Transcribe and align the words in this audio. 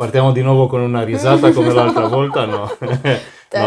Partiamo 0.00 0.32
di 0.32 0.40
nuovo 0.40 0.66
con 0.66 0.80
una 0.80 1.04
risata 1.04 1.52
come 1.52 1.74
l'altra 1.74 2.06
volta, 2.06 2.46
no? 2.46 2.60
no 2.80 3.18
tu, 3.50 3.58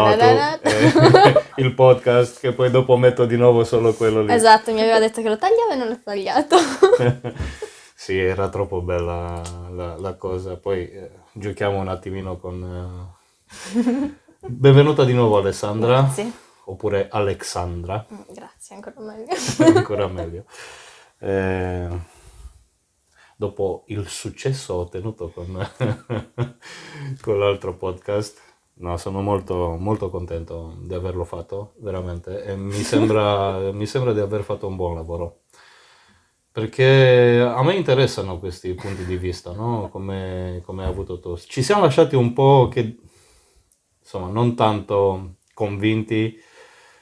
eh, 0.62 1.44
il 1.62 1.72
podcast 1.74 2.40
che 2.40 2.52
poi 2.52 2.72
dopo 2.72 2.96
metto 2.96 3.24
di 3.24 3.36
nuovo 3.36 3.62
solo 3.62 3.94
quello 3.94 4.20
lì. 4.22 4.32
Esatto, 4.32 4.72
mi 4.72 4.80
aveva 4.80 4.98
detto 4.98 5.22
che 5.22 5.28
lo 5.28 5.38
tagliava 5.38 5.74
e 5.74 5.76
non 5.76 5.86
l'ho 5.86 6.00
tagliato. 6.02 6.56
sì, 7.94 8.18
era 8.18 8.48
troppo 8.48 8.80
bella 8.82 9.40
la, 9.70 9.96
la 9.96 10.14
cosa. 10.14 10.56
Poi 10.56 10.90
eh, 10.90 11.10
giochiamo 11.30 11.78
un 11.78 11.86
attimino 11.86 12.36
con... 12.36 13.14
Eh... 13.76 14.14
Benvenuta 14.40 15.04
di 15.04 15.12
nuovo 15.12 15.38
Alessandra. 15.38 16.00
Grazie. 16.00 16.32
Oppure 16.64 17.06
Alexandra. 17.12 18.04
Mm, 18.12 18.34
grazie, 18.34 18.74
ancora 18.74 18.96
meglio. 18.98 19.78
ancora 19.78 20.08
meglio. 20.08 20.44
Eh, 21.20 21.88
dopo 23.36 23.84
il 23.88 24.06
successo 24.08 24.74
ottenuto 24.74 25.30
con, 25.30 25.46
con 27.20 27.38
l'altro 27.38 27.76
podcast, 27.76 28.40
no, 28.74 28.96
sono 28.96 29.20
molto, 29.20 29.76
molto 29.78 30.10
contento 30.10 30.76
di 30.80 30.94
averlo 30.94 31.24
fatto, 31.24 31.74
veramente, 31.78 32.42
e 32.44 32.56
mi 32.56 32.72
sembra, 32.72 33.58
mi 33.72 33.86
sembra 33.86 34.12
di 34.12 34.20
aver 34.20 34.42
fatto 34.42 34.66
un 34.66 34.76
buon 34.76 34.94
lavoro. 34.94 35.40
Perché 36.50 37.40
a 37.40 37.60
me 37.64 37.74
interessano 37.74 38.38
questi 38.38 38.74
punti 38.74 39.04
di 39.04 39.16
vista, 39.16 39.50
no? 39.50 39.88
come, 39.90 40.62
come 40.64 40.84
hai 40.84 40.88
avuto 40.88 41.18
tu. 41.18 41.36
Ci 41.36 41.64
siamo 41.64 41.82
lasciati 41.82 42.14
un 42.14 42.32
po' 42.32 42.68
che 42.70 42.96
insomma, 44.00 44.28
non 44.28 44.54
tanto 44.54 45.34
convinti 45.52 46.40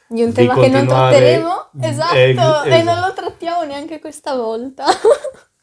di 0.08 0.22
un 0.22 0.32
tema 0.32 0.54
che 0.54 0.68
non 0.68 0.86
tratteremo, 0.86 1.70
esatto, 1.80 2.14
eh, 2.14 2.30
esatto, 2.30 2.68
e 2.68 2.82
non 2.82 3.00
lo 3.00 3.12
trattiamo 3.12 3.64
neanche 3.64 3.98
questa 3.98 4.34
volta. 4.34 4.86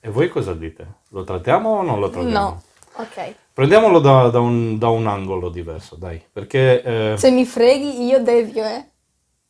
E 0.01 0.09
voi 0.09 0.29
cosa 0.29 0.53
dite? 0.53 1.01
Lo 1.09 1.25
trattiamo 1.25 1.69
o 1.69 1.81
non 1.81 1.99
lo 1.99 2.09
trattiamo? 2.09 2.39
No, 2.39 2.61
ok. 2.93 3.35
Prendiamolo 3.51 3.99
da, 3.99 4.29
da, 4.29 4.39
un, 4.39 4.77
da 4.77 4.87
un, 4.87 5.07
angolo 5.07 5.49
diverso, 5.49 5.97
dai, 5.97 6.23
perché... 6.31 6.81
Eh... 6.81 7.17
Se 7.17 7.29
mi 7.31 7.45
freghi 7.45 8.05
io 8.05 8.23
devio, 8.23 8.63
eh. 8.63 8.87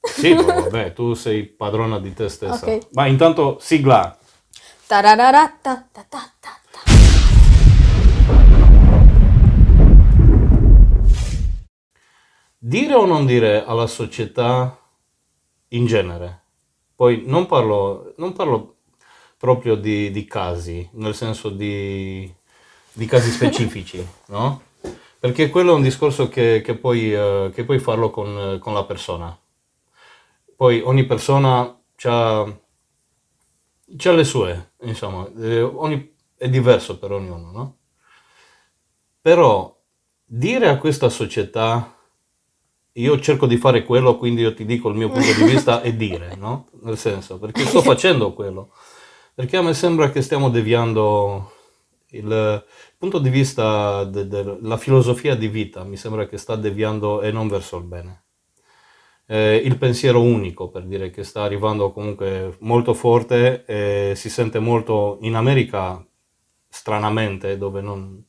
Sì, 0.02 0.34
vabbè, 0.34 0.94
tu 0.94 1.14
sei 1.14 1.44
padrona 1.44 2.00
di 2.00 2.14
te 2.14 2.30
stessa. 2.30 2.66
Okay. 2.66 2.80
Ma 2.94 3.06
intanto 3.06 3.58
sigla. 3.60 4.18
Tarararatta, 4.88 5.88
ta, 5.92 6.06
ta, 6.10 6.32
ta. 6.40 6.48
Dire 12.58 12.94
o 12.96 13.06
non 13.06 13.28
dire 13.28 13.64
alla 13.64 13.86
società 13.86 14.80
in 15.70 15.86
genere? 15.86 16.42
Poi 16.96 17.24
non 17.28 17.46
parlo, 17.46 18.14
non 18.18 18.34
parlo 18.34 18.79
proprio 19.40 19.76
di, 19.76 20.12
di, 20.12 20.26
casi, 20.26 20.88
nel 20.94 21.16
senso 21.16 21.50
di, 21.50 22.30
di 22.92 23.06
casi 23.06 23.32
specifici, 23.32 24.06
no? 24.28 24.64
Perché 25.18 25.50
quello 25.50 25.72
è 25.72 25.76
un 25.76 25.82
discorso 25.82 26.28
che, 26.28 26.62
che, 26.62 26.76
puoi, 26.76 27.14
uh, 27.14 27.50
che 27.52 27.64
puoi, 27.64 27.80
farlo 27.80 28.10
con, 28.10 28.58
con, 28.60 28.74
la 28.74 28.84
persona. 28.84 29.38
Poi 30.56 30.82
ogni 30.82 31.06
persona 31.06 31.78
ha 32.04 32.54
le 33.86 34.24
sue, 34.24 34.72
insomma, 34.82 35.28
eh, 35.40 35.62
ogni, 35.62 36.14
è 36.38 36.50
diverso 36.50 37.00
per 37.00 37.12
ognuno, 37.12 37.52
no? 37.52 37.78
Però 39.22 39.78
dire 40.26 40.68
a 40.68 40.78
questa 40.78 41.10
società 41.10 41.96
io 42.94 43.20
cerco 43.20 43.46
di 43.46 43.58
fare 43.58 43.84
quello, 43.84 44.18
quindi 44.18 44.42
io 44.42 44.54
ti 44.54 44.66
dico 44.66 44.90
il 44.90 44.96
mio 44.96 45.10
punto 45.10 45.34
di 45.34 45.44
vista 45.44 45.82
e 45.84 45.96
dire, 45.96 46.36
no? 46.36 46.68
Nel 46.82 46.98
senso, 46.98 47.40
perché 47.40 47.66
sto 47.66 47.82
facendo 47.82 48.34
quello. 48.34 48.72
Perché 49.40 49.56
a 49.56 49.62
me 49.62 49.74
sembra 49.74 50.12
che 50.12 50.22
stiamo 50.22 50.50
deviando 50.50 51.54
il 52.10 52.62
punto 52.98 53.20
di 53.20 53.30
vista 53.30 54.04
della 54.04 54.76
filosofia 54.76 55.34
di 55.34 55.48
vita, 55.48 55.86
mi 55.86 55.96
sembra 55.96 56.28
che 56.28 56.38
sta 56.38 56.58
deviando 56.58 57.22
e 57.22 57.32
non 57.32 57.48
verso 57.48 57.78
il 57.78 57.86
bene. 57.86 58.24
Eh, 59.26 59.56
il 59.64 59.78
pensiero 59.78 60.22
unico, 60.22 60.68
per 60.68 60.84
dire 60.84 61.10
che 61.10 61.24
sta 61.24 61.44
arrivando 61.44 61.94
comunque 61.94 62.58
molto 62.60 62.94
forte 62.94 63.64
e 63.64 64.12
si 64.18 64.30
sente 64.30 64.60
molto 64.60 65.20
in 65.22 65.36
America, 65.36 66.06
stranamente, 66.68 67.58
dove, 67.58 67.80
non, 67.80 68.22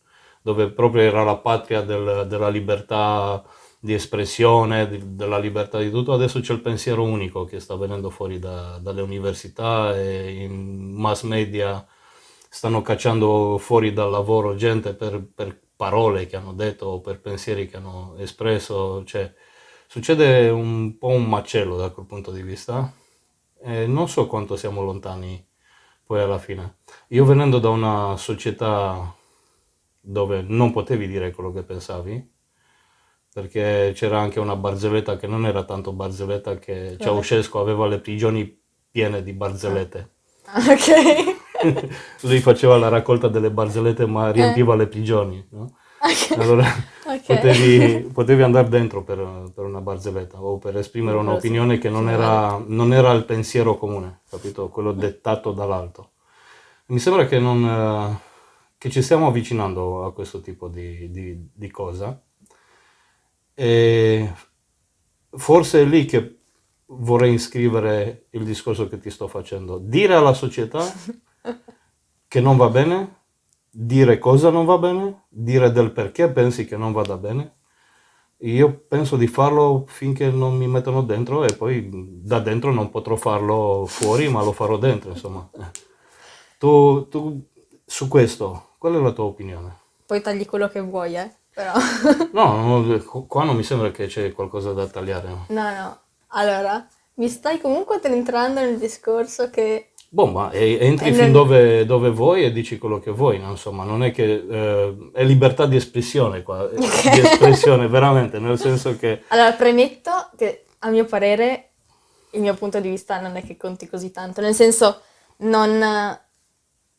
dove 0.42 0.70
proprio 0.70 1.02
era 1.02 1.24
la 1.24 1.38
patria 1.38 1.80
del, 1.80 2.26
della 2.28 2.48
libertà 2.48 3.42
di 3.80 3.94
espressione, 3.94 4.88
di, 4.88 5.16
della 5.16 5.38
libertà 5.38 5.78
di 5.78 5.91
tutto, 5.91 6.12
adesso 6.12 6.41
c'è 6.41 6.52
il 6.52 6.60
pensiero 6.60 7.02
unico 7.02 7.44
che 7.44 7.60
sta 7.60 7.76
venendo 7.76 8.10
fuori 8.10 8.38
da, 8.38 8.78
dalle 8.78 9.00
università 9.00 9.96
e 9.98 10.42
in 10.42 10.92
mass 10.92 11.22
media 11.22 11.84
stanno 12.48 12.82
cacciando 12.82 13.56
fuori 13.58 13.92
dal 13.92 14.10
lavoro 14.10 14.54
gente 14.54 14.94
per, 14.94 15.24
per 15.34 15.58
parole 15.76 16.26
che 16.26 16.36
hanno 16.36 16.52
detto 16.52 16.86
o 16.86 17.00
per 17.00 17.20
pensieri 17.20 17.66
che 17.68 17.78
hanno 17.78 18.16
espresso, 18.18 19.02
cioè 19.04 19.32
succede 19.86 20.50
un 20.50 20.98
po' 20.98 21.08
un 21.08 21.24
macello 21.24 21.76
da 21.76 21.91
quel 21.91 22.06
punto 22.06 22.32
di 22.32 22.42
vista. 22.42 22.92
E 23.62 23.86
non 23.86 24.08
so 24.08 24.26
quanto 24.26 24.56
siamo 24.56 24.82
lontani 24.82 25.47
poi 26.04 26.20
alla 26.20 26.38
fine. 26.38 26.78
Io 27.08 27.24
venendo 27.24 27.58
da 27.58 27.70
una 27.70 28.16
società 28.16 29.14
dove 30.00 30.42
non 30.42 30.72
potevi 30.72 31.06
dire 31.06 31.30
quello 31.30 31.52
che 31.52 31.62
pensavi, 31.62 32.30
perché 33.32 33.92
c'era 33.94 34.18
anche 34.18 34.41
una 34.41 34.56
barzelletta 34.56 35.16
che 35.16 35.26
non 35.26 35.46
era 35.46 35.64
tanto 35.64 35.92
barzelletta, 35.92 36.58
che 36.58 36.96
Ceausescu 36.98 37.58
aveva 37.58 37.86
le 37.86 38.00
prigioni 38.00 38.58
piene 38.91 39.22
di 39.22 39.32
barzellette. 39.32 40.10
Ah, 40.46 40.64
ok. 40.68 41.38
Lui 42.22 42.41
faceva 42.41 42.76
la 42.76 42.88
raccolta 42.88 43.28
delle 43.28 43.50
barzellette 43.50 44.06
ma 44.06 44.32
riempiva 44.32 44.74
eh. 44.74 44.78
le 44.78 44.86
prigioni, 44.88 45.46
no? 45.50 45.76
Okay. 46.02 46.42
Allora 46.42 46.64
okay. 47.04 47.20
Potevi, 47.20 48.10
potevi, 48.12 48.42
andare 48.42 48.68
dentro 48.68 49.04
per, 49.04 49.52
per, 49.54 49.64
una 49.64 49.82
barzelletta 49.82 50.42
o 50.42 50.58
per 50.58 50.76
esprimere 50.78 51.18
un'opinione 51.18 51.78
che 51.78 51.91
non 51.91 52.08
era, 52.08 52.60
non 52.66 52.94
era, 52.94 53.12
il 53.12 53.26
pensiero 53.26 53.76
comune, 53.76 54.22
capito? 54.28 54.68
Quello 54.70 54.92
dettato 54.92 55.52
dall'alto. 55.52 56.12
Mi 56.86 56.98
sembra 56.98 57.26
che, 57.26 57.38
non, 57.38 58.18
che 58.76 58.91
ci 58.91 59.02
stiamo 59.02 59.28
avvicinando 59.28 60.04
a 60.04 60.12
questo 60.12 60.41
tipo 60.41 60.68
di, 60.68 61.10
di, 61.10 61.50
di 61.54 61.70
cosa 61.70 62.20
e 63.60 64.32
forse 65.32 65.82
è 65.82 65.84
lì 65.84 66.06
che 66.06 66.38
vorrei 66.87 67.34
iscrivere 67.34 68.28
il 68.31 68.44
discorso 68.44 68.88
che 68.88 68.98
ti 68.98 69.10
sto 69.10 69.28
facendo. 69.28 69.76
Dire 69.76 70.15
alla 70.15 70.32
società 70.32 70.82
che 72.26 72.41
non 72.41 72.56
va 72.56 72.71
bene, 72.71 73.16
dire 73.69 74.19
cosa 74.19 74.48
non 74.48 74.65
va 74.65 74.78
bene, 74.78 75.25
dire 75.28 75.71
del 75.72 75.93
perché 75.93 76.31
pensi 76.31 76.65
che 76.65 76.78
non 76.78 76.93
vada 76.93 77.19
bene. 77.19 77.56
Io 78.38 78.72
penso 78.88 79.19
di 79.19 79.26
farlo 79.26 79.84
finché 79.87 80.31
non 80.31 80.56
mi 80.56 80.66
mettono 80.66 81.03
dentro 81.03 81.44
e 81.44 81.54
poi 81.54 81.87
da 81.92 82.41
dentro 82.41 82.72
non 82.72 82.88
potrò 82.88 83.16
farlo 83.16 83.84
fuori, 83.87 84.31
ma 84.31 84.42
lo 84.42 84.53
farò 84.53 84.78
dentro, 84.78 85.10
insomma. 85.10 85.50
Tu, 86.56 87.09
tu 87.09 87.47
su 87.84 88.09
questo, 88.09 88.71
qual 88.78 88.94
è 88.94 88.98
la 88.98 89.12
tua 89.12 89.25
opinione? 89.25 89.77
Poi 90.06 90.22
tagli 90.22 90.47
quello 90.47 90.69
che 90.69 90.81
vuoi, 90.81 91.16
eh? 91.16 91.39
Però... 91.60 92.28
no, 92.32 93.26
qua 93.26 93.44
non 93.44 93.56
mi 93.56 93.62
sembra 93.62 93.91
che 93.91 94.06
c'è 94.06 94.32
qualcosa 94.32 94.72
da 94.72 94.87
tagliare. 94.87 95.28
No, 95.48 95.62
no. 95.71 95.98
Allora, 96.28 96.87
mi 97.15 97.28
stai 97.28 97.60
comunque 97.60 98.00
entrando 98.03 98.60
nel 98.60 98.78
discorso 98.78 99.50
che... 99.50 99.91
Boh, 100.09 100.26
ma 100.26 100.53
entri 100.53 101.12
fin 101.12 101.25
nel... 101.25 101.31
dove, 101.31 101.87
dove, 101.87 102.10
vuoi 102.10 102.44
e 102.44 102.50
dici 102.50 102.78
quello 102.78 102.98
che 102.98 103.12
vuoi, 103.12 103.38
no? 103.38 103.50
insomma, 103.50 103.84
non 103.84 104.03
è 104.03 104.10
che... 104.10 104.44
Eh, 104.48 105.10
è 105.12 105.25
libertà 105.25 105.66
di 105.66 105.76
espressione 105.76 106.43
qua, 106.43 106.66
di 106.72 106.84
espressione 106.84 107.87
veramente, 107.88 108.38
nel 108.38 108.59
senso 108.59 108.97
che... 108.97 109.25
Allora, 109.28 109.53
premetto 109.53 110.10
che 110.37 110.65
a 110.81 110.88
mio 110.88 111.04
parere 111.04 111.66
il 112.31 112.41
mio 112.41 112.54
punto 112.54 112.81
di 112.81 112.88
vista 112.88 113.21
non 113.21 113.37
è 113.37 113.44
che 113.44 113.56
conti 113.56 113.88
così 113.88 114.10
tanto, 114.10 114.41
nel 114.41 114.54
senso 114.54 115.00
non, 115.38 115.78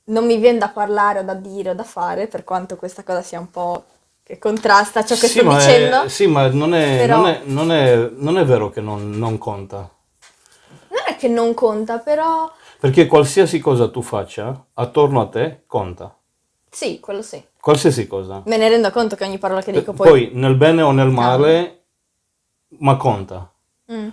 non 0.03 0.25
mi 0.25 0.37
viene 0.37 0.57
da 0.57 0.69
parlare 0.69 1.19
o 1.19 1.23
da 1.23 1.33
dire 1.33 1.71
o 1.71 1.73
da 1.73 1.83
fare, 1.83 2.27
per 2.27 2.43
quanto 2.43 2.75
questa 2.75 3.03
cosa 3.03 3.21
sia 3.21 3.39
un 3.39 3.49
po' 3.49 3.85
che 4.23 4.37
contrasta 4.39 5.03
ciò 5.03 5.15
che 5.15 5.27
sì, 5.27 5.39
sto 5.39 5.49
dicendo. 5.49 6.03
È, 6.03 6.09
sì, 6.09 6.27
ma 6.27 6.47
non 6.47 6.73
è, 6.73 6.97
però... 6.97 7.17
non 7.17 7.27
è, 7.27 7.41
non 7.45 7.71
è, 7.71 8.09
non 8.15 8.37
è 8.37 8.45
vero 8.45 8.69
che 8.69 8.81
non, 8.81 9.11
non, 9.11 9.37
conta. 9.37 9.89
Non 10.89 11.01
è 11.07 11.15
che 11.15 11.27
non 11.27 11.53
conta, 11.53 11.99
però... 11.99 12.51
Perché 12.79 13.05
qualsiasi 13.07 13.59
cosa 13.59 13.89
tu 13.89 14.01
faccia, 14.01 14.65
attorno 14.73 15.21
a 15.21 15.27
te, 15.27 15.63
conta. 15.67 16.15
Sì, 16.69 16.99
quello 16.99 17.21
sì. 17.21 17.43
Qualsiasi 17.59 18.07
cosa. 18.07 18.41
Me 18.45 18.57
ne 18.57 18.69
rendo 18.69 18.89
conto 18.91 19.15
che 19.15 19.25
ogni 19.25 19.37
parola 19.37 19.61
che 19.61 19.71
dico 19.71 19.93
poi... 19.93 20.07
Poi, 20.07 20.29
nel 20.33 20.55
bene 20.55 20.81
o 20.81 20.91
nel 20.91 21.09
male, 21.09 21.83
ma 22.79 22.95
conta. 22.95 23.51
Mm. 23.91 24.07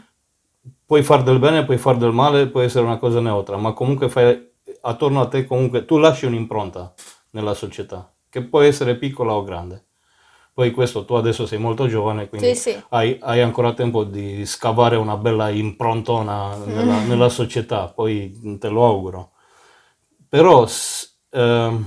Puoi 0.85 1.03
fare 1.03 1.23
del 1.23 1.39
bene, 1.39 1.65
puoi 1.65 1.79
fare 1.79 1.99
del 1.99 2.13
male, 2.13 2.49
può 2.49 2.61
essere 2.61 2.85
una 2.85 2.99
cosa 2.99 3.21
neutra, 3.21 3.57
ma 3.57 3.73
comunque 3.73 4.09
fai 4.09 4.51
attorno 4.81 5.21
a 5.21 5.29
te, 5.29 5.47
comunque 5.47 5.85
tu 5.85 5.99
lasci 5.99 6.27
un'impronta 6.27 6.93
nella 7.31 7.55
società, 7.55 8.13
che 8.29 8.43
può 8.43 8.61
essere 8.61 8.97
piccola 8.97 9.35
o 9.35 9.45
grande. 9.45 9.85
Poi 10.59 10.73
questo 10.73 11.05
tu 11.05 11.15
adesso 11.15 11.47
sei 11.47 11.61
molto 11.61 11.87
giovane, 11.87 12.29
quindi 12.29 12.53
sì, 12.57 12.73
sì. 12.73 12.83
Hai, 12.89 13.17
hai, 13.21 13.41
ancora 13.41 13.75
tempo 13.75 14.03
di 14.03 14.45
scavare 14.45 14.97
una 14.97 15.17
bella 15.17 15.51
improntona 15.51 16.57
nella, 16.57 16.99
mm. 16.99 17.07
nella 17.07 17.29
società, 17.29 17.87
poi 17.87 18.59
te 18.59 18.69
lo 18.69 18.85
auguro. 18.85 19.35
Però 20.29 20.67
eh, 21.31 21.85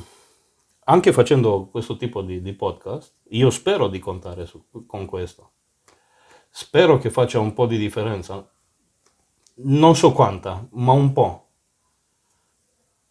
anche 0.85 1.12
facendo 1.12 1.68
questo 1.69 1.97
tipo 1.97 2.21
di, 2.21 2.41
di 2.41 2.53
podcast, 2.53 3.15
io 3.31 3.50
spero 3.50 3.89
di 3.89 4.00
contare 4.00 4.45
su- 4.45 4.63
con 4.88 5.06
questo. 5.06 5.51
Spero 6.50 6.97
che 6.97 7.09
faccia 7.09 7.39
un 7.41 7.51
po' 7.51 7.65
di 7.65 7.77
differenza. 7.77 8.50
Non 9.56 9.97
so 9.97 10.13
quanta, 10.13 10.65
ma 10.71 10.94
un 10.94 11.12
po'. 11.12 11.50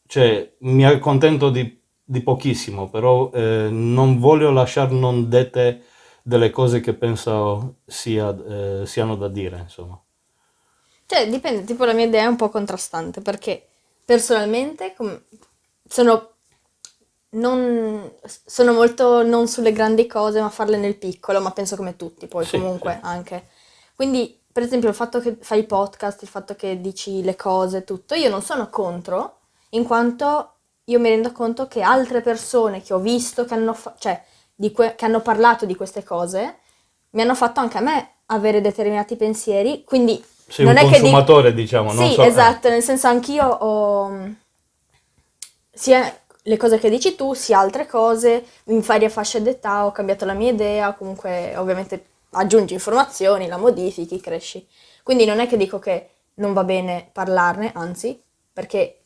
Cioè, 0.06 0.56
mi 0.60 0.86
accontento 0.86 1.50
di, 1.50 1.79
di 2.10 2.22
pochissimo, 2.22 2.88
però 2.90 3.30
eh, 3.32 3.68
non 3.70 4.18
voglio 4.18 4.50
lasciare 4.50 4.92
non 4.94 5.28
dette 5.28 5.84
delle 6.22 6.50
cose 6.50 6.80
che 6.80 6.94
penso 6.94 7.76
sia, 7.86 8.36
eh, 8.82 8.86
siano 8.86 9.16
da 9.16 9.28
dire, 9.28 9.58
insomma. 9.60 10.00
Cioè, 11.06 11.28
dipende, 11.28 11.64
tipo 11.64 11.84
la 11.84 11.92
mia 11.92 12.04
idea 12.06 12.24
è 12.24 12.26
un 12.26 12.36
po' 12.36 12.48
contrastante 12.50 13.20
perché 13.20 13.66
personalmente 14.04 14.94
com- 14.94 15.20
sono, 15.88 16.34
non, 17.30 18.12
sono 18.46 18.72
molto 18.72 19.22
non 19.24 19.48
sulle 19.48 19.72
grandi 19.72 20.06
cose, 20.06 20.40
ma 20.40 20.48
farle 20.50 20.76
nel 20.76 20.96
piccolo, 20.96 21.40
ma 21.40 21.50
penso 21.52 21.76
come 21.76 21.96
tutti 21.96 22.26
poi 22.28 22.46
Sì, 22.48 22.48
comunque 22.48 22.98
sì. 22.98 23.00
anche. 23.02 23.48
Quindi, 23.96 24.40
per 24.52 24.62
esempio, 24.62 24.88
il 24.88 24.94
fatto 24.94 25.20
che 25.20 25.36
fai 25.40 25.64
podcast, 25.64 26.22
il 26.22 26.28
fatto 26.28 26.54
che 26.54 26.80
dici 26.80 27.22
le 27.22 27.34
cose, 27.36 27.82
tutto, 27.84 28.14
io 28.14 28.30
non 28.30 28.42
sono 28.42 28.68
contro, 28.70 29.38
in 29.70 29.84
quanto 29.84 30.54
io 30.84 30.98
mi 30.98 31.08
rendo 31.08 31.32
conto 31.32 31.66
che 31.68 31.82
altre 31.82 32.20
persone 32.20 32.82
che 32.82 32.92
ho 32.94 32.98
visto, 32.98 33.44
che 33.44 33.54
hanno, 33.54 33.74
fa- 33.74 33.94
cioè, 33.98 34.22
di 34.54 34.72
que- 34.72 34.94
che 34.96 35.04
hanno 35.04 35.20
parlato 35.20 35.66
di 35.66 35.74
queste 35.76 36.02
cose, 36.02 36.58
mi 37.10 37.22
hanno 37.22 37.34
fatto 37.34 37.60
anche 37.60 37.78
a 37.78 37.80
me 37.80 38.10
avere 38.26 38.60
determinati 38.60 39.16
pensieri, 39.16 39.84
quindi 39.84 40.22
Sei 40.48 40.64
non 40.64 40.76
un 40.76 40.80
è 40.80 40.82
che 40.82 40.94
di- 40.96 41.00
consumatore, 41.00 41.54
diciamo, 41.54 41.92
non 41.92 42.08
sì, 42.08 42.14
so- 42.14 42.22
eh. 42.22 42.26
esatto, 42.26 42.68
nel 42.68 42.82
senso 42.82 43.06
anch'io 43.08 43.46
ho 43.46 44.28
sia 45.72 46.14
le 46.44 46.56
cose 46.56 46.78
che 46.78 46.90
dici 46.90 47.14
tu, 47.14 47.34
sia 47.34 47.58
altre 47.58 47.86
cose, 47.86 48.44
in 48.64 48.80
varie 48.80 49.08
fasce 49.10 49.42
d'età 49.42 49.86
ho 49.86 49.92
cambiato 49.92 50.24
la 50.24 50.32
mia 50.32 50.50
idea, 50.50 50.94
comunque 50.94 51.54
ovviamente 51.56 52.06
aggiungi 52.30 52.74
informazioni, 52.74 53.46
la 53.46 53.56
modifichi, 53.58 54.20
cresci. 54.20 54.66
Quindi 55.02 55.24
non 55.24 55.38
è 55.40 55.46
che 55.46 55.56
dico 55.56 55.78
che 55.78 56.08
non 56.34 56.52
va 56.52 56.64
bene 56.64 57.08
parlarne, 57.12 57.72
anzi, 57.74 58.20
perché 58.52 58.99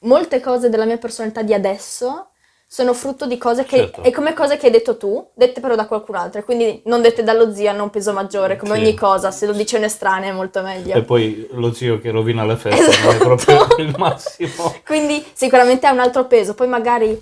molte 0.00 0.40
cose 0.40 0.68
della 0.68 0.84
mia 0.84 0.98
personalità 0.98 1.42
di 1.42 1.52
adesso 1.54 2.26
sono 2.66 2.94
frutto 2.94 3.26
di 3.26 3.36
cose 3.36 3.64
che, 3.64 3.78
Certo. 3.78 4.02
è 4.02 4.12
come 4.12 4.32
cose 4.32 4.56
che 4.56 4.66
hai 4.66 4.72
detto 4.72 4.96
tu, 4.96 5.28
dette 5.34 5.60
però 5.60 5.74
da 5.74 5.86
qualcun 5.86 6.14
altro, 6.14 6.40
quindi 6.44 6.80
non 6.84 7.02
dette 7.02 7.24
dallo 7.24 7.52
zio 7.52 7.68
hanno 7.68 7.82
un 7.82 7.90
peso 7.90 8.12
maggiore, 8.12 8.56
come 8.56 8.76
Sì. 8.76 8.80
ogni 8.82 8.94
cosa, 8.94 9.32
se 9.32 9.46
lo 9.46 9.52
dice 9.52 9.76
un 9.76 9.82
estraneo 9.82 10.30
è 10.30 10.32
molto 10.32 10.62
meglio. 10.62 10.94
E 10.94 11.02
poi 11.02 11.48
lo 11.50 11.72
zio 11.72 11.98
che 11.98 12.12
rovina 12.12 12.44
le 12.44 12.54
feste 12.56 12.80
non 13.02 13.12
è 13.12 13.16
Esatto. 13.16 13.24
proprio 13.24 13.66
il 13.84 13.94
massimo. 13.98 14.72
Quindi 14.86 15.26
sicuramente 15.32 15.88
ha 15.88 15.92
un 15.92 15.98
altro 15.98 16.26
peso, 16.26 16.54
poi 16.54 16.68
magari 16.68 17.20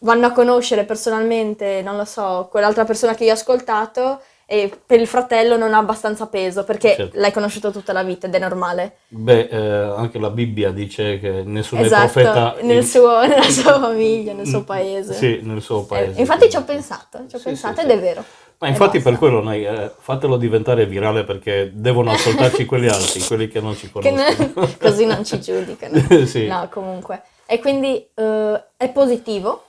vanno 0.00 0.26
a 0.26 0.30
conoscere 0.30 0.84
personalmente, 0.84 1.82
non 1.82 1.96
lo 1.96 2.04
so, 2.04 2.46
quell'altra 2.48 2.84
persona 2.84 3.14
che 3.16 3.24
io 3.24 3.30
ho 3.30 3.34
ascoltato 3.34 4.20
e 4.48 4.70
per 4.86 5.00
il 5.00 5.08
fratello 5.08 5.56
non 5.56 5.74
ha 5.74 5.78
abbastanza 5.78 6.26
peso 6.28 6.62
perché 6.62 6.94
Certo. 6.94 7.18
l'hai 7.18 7.32
conosciuto 7.32 7.72
tutta 7.72 7.92
la 7.92 8.04
vita 8.04 8.28
ed 8.28 8.34
è 8.34 8.38
normale. 8.38 8.98
Beh, 9.08 9.48
eh, 9.50 9.56
anche 9.96 10.20
la 10.20 10.30
Bibbia 10.30 10.70
dice 10.70 11.18
che 11.18 11.42
nessuno 11.44 11.80
è 11.82 11.84
esatto, 11.86 12.12
profeta 12.12 12.56
nel 12.62 12.76
in- 12.76 12.84
suo- 12.84 13.22
nella 13.26 13.50
sua 13.50 13.80
famiglia, 13.80 14.32
nel 14.34 14.46
suo 14.46 14.62
paese. 14.62 15.14
Sì, 15.14 15.40
nel 15.42 15.60
suo 15.60 15.82
Eh, 15.82 15.86
paese. 15.86 16.20
infatti 16.20 16.48
ci 16.48 16.56
ho 16.56 16.62
pensato, 16.62 17.24
ci 17.28 17.34
ho 17.34 17.38
Sì, 17.38 17.44
pensato 17.44 17.80
sì, 17.80 17.86
ed 17.86 17.90
sì. 17.90 17.96
è 17.96 18.00
vero. 18.00 18.24
Ma 18.58 18.68
infatti 18.68 19.00
per 19.00 19.18
quello 19.18 19.42
noi 19.42 19.66
eh, 19.66 19.90
fatelo 19.98 20.36
diventare 20.36 20.86
virale 20.86 21.24
perché 21.24 21.72
devono 21.74 22.12
ascoltarci 22.12 22.64
quelli 22.66 22.86
altri, 22.88 23.20
quelli 23.22 23.48
che 23.48 23.60
non 23.60 23.74
ci 23.74 23.90
conoscono. 23.90 24.52
non- 24.54 24.76
così 24.80 25.04
non 25.06 25.24
ci 25.24 25.40
giudicano. 25.40 26.00
No, 26.46 26.68
comunque. 26.70 27.22
E 27.46 27.58
quindi 27.58 28.08
eh, 28.14 28.62
è 28.76 28.88
positivo 28.90 29.64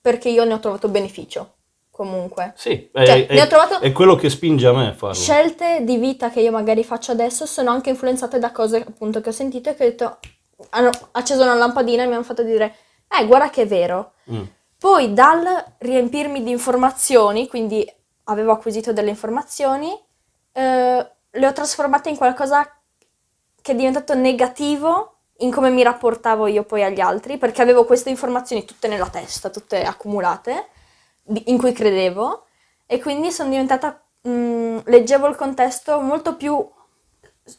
perché 0.00 0.30
io 0.30 0.44
ne 0.44 0.54
ho 0.54 0.58
trovato 0.58 0.88
beneficio, 0.88 1.51
comunque. 1.92 2.54
Sì, 2.56 2.88
è, 2.92 3.04
Cioè, 3.06 3.26
è- 3.26 3.34
ne 3.34 3.42
ho 3.42 3.46
trovato- 3.46 3.78
è 3.80 3.92
quello 3.92 4.16
che 4.16 4.28
spinge 4.30 4.66
a 4.66 4.72
me 4.72 4.88
a 4.88 4.94
farlo. 4.94 5.14
Scelte 5.14 5.84
di 5.84 5.98
vita 5.98 6.30
che 6.30 6.40
io 6.40 6.50
magari 6.50 6.82
faccio 6.82 7.12
adesso 7.12 7.46
sono 7.46 7.70
anche 7.70 7.90
influenzate 7.90 8.40
da 8.40 8.50
cose 8.50 8.78
appunto 8.78 9.20
che 9.20 9.28
ho 9.28 9.32
sentito 9.32 9.70
e 9.70 9.74
che 9.76 9.84
ho 9.84 9.88
detto, 9.88 10.18
hanno 10.70 10.90
acceso 11.12 11.42
una 11.42 11.54
lampadina 11.54 12.02
e 12.02 12.06
mi 12.06 12.14
hanno 12.14 12.22
fatto 12.24 12.42
dire, 12.42 12.74
eh, 13.08 13.26
guarda 13.26 13.50
che 13.50 13.62
è 13.62 13.66
vero. 13.66 14.14
Mm. 14.32 14.42
Poi 14.78 15.12
dal 15.12 15.46
riempirmi 15.78 16.42
di 16.42 16.50
informazioni, 16.50 17.46
quindi 17.46 17.88
avevo 18.24 18.52
acquisito 18.52 18.92
delle 18.92 19.10
informazioni, 19.10 19.90
eh, 20.52 21.06
le 21.30 21.46
ho 21.46 21.52
trasformate 21.52 22.08
in 22.08 22.16
qualcosa 22.16 22.68
che 23.60 23.72
è 23.72 23.74
diventato 23.76 24.14
negativo 24.14 25.08
in 25.38 25.52
come 25.52 25.70
mi 25.70 25.82
rapportavo 25.82 26.46
io 26.46 26.64
poi 26.64 26.82
agli 26.84 27.00
altri, 27.00 27.36
perché 27.36 27.62
avevo 27.62 27.84
queste 27.84 28.10
informazioni 28.10 28.64
tutte 28.64 28.88
nella 28.88 29.08
testa, 29.08 29.50
tutte 29.50 29.82
accumulate, 29.82 30.68
in 31.46 31.58
cui 31.58 31.72
credevo, 31.72 32.44
e 32.86 33.00
quindi 33.00 33.30
sono 33.30 33.50
diventata, 33.50 34.02
mh, 34.22 34.82
leggevo 34.84 35.26
il 35.28 35.36
contesto 35.36 36.00
molto 36.00 36.36
più 36.36 36.66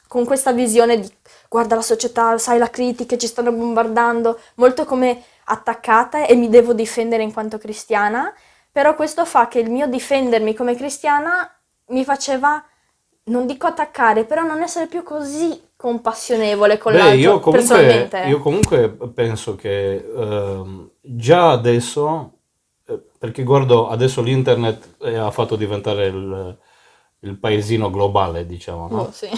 con 0.08 0.26
questa 0.26 0.54
visione 0.54 1.00
di 1.00 1.12
guarda 1.50 1.76
la 1.76 1.82
società, 1.82 2.38
sai 2.38 2.58
la 2.58 2.70
critica, 2.70 3.18
ci 3.18 3.28
stanno 3.28 3.52
bombardando, 3.52 4.40
molto 4.56 4.86
come 4.86 5.22
attaccata 5.46 6.26
e 6.26 6.36
mi 6.36 6.50
devo 6.50 6.74
difendere 6.74 7.22
in 7.22 7.34
quanto 7.34 7.58
cristiana, 7.58 8.34
però 8.72 8.96
questo 8.96 9.26
fa 9.26 9.48
che 9.48 9.60
il 9.60 9.70
mio 9.70 9.88
difendermi 9.88 10.54
come 10.54 10.76
cristiana 10.76 11.50
mi 11.88 12.04
faceva, 12.04 12.64
non 13.26 13.46
dico 13.46 13.68
attaccare, 13.68 14.24
però 14.26 14.44
non 14.44 14.62
essere 14.64 14.88
più 14.88 15.04
così 15.04 15.62
compassionevole 15.76 16.78
con 16.78 16.94
Beh, 16.94 16.98
l'altro 16.98 17.18
io 17.18 17.40
comunque, 17.40 17.52
personalmente. 17.52 18.20
io 18.20 18.40
comunque 18.40 18.90
penso 19.14 19.56
che 19.56 19.96
ehm, 19.96 20.92
già 21.02 21.52
adesso, 21.52 22.32
perché 23.24 23.44
guardo 23.44 23.88
adesso 23.88 24.22
l'internet 24.22 24.98
eh, 25.00 25.16
ha 25.16 25.32
fatto 25.32 25.56
diventare 25.56 26.08
il, 26.08 26.58
il 27.20 27.38
paesino 27.38 27.90
globale, 27.90 28.46
diciamo, 28.46 28.90
no? 28.90 28.98
Oh, 29.04 29.12
sì. 29.14 29.30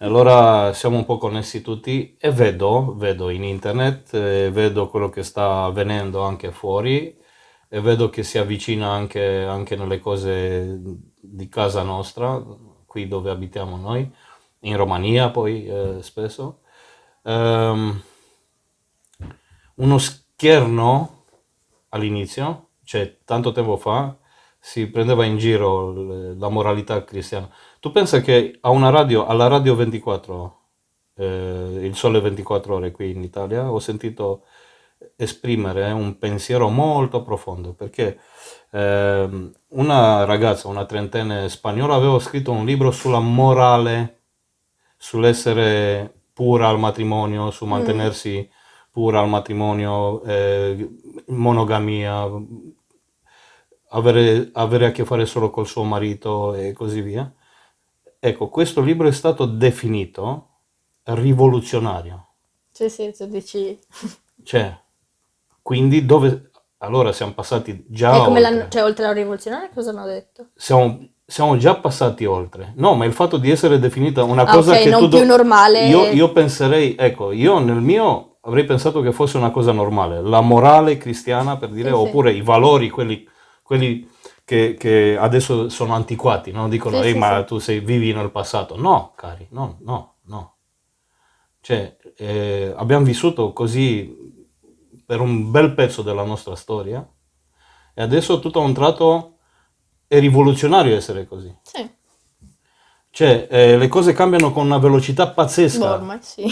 Allora 0.00 0.74
siamo 0.74 0.98
un 0.98 1.06
po' 1.06 1.16
connessi 1.16 1.62
tutti 1.62 2.14
e 2.20 2.30
vedo, 2.30 2.94
vedo 2.94 3.30
in 3.30 3.42
internet, 3.42 4.12
eh, 4.12 4.50
vedo 4.50 4.90
quello 4.90 5.08
che 5.08 5.22
sta 5.22 5.62
avvenendo 5.62 6.24
anche 6.24 6.52
fuori 6.52 7.16
e 7.70 7.80
vedo 7.80 8.10
che 8.10 8.22
si 8.22 8.36
avvicina 8.36 8.90
anche, 8.90 9.44
anche 9.44 9.76
nelle 9.76 9.98
cose 9.98 10.78
di 11.18 11.48
casa 11.48 11.82
nostra, 11.82 12.38
qui 12.84 13.08
dove 13.08 13.30
abitiamo 13.30 13.78
noi, 13.78 14.12
in 14.60 14.76
Romania 14.76 15.30
poi 15.30 15.66
eh, 15.66 16.02
spesso. 16.02 16.60
Ehm, 17.22 18.02
uno 19.76 19.98
scherno 19.98 21.24
all'inizio, 21.88 22.65
cioè 22.86 23.18
tanto 23.24 23.52
tempo 23.52 23.76
fa, 23.76 24.16
si 24.58 24.88
prendeva 24.88 25.24
in 25.24 25.36
giro 25.38 26.34
la 26.34 26.48
moralità 26.48 27.04
cristiana. 27.04 27.48
Tu 27.80 27.92
pensa 27.92 28.20
che 28.20 28.58
a 28.60 28.70
una 28.70 28.90
radio, 28.90 29.26
alla 29.26 29.48
Radio 29.48 29.74
24, 29.74 30.60
eh, 31.16 31.78
il 31.82 31.94
Sole 31.96 32.20
24 32.20 32.74
Ore 32.76 32.90
qui 32.92 33.10
in 33.10 33.22
Italia, 33.22 33.70
ho 33.70 33.78
sentito 33.80 34.44
esprimere 35.16 35.90
un 35.92 36.18
pensiero 36.18 36.68
molto 36.68 37.22
profondo, 37.22 37.74
perché 37.74 38.18
ehm, 38.70 39.52
una 39.68 40.24
ragazza, 40.24 40.68
una 40.68 40.84
trentenne 40.86 41.48
spagnola, 41.48 41.94
aveva 41.94 42.18
scritto 42.18 42.52
un 42.52 42.64
libro 42.64 42.90
sulla 42.90 43.20
morale, 43.20 44.22
sull'essere 44.96 46.12
pura 46.32 46.68
al 46.68 46.78
matrimonio, 46.78 47.50
su 47.50 47.64
mantenersi 47.66 48.48
pura 48.90 49.20
al 49.20 49.28
matrimonio, 49.28 50.22
eh, 50.24 50.88
monogamia, 51.28 52.26
avere, 53.96 54.50
avere 54.52 54.86
a 54.86 54.90
che 54.92 55.04
fare 55.04 55.26
solo 55.26 55.50
col 55.50 55.66
suo 55.66 55.82
marito 55.82 56.54
e 56.54 56.72
così 56.72 57.00
via. 57.00 57.30
Ecco, 58.18 58.48
questo 58.48 58.80
libro 58.80 59.08
è 59.08 59.12
stato 59.12 59.46
definito 59.46 60.48
rivoluzionario. 61.04 62.26
Sì, 62.70 62.88
sì, 62.88 63.12
tu 63.16 63.26
dici... 63.26 63.78
Cioè, 64.42 64.78
quindi 65.62 66.04
dove... 66.04 66.50
Allora 66.78 67.10
siamo 67.10 67.32
passati 67.32 67.84
già 67.88 68.20
oltre. 68.20 68.68
cioè, 68.68 68.84
oltre 68.84 69.04
alla 69.06 69.14
rivoluzionaria 69.14 69.70
cosa 69.72 69.90
hanno 69.90 70.04
detto? 70.04 70.48
Siamo, 70.54 71.08
siamo 71.24 71.56
già 71.56 71.74
passati 71.76 72.26
oltre. 72.26 72.74
No, 72.76 72.94
ma 72.94 73.06
il 73.06 73.14
fatto 73.14 73.38
di 73.38 73.50
essere 73.50 73.78
definita 73.78 74.22
una 74.24 74.42
Ah, 74.42 74.52
cosa 74.52 74.72
ok, 74.72 74.82
che 74.82 74.90
non 74.90 75.00
tu... 75.00 75.08
do- 75.08 75.16
più 75.16 75.26
normale. 75.26 75.86
Io, 75.88 76.04
io 76.12 76.32
penserei, 76.32 76.94
ecco, 76.98 77.32
io 77.32 77.58
nel 77.60 77.80
mio 77.80 78.36
avrei 78.42 78.64
pensato 78.64 79.00
che 79.00 79.10
fosse 79.10 79.38
una 79.38 79.50
cosa 79.50 79.72
normale, 79.72 80.20
la 80.20 80.42
morale 80.42 80.98
cristiana 80.98 81.56
per 81.56 81.70
dire, 81.70 81.88
Sì, 81.90 81.94
sì. 81.96 82.00
oppure 82.02 82.32
i 82.32 82.42
valori, 82.42 82.90
quelli, 82.90 83.26
quelli 83.66 84.08
che, 84.44 84.76
che 84.78 85.16
adesso 85.18 85.68
sono 85.68 85.92
antiquati, 85.94 86.52
no? 86.52 86.68
Dicono, 86.68 87.00
Sì, 87.00 87.06
"Ehi, 87.08 87.12
sì, 87.14 87.18
ma 87.18 87.38
sì. 87.40 87.44
tu 87.46 87.58
sei, 87.58 87.80
vivi 87.80 88.12
nel 88.12 88.30
passato. 88.30 88.76
No, 88.80 89.12
cari, 89.16 89.46
no, 89.50 89.78
no, 89.80 90.14
no. 90.26 90.54
Cioè, 91.60 91.96
eh, 92.16 92.72
abbiamo 92.76 93.04
vissuto 93.04 93.52
così 93.52 94.14
per 95.04 95.20
un 95.20 95.50
bel 95.50 95.74
pezzo 95.74 96.02
della 96.02 96.22
nostra 96.22 96.54
storia 96.54 97.04
e 97.94 98.02
adesso 98.02 98.38
tutto 98.38 98.60
a 98.60 98.64
un 98.64 98.72
tratto 98.72 99.38
è 100.06 100.20
rivoluzionario 100.20 100.94
essere 100.94 101.26
così. 101.26 101.52
Sì, 101.62 101.90
Cioè, 103.10 103.48
eh, 103.50 103.76
le 103.78 103.88
cose 103.88 104.12
cambiano 104.12 104.52
con 104.52 104.64
una 104.66 104.78
velocità 104.78 105.28
pazzesca. 105.30 105.78
boh, 105.88 105.92
ormai 105.94 106.18
sì. 106.22 106.44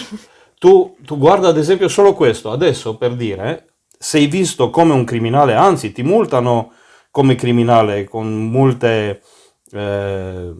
Tu, 0.59 0.97
tu 1.05 1.19
guarda 1.19 1.49
ad 1.49 1.59
esempio 1.59 1.89
solo 1.89 2.15
questo, 2.15 2.51
adesso 2.51 2.97
per 2.97 3.15
dire, 3.17 3.75
sei 3.99 4.27
visto 4.27 4.71
come 4.71 4.95
un 4.95 5.05
criminale, 5.05 5.55
anzi 5.55 5.93
ti 5.93 6.03
multano 6.03 6.73
come 7.15 7.37
criminale 7.37 8.09
con 8.09 8.49
multe, 8.49 9.23
eh, 9.71 10.53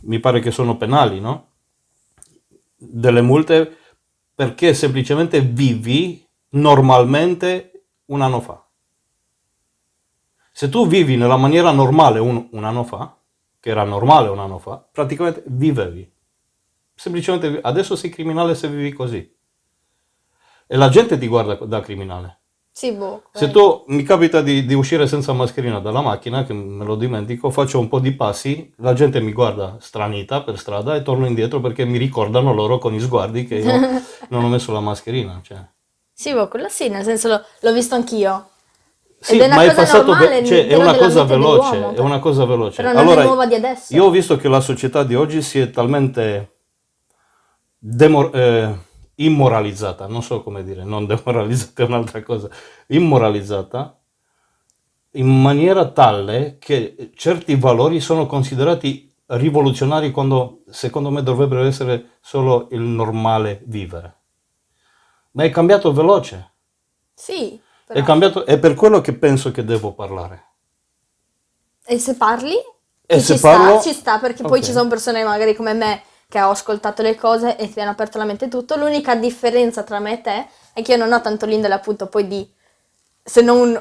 mi 0.00 0.18
pare 0.18 0.40
che 0.40 0.50
sono 0.50 0.76
penali, 0.76 1.20
no? 1.20 1.50
Delle 2.74 3.22
multe 3.22 3.76
perché 4.34 4.74
semplicemente 4.74 5.40
vivi 5.42 6.28
normalmente 6.54 7.84
un 8.06 8.20
anno 8.20 8.40
fa. 8.40 8.66
Se 10.50 10.68
tu 10.68 10.88
vivi 10.88 11.16
nella 11.16 11.36
maniera 11.36 11.70
normale 11.70 12.18
un, 12.18 12.48
un 12.50 12.64
anno 12.64 12.82
fa, 12.82 13.16
che 13.60 13.70
era 13.70 13.84
normale 13.84 14.28
un 14.28 14.40
anno 14.40 14.58
fa, 14.58 14.84
praticamente 14.90 15.44
vivevi. 15.46 16.12
Semplicemente 16.96 17.60
adesso 17.62 17.94
sei 17.94 18.10
criminale 18.10 18.56
se 18.56 18.66
vivi 18.66 18.92
così. 18.92 19.36
E 20.66 20.76
la 20.76 20.88
gente 20.88 21.16
ti 21.16 21.28
guarda 21.28 21.54
da 21.64 21.78
criminale. 21.78 22.40
Sì, 22.76 22.92
boh. 22.92 23.22
Se 23.32 23.50
tu 23.50 23.84
mi 23.86 24.02
capita 24.02 24.42
di, 24.42 24.66
di 24.66 24.74
uscire 24.74 25.06
senza 25.06 25.32
mascherina 25.32 25.80
dalla 25.80 26.02
macchina, 26.02 26.44
che 26.44 26.52
me 26.52 26.84
lo 26.84 26.94
dimentico, 26.96 27.48
faccio 27.48 27.78
un 27.78 27.88
po' 27.88 28.00
di 28.00 28.12
passi, 28.12 28.70
la 28.80 28.92
gente 28.92 29.18
mi 29.18 29.32
guarda 29.32 29.78
stranita 29.80 30.42
per 30.42 30.58
strada 30.58 30.94
e 30.94 31.00
torno 31.00 31.24
indietro 31.24 31.58
perché 31.60 31.86
mi 31.86 31.96
ricordano 31.96 32.52
loro 32.52 32.76
con 32.76 32.92
i 32.92 33.00
sguardi 33.00 33.46
che 33.46 33.54
io 33.54 33.80
non 34.28 34.44
ho 34.44 34.48
messo 34.48 34.72
la 34.74 34.80
mascherina. 34.80 35.40
Cioè. 35.42 35.56
Sì, 36.12 36.34
boh, 36.34 36.48
quello 36.48 36.68
sì, 36.68 36.90
nel 36.90 37.02
senso 37.02 37.28
l'ho, 37.28 37.42
l'ho 37.60 37.72
visto 37.72 37.94
anch'io. 37.94 38.50
Sì, 39.20 39.36
Ed 39.36 39.40
è 39.40 39.46
una 39.46 39.54
ma 39.54 39.62
è 39.62 39.68
cosa 39.68 39.80
passato 39.80 40.06
normale, 40.08 40.40
ve- 40.42 40.46
cioè, 40.46 40.66
è 40.66 40.74
una 40.76 40.96
cosa 40.96 41.24
veloce, 41.24 41.94
è 41.94 42.00
una 42.00 42.18
cosa 42.18 42.44
veloce. 42.44 42.82
Però 42.82 42.92
non 42.92 42.98
allora, 42.98 43.22
è 43.22 43.24
nuova 43.24 43.46
di 43.46 43.54
adesso. 43.54 43.94
io 43.94 44.04
ho 44.04 44.10
visto 44.10 44.36
che 44.36 44.48
la 44.48 44.60
società 44.60 45.02
di 45.02 45.14
oggi 45.14 45.40
si 45.40 45.58
è 45.60 45.70
talmente 45.70 46.56
demor- 47.78 48.36
eh, 48.36 48.74
immoralizzata, 49.16 50.06
non 50.06 50.22
so 50.22 50.42
come 50.42 50.62
dire, 50.64 50.84
non 50.84 51.06
demoralizzata 51.06 51.82
è 51.82 51.86
un'altra 51.86 52.22
cosa, 52.22 52.48
immoralizzata 52.88 53.98
in 55.12 55.40
maniera 55.40 55.88
tale 55.90 56.58
che 56.58 57.10
certi 57.14 57.54
valori 57.56 58.00
sono 58.00 58.26
considerati 58.26 59.10
rivoluzionari 59.28 60.10
quando 60.10 60.62
secondo 60.68 61.10
me 61.10 61.22
dovrebbero 61.22 61.64
essere 61.64 62.18
solo 62.20 62.68
il 62.72 62.80
normale 62.80 63.62
vivere. 63.64 64.14
Ma 65.32 65.44
è 65.44 65.50
cambiato 65.50 65.92
veloce, 65.92 66.52
Sì, 67.14 67.54
è 67.54 67.60
però- 67.86 68.04
cambiato, 68.04 68.44
è 68.44 68.58
per 68.58 68.74
quello 68.74 69.00
che 69.00 69.14
penso 69.14 69.50
che 69.50 69.64
devo 69.64 69.92
parlare. 69.94 70.44
E 71.84 71.98
se 71.98 72.14
parli? 72.16 72.54
E 73.06 73.20
se 73.20 73.34
ci 73.36 73.40
parlo- 73.40 73.80
sta, 73.80 73.88
ci 73.90 73.94
sta, 73.94 74.18
perché 74.18 74.42
poi 74.42 74.58
Ok. 74.58 74.64
ci 74.64 74.72
sono 74.72 74.88
persone 74.88 75.24
magari 75.24 75.54
come 75.54 75.72
me 75.72 76.02
che 76.28 76.40
ho 76.42 76.50
ascoltato 76.50 77.02
le 77.02 77.14
cose 77.14 77.56
e 77.56 77.72
ti 77.72 77.80
hanno 77.80 77.90
aperto 77.90 78.18
la 78.18 78.24
mente 78.24 78.48
tutto. 78.48 78.76
L'unica 78.76 79.14
differenza 79.14 79.82
tra 79.82 79.98
me 80.00 80.14
e 80.14 80.20
te 80.20 80.46
è 80.72 80.82
che 80.82 80.92
io 80.92 80.98
non 80.98 81.12
ho 81.12 81.20
tanto 81.20 81.46
l'indole 81.46 81.74
appunto 81.74 82.06
poi 82.06 82.26
di, 82.26 82.48
se 83.22 83.42
non, 83.42 83.80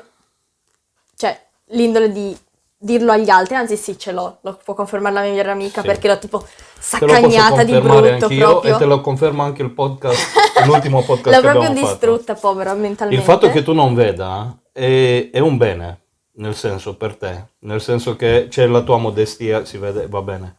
cioè 1.15 1.39
l'indole 1.69 2.11
di 2.11 2.37
dirlo 2.77 3.11
agli 3.13 3.29
altri, 3.29 3.55
anzi 3.55 3.77
sì 3.77 3.97
ce 3.97 4.11
l'ho, 4.11 4.37
lo 4.41 4.59
può 4.63 4.75
confermare 4.75 5.15
la 5.15 5.21
mia 5.21 5.29
migliore 5.31 5.49
amica 5.51 5.81
Sì. 5.81 5.87
perché 5.87 6.07
l'ho 6.07 6.19
tipo 6.19 6.45
saccagnata 6.79 7.63
di 7.63 7.71
brutto 7.79 8.27
proprio. 8.27 8.61
e 8.61 8.77
te 8.77 8.85
lo 8.85 9.01
conferma 9.01 9.43
anche 9.43 9.63
il 9.63 9.71
podcast, 9.71 10.35
l'ultimo 10.65 11.01
podcast 11.03 11.35
L'ho 11.35 11.41
che 11.41 11.47
proprio 11.49 11.61
abbiamo 11.71 11.75
fatto. 11.87 11.89
distrutta, 11.89 12.35
povera, 12.35 12.73
mentalmente. 12.75 13.19
Il 13.19 13.27
fatto 13.27 13.49
che 13.49 13.63
tu 13.63 13.73
non 13.73 13.95
veda 13.95 14.55
è, 14.71 15.29
è 15.31 15.39
un 15.39 15.57
bene, 15.57 16.01
nel 16.33 16.55
senso 16.55 16.95
per 16.95 17.15
te, 17.15 17.45
nel 17.59 17.81
senso 17.81 18.15
che 18.15 18.47
c'è 18.51 18.67
la 18.67 18.81
tua 18.81 18.97
modestia, 18.97 19.65
si 19.65 19.77
vede, 19.79 20.05
va 20.07 20.21
bene. 20.21 20.57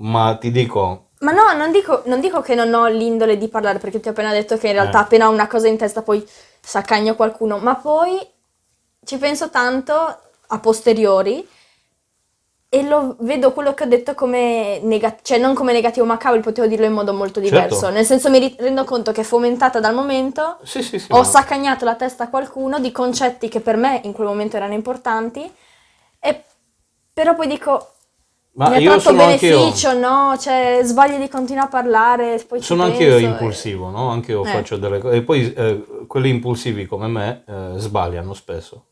Ma 0.00 0.36
ti 0.40 0.50
dico, 0.50 1.06
Ma 1.20 1.32
no, 1.32 1.52
non 1.56 1.72
dico, 1.72 2.02
non 2.06 2.20
dico 2.20 2.40
che 2.40 2.54
non 2.54 2.72
ho 2.72 2.86
l'indole 2.86 3.36
di 3.36 3.48
parlare, 3.48 3.78
perché 3.78 3.98
ti 4.00 4.08
ho 4.08 4.12
appena 4.12 4.32
detto 4.32 4.56
che 4.56 4.68
in 4.68 4.74
realtà 4.74 4.98
Eh. 4.98 5.02
appena 5.02 5.28
ho 5.28 5.32
una 5.32 5.48
cosa 5.48 5.66
in 5.68 5.76
testa 5.76 6.02
poi 6.02 6.24
saccagno 6.60 7.16
qualcuno, 7.16 7.58
ma 7.58 7.74
poi 7.74 8.18
ci 9.04 9.18
penso 9.18 9.50
tanto 9.50 9.94
a 10.50 10.58
posteriori 10.60 11.46
e 12.70 12.82
lo 12.86 13.16
vedo 13.20 13.52
quello 13.52 13.72
che 13.74 13.84
ho 13.84 13.86
detto 13.86 14.14
come 14.14 14.78
negativo, 14.82 15.22
cioè 15.24 15.38
non 15.38 15.54
come 15.54 15.72
negativo, 15.72 16.04
ma 16.06 16.18
cavolo, 16.18 16.42
potevo 16.42 16.66
dirlo 16.68 16.84
in 16.86 16.92
modo 16.92 17.12
molto 17.14 17.40
Certo. 17.40 17.56
diverso. 17.56 17.88
Nel 17.88 18.04
senso 18.04 18.28
mi 18.30 18.54
rendo 18.58 18.84
conto 18.84 19.10
che 19.10 19.24
fomentata 19.24 19.80
dal 19.80 19.94
momento 19.94 20.58
sì 20.62 20.82
sì 20.82 20.98
sì, 20.98 21.10
ho 21.12 21.18
ma- 21.18 21.24
saccagnato 21.24 21.84
la 21.84 21.94
testa 21.96 22.24
a 22.24 22.28
qualcuno 22.28 22.78
di 22.78 22.92
concetti 22.92 23.48
che 23.48 23.60
per 23.60 23.76
me 23.76 24.00
in 24.04 24.12
quel 24.12 24.26
momento 24.28 24.56
erano 24.56 24.74
importanti, 24.74 25.50
e 26.20 26.44
però 27.12 27.34
poi 27.34 27.46
dico, 27.48 27.94
ma 28.58 28.66
ha 28.74 28.78
io 28.78 28.98
sono 28.98 29.22
anch'io, 29.22 29.56
beneficio, 29.58 29.98
no? 29.98 30.36
Cioè, 30.38 30.80
sbagli 30.82 31.16
di 31.16 31.28
continuare 31.28 31.66
a 31.68 31.70
parlare, 31.70 32.44
poi 32.46 32.60
sono 32.60 32.82
anch'io 32.82 33.10
penso 33.10 33.26
e- 33.26 33.30
impulsivo, 33.30 33.90
no? 33.90 34.08
Anche 34.08 34.32
io 34.32 34.44
Eh. 34.44 34.48
faccio 34.48 34.76
delle 34.76 34.98
cose, 34.98 35.16
e 35.16 35.22
poi 35.22 35.52
eh, 35.52 35.84
quelli 36.06 36.28
impulsivi 36.28 36.86
come 36.86 37.06
me 37.06 37.44
eh, 37.46 37.72
sbagliano 37.78 38.34
spesso. 38.34 38.84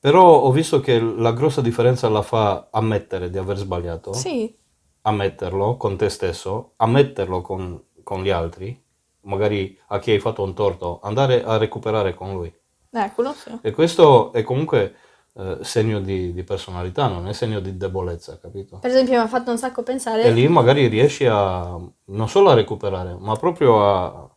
Però 0.00 0.40
ho 0.42 0.50
visto 0.52 0.80
che 0.80 1.00
la 1.00 1.32
grossa 1.32 1.60
differenza 1.60 2.08
la 2.08 2.22
fa 2.22 2.68
ammettere 2.70 3.30
di 3.30 3.38
aver 3.38 3.56
sbagliato. 3.56 4.12
Sì, 4.12 4.54
ammetterlo 5.02 5.76
con 5.76 5.96
te 5.96 6.08
stesso, 6.10 6.72
ammetterlo 6.76 7.40
con, 7.40 7.82
con 8.02 8.22
gli 8.22 8.30
altri, 8.30 8.78
magari 9.22 9.78
a 9.88 9.98
chi 9.98 10.10
hai 10.10 10.20
fatto 10.20 10.42
un 10.42 10.54
torto, 10.54 11.00
andare 11.02 11.42
a 11.42 11.56
recuperare 11.56 12.14
con 12.14 12.32
lui. 12.32 12.52
eh, 12.92 13.10
quello 13.14 13.32
sì. 13.32 13.58
E 13.62 13.70
questo 13.72 14.32
è 14.32 14.42
comunque 14.42 14.94
eh, 15.38 15.58
segno 15.60 16.00
di, 16.00 16.32
di 16.32 16.42
personalità, 16.42 17.06
non 17.06 17.28
è 17.28 17.32
segno 17.32 17.60
di 17.60 17.76
debolezza, 17.76 18.38
capito? 18.40 18.78
Per 18.78 18.90
esempio 18.90 19.14
mi 19.14 19.22
ha 19.22 19.28
fatto 19.28 19.50
un 19.50 19.58
sacco 19.58 19.82
pensare... 19.82 20.24
E 20.24 20.32
lì 20.32 20.48
magari 20.48 20.88
riesci 20.88 21.26
a 21.26 21.78
non 22.06 22.28
solo 22.28 22.50
a 22.50 22.54
recuperare, 22.54 23.16
ma 23.18 23.36
proprio 23.36 23.86
a 23.86 24.28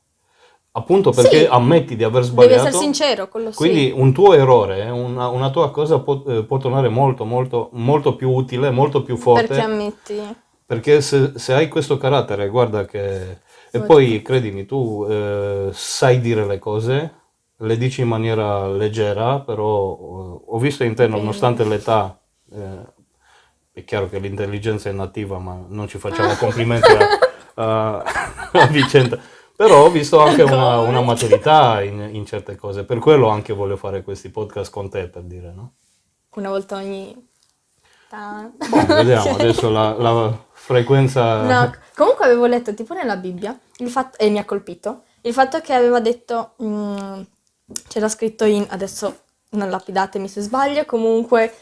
appunto 0.73 1.11
perché 1.11 1.39
Sì. 1.39 1.47
ammetti 1.49 1.95
di 1.97 2.03
aver 2.03 2.21
Devi 2.21 2.33
sbagliato. 2.33 2.67
essere 2.67 2.83
sincero, 2.83 3.27
quello 3.27 3.51
Quindi 3.53 3.87
sì. 3.87 3.93
un 3.93 4.13
tuo 4.13 4.33
errore, 4.33 4.89
una, 4.89 5.27
una 5.27 5.49
tua 5.49 5.69
cosa 5.71 5.99
può, 5.99 6.23
eh, 6.27 6.43
può 6.43 6.57
tornare 6.59 6.87
molto, 6.87 7.25
molto, 7.25 7.69
molto 7.73 8.15
più 8.15 8.29
utile, 8.29 8.69
molto 8.69 9.01
più 9.01 9.17
forte. 9.17 9.47
Perché 9.47 9.63
ammetti. 9.63 10.35
Perché 10.65 11.01
se, 11.01 11.33
se 11.35 11.53
hai 11.53 11.67
questo 11.67 11.97
carattere, 11.97 12.47
guarda 12.47 12.85
che... 12.85 13.39
E 13.73 13.79
poi, 13.79 14.21
credimi, 14.21 14.65
tu 14.65 15.05
eh, 15.09 15.69
sai 15.71 16.19
dire 16.19 16.45
le 16.45 16.59
cose, 16.59 17.20
le 17.61 17.77
dici 17.77 18.01
in 18.01 18.07
maniera 18.07 18.67
leggera, 18.67 19.39
però 19.39 19.93
eh, 19.93 20.41
ho 20.47 20.57
visto 20.59 20.83
in 20.83 20.95
te, 20.95 21.07
nonostante 21.07 21.63
l'età, 21.63 22.19
eh, 22.51 22.93
è 23.73 23.83
chiaro 23.83 24.09
che 24.09 24.19
l'intelligenza 24.19 24.89
è 24.89 24.91
nativa, 24.91 25.37
ma 25.37 25.63
non 25.67 25.87
ci 25.87 25.97
facciamo 25.97 26.33
complimenti 26.35 26.91
a, 26.91 27.07
a- 27.55 28.03
a 28.51 28.67
vicenda. 28.67 29.17
Però 29.55 29.85
ho 29.85 29.91
visto 29.91 30.19
anche 30.19 30.41
una, 30.41 30.79
una 30.79 31.01
maturità 31.01 31.83
in, 31.83 32.09
in 32.13 32.25
certe 32.25 32.55
cose, 32.55 32.83
per 32.83 32.97
quello 32.97 33.27
anche 33.27 33.53
voglio 33.53 33.77
fare 33.77 34.01
questi 34.01 34.29
podcast 34.29 34.71
con 34.71 34.89
te, 34.89 35.07
per 35.07 35.21
dire, 35.21 35.51
no? 35.53 35.73
Una 36.35 36.49
volta 36.49 36.77
ogni... 36.77 37.15
tanto. 38.09 38.65
Boh, 38.67 38.85
vediamo, 38.87 39.35
adesso 39.35 39.69
la, 39.69 39.93
la 39.97 40.45
frequenza... 40.51 41.43
No, 41.43 41.71
comunque 41.95 42.25
avevo 42.25 42.47
letto 42.47 42.73
tipo 42.73 42.95
nella 42.95 43.17
Bibbia, 43.17 43.55
il 43.77 43.89
fatto, 43.89 44.17
e 44.17 44.29
mi 44.31 44.39
ha 44.39 44.45
colpito, 44.45 45.03
il 45.21 45.33
fatto 45.33 45.61
che 45.61 45.73
aveva 45.73 45.99
detto, 45.99 46.55
mm, 46.63 47.21
c'era 47.87 48.09
scritto 48.09 48.43
in, 48.45 48.65
adesso 48.69 49.19
non 49.51 49.69
lapidatemi 49.69 50.27
se 50.27 50.41
sbaglio, 50.41 50.85
comunque 50.85 51.53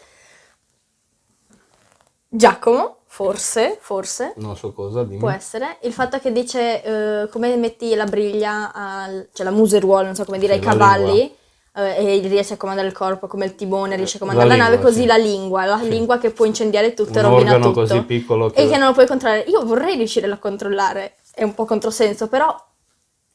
Giacomo, 2.31 2.97
forse, 3.07 3.77
forse, 3.81 4.33
Non 4.37 4.55
so 4.55 4.71
cosa, 4.71 5.03
dimmi. 5.03 5.17
può 5.17 5.29
essere, 5.31 5.77
il 5.81 5.93
fatto 5.93 6.19
che 6.19 6.31
dice 6.31 6.83
eh, 6.83 7.29
come 7.29 7.55
metti 7.55 7.95
la 7.95 8.05
briglia, 8.05 8.71
al, 8.71 9.29
cioè 9.33 9.45
la 9.45 9.51
museruola, 9.51 10.03
non 10.05 10.15
so 10.15 10.25
come 10.25 10.37
dire, 10.37 10.53
ai 10.53 10.59
cavalli, 10.59 11.35
eh, 11.75 12.17
e 12.17 12.27
riesce 12.27 12.53
a 12.53 12.57
comandare 12.57 12.87
il 12.87 12.93
corpo 12.93 13.25
come 13.25 13.45
il 13.45 13.55
timone, 13.55 13.95
riesce 13.95 14.17
a 14.17 14.19
comandare 14.19 14.47
La 14.47 14.55
la, 14.55 14.61
nave, 14.61 14.75
lingua, 14.75 14.89
così 14.91 15.01
sì. 15.01 15.07
la 15.07 15.17
lingua, 15.17 15.65
la 15.65 15.79
Sì. 15.79 15.89
lingua 15.89 16.17
che 16.19 16.29
può 16.29 16.45
incendiare 16.45 16.93
tutto 16.93 17.17
e 17.17 17.21
rovina 17.23 17.55
tutto. 17.55 17.71
così 17.71 18.01
piccolo 18.03 18.51
che... 18.51 18.61
E 18.61 18.69
che 18.69 18.77
non 18.77 18.87
lo 18.89 18.93
puoi 18.93 19.07
controllare. 19.07 19.41
Io 19.49 19.65
vorrei 19.65 19.95
riuscire 19.95 20.29
a 20.29 20.37
controllare, 20.37 21.15
è 21.33 21.41
un 21.41 21.55
po' 21.55 21.65
controsenso, 21.65 22.27
però. 22.27 22.55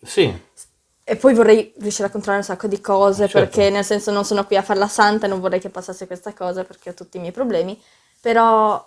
Sì, 0.03 0.33
E 1.07 1.17
poi 1.17 1.35
vorrei 1.35 1.73
riuscire 1.79 2.09
a 2.09 2.11
controllare 2.11 2.43
un 2.43 2.49
sacco 2.49 2.67
di 2.67 2.81
cose, 2.81 3.29
Certo. 3.29 3.39
perché 3.57 3.71
nel 3.71 3.85
senso 3.85 4.11
non 4.11 4.25
sono 4.25 4.45
qui 4.47 4.57
a 4.57 4.63
fare 4.63 4.79
la 4.79 4.89
santa, 4.89 5.27
non 5.27 5.41
vorrei 5.41 5.61
che 5.61 5.69
passasse 5.69 6.07
questa 6.07 6.33
cosa 6.33 6.65
perché 6.65 6.91
ho 6.91 6.95
tutti 6.95 7.19
i 7.19 7.21
miei 7.21 7.33
problemi. 7.33 7.79
Però 8.21 8.83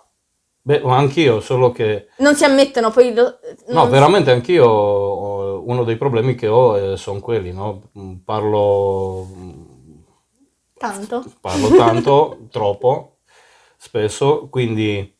beh, 0.62 0.82
anch'io, 0.84 1.40
solo 1.40 1.70
che... 1.72 2.08
non 2.18 2.34
si 2.34 2.44
ammettono, 2.44 2.90
poi 2.90 3.14
lo- 3.14 3.38
No, 3.68 3.82
non- 3.82 3.90
veramente 3.90 4.30
anch'io, 4.30 5.62
uno 5.64 5.84
dei 5.84 5.96
problemi 5.96 6.34
che 6.34 6.48
ho 6.48 6.96
sono 6.96 7.20
quelli, 7.20 7.52
no? 7.52 7.90
Mm, 7.98 8.16
Parlo, 8.24 9.26
tanto. 10.78 11.24
parlo 11.40 11.68
tanto, 11.74 12.38
troppo, 12.50 13.18
spesso, 13.76 14.48
quindi 14.48 15.16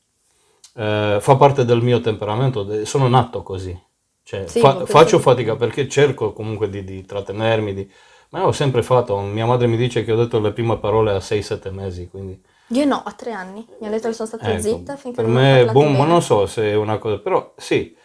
eh, 0.75 1.19
fa 1.21 1.37
parte 1.37 1.65
del 1.65 1.83
mio 1.83 2.01
temperamento, 2.01 2.85
sono 2.85 3.09
nato 3.09 3.43
così. 3.43 3.79
Cioè, 4.29 4.47
Sì, 4.47 4.61
fa- 4.61 4.85
faccio 4.85 5.19
fatica 5.21 5.57
perché 5.57 5.89
cerco 5.89 6.35
comunque 6.35 6.69
di, 6.69 6.85
di 6.85 7.03
trattenermi, 7.03 7.73
di... 7.73 7.91
ma 8.29 8.45
ho 8.45 8.53
sempre 8.53 8.83
fatto. 8.83 9.19
Mia 9.21 9.47
madre 9.47 9.67
mi 9.69 9.79
dice 9.79 10.05
che 10.05 10.13
ho 10.13 10.17
detto 10.17 10.39
le 10.39 10.53
prime 10.53 10.79
parole 10.79 11.13
a 11.13 11.21
6-7 11.21 11.71
mesi, 11.71 12.09
quindi... 12.09 12.39
Io 12.73 12.85
no, 12.85 13.03
a 13.03 13.13
tre 13.13 13.33
anni. 13.33 13.67
Mi 13.81 13.87
ha 13.87 13.91
detto 13.91 14.09
che 14.09 14.13
sono 14.13 14.29
stata 14.29 14.51
Ecco, 14.51 14.61
zitta 14.61 14.97
finché 14.97 15.23
per 15.23 15.31
me, 15.31 15.65
boom, 15.73 15.97
ma 15.97 16.05
non 16.05 16.21
so 16.21 16.45
se 16.45 16.65
è 16.65 16.75
una 16.75 16.99
cosa, 16.99 17.19
però 17.21 17.55
sì, 17.57 17.97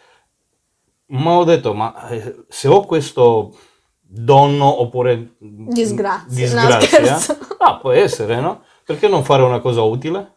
ma 1.08 1.32
ho 1.32 1.44
detto, 1.44 1.74
ma 1.74 2.08
eh, 2.08 2.46
se 2.48 2.68
ho 2.68 2.86
questo 2.86 3.54
dono 4.00 4.80
oppure 4.80 5.34
Disgrazia. 5.38 6.24
No, 6.24 6.78
disgrazia. 6.78 7.16
scherzo. 7.18 7.38
ah, 7.58 7.76
può 7.76 7.90
essere, 7.90 8.40
no? 8.40 8.62
Perché 8.82 9.08
non 9.08 9.24
fare 9.24 9.42
una 9.42 9.60
cosa 9.60 9.82
utile? 9.82 10.36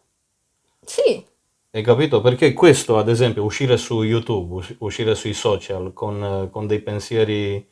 Sì, 0.84 1.24
Hai 1.70 1.82
capito? 1.82 2.20
Perché 2.22 2.52
questo, 2.54 2.96
ad 2.98 3.08
esempio, 3.08 3.44
uscire 3.44 3.76
su 3.76 4.02
YouTube, 4.02 4.54
us- 4.54 4.74
uscire 4.78 5.14
sui 5.14 5.34
social 5.34 5.92
con, 5.92 6.48
con 6.50 6.66
dei 6.66 6.80
pensieri 6.80 7.66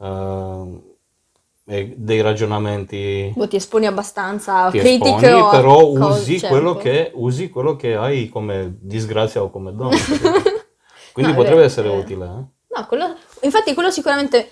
eh, 0.00 0.82
e 1.66 1.94
dei 1.96 2.20
ragionamenti 2.20 3.34
boh, 3.34 3.48
ti 3.48 3.56
esponi 3.56 3.86
abbastanza 3.86 4.64
a 4.64 4.70
ti 4.70 4.76
critiche 4.76 5.30
esponi, 5.30 5.32
o 5.32 5.48
a 5.50 5.60
però 5.60 5.86
cose, 5.92 6.20
usi, 6.20 6.34
certo. 6.36 6.46
quello 6.48 6.76
che, 6.76 7.10
usi 7.14 7.48
quello 7.48 7.74
che 7.76 7.96
hai 7.96 8.28
come 8.28 8.76
disgrazia 8.80 9.42
o 9.42 9.50
come 9.50 9.74
dono. 9.74 10.04
capito? 10.06 10.46
Quindi 11.12 11.32
No, 11.32 11.34
potrebbe 11.34 11.62
vero, 11.62 11.64
essere 11.64 11.88
utile. 11.88 12.24
eh? 12.26 12.44
No, 12.68 12.86
quello, 12.86 13.16
infatti 13.42 13.74
quello 13.74 13.90
sicuramente, 13.90 14.50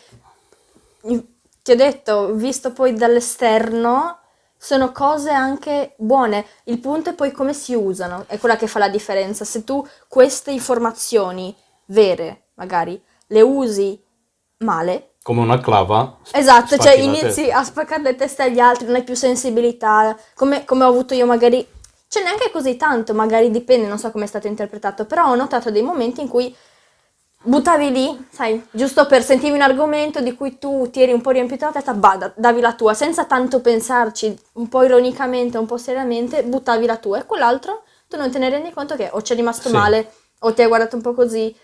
ti 1.62 1.72
ho 1.72 1.76
detto, 1.76 2.34
visto 2.34 2.72
poi 2.72 2.94
dall'esterno, 2.94 4.18
sono 4.56 4.92
cose 4.92 5.30
anche 5.30 5.94
buone. 5.96 6.46
Il 6.64 6.78
punto 6.78 7.10
è 7.10 7.14
poi 7.14 7.32
come 7.32 7.52
si 7.52 7.74
usano, 7.74 8.24
è 8.26 8.38
quella 8.38 8.56
che 8.56 8.66
fa 8.66 8.78
la 8.78 8.88
differenza. 8.88 9.44
Se 9.44 9.64
tu 9.64 9.86
queste 10.08 10.50
informazioni 10.50 11.54
vere, 11.86 12.48
magari, 12.54 13.00
le 13.28 13.40
usi 13.42 14.00
male, 14.58 15.10
Come 15.26 15.40
una 15.40 15.58
clava. 15.58 16.18
Esatto, 16.30 16.76
cioè 16.78 16.92
inizi 16.92 17.46
testa. 17.46 17.58
a 17.58 17.64
spaccare 17.64 18.00
le 18.00 18.14
teste 18.14 18.44
agli 18.44 18.60
altri, 18.60 18.86
non 18.86 18.94
hai 18.94 19.02
più 19.02 19.16
sensibilità, 19.16 20.16
come, 20.36 20.64
come 20.64 20.84
ho 20.84 20.88
avuto 20.88 21.14
io 21.14 21.26
magari, 21.26 21.66
cioè 22.06 22.22
neanche 22.22 22.52
così 22.52 22.76
tanto, 22.76 23.12
magari 23.12 23.50
dipende, 23.50 23.88
non 23.88 23.98
so 23.98 24.12
come 24.12 24.26
è 24.26 24.28
stato 24.28 24.46
interpretato, 24.46 25.04
però 25.04 25.26
ho 25.26 25.34
notato 25.34 25.72
dei 25.72 25.82
momenti 25.82 26.20
in 26.20 26.28
cui 26.28 26.54
buttavi 27.42 27.90
lì, 27.92 28.26
sai, 28.30 28.62
giusto 28.70 29.06
per 29.06 29.22
sentivi 29.22 29.54
un 29.54 29.62
argomento 29.62 30.20
di 30.20 30.34
cui 30.34 30.58
tu 30.58 30.88
ti 30.90 31.02
eri 31.02 31.12
un 31.12 31.20
po' 31.20 31.30
riempito 31.30 31.64
la 31.64 31.72
testa, 31.72 31.94
bah, 31.94 32.16
da- 32.16 32.32
davi 32.36 32.60
la 32.60 32.74
tua, 32.74 32.94
senza 32.94 33.24
tanto 33.24 33.60
pensarci, 33.60 34.36
un 34.54 34.68
po' 34.68 34.82
ironicamente, 34.82 35.58
un 35.58 35.66
po' 35.66 35.76
seriamente, 35.76 36.42
buttavi 36.42 36.86
la 36.86 36.96
tua 36.96 37.18
e 37.20 37.26
quell'altro 37.26 37.82
tu 38.08 38.16
non 38.16 38.30
te 38.30 38.38
ne 38.38 38.48
rendi 38.48 38.70
conto 38.72 38.94
che 38.96 39.10
o 39.12 39.22
ci 39.22 39.32
è 39.32 39.36
rimasto 39.36 39.68
Sì. 39.68 39.74
male 39.74 40.12
o 40.40 40.52
ti 40.52 40.62
hai 40.62 40.68
guardato 40.68 40.96
un 40.96 41.02
po' 41.02 41.12
così, 41.14 41.54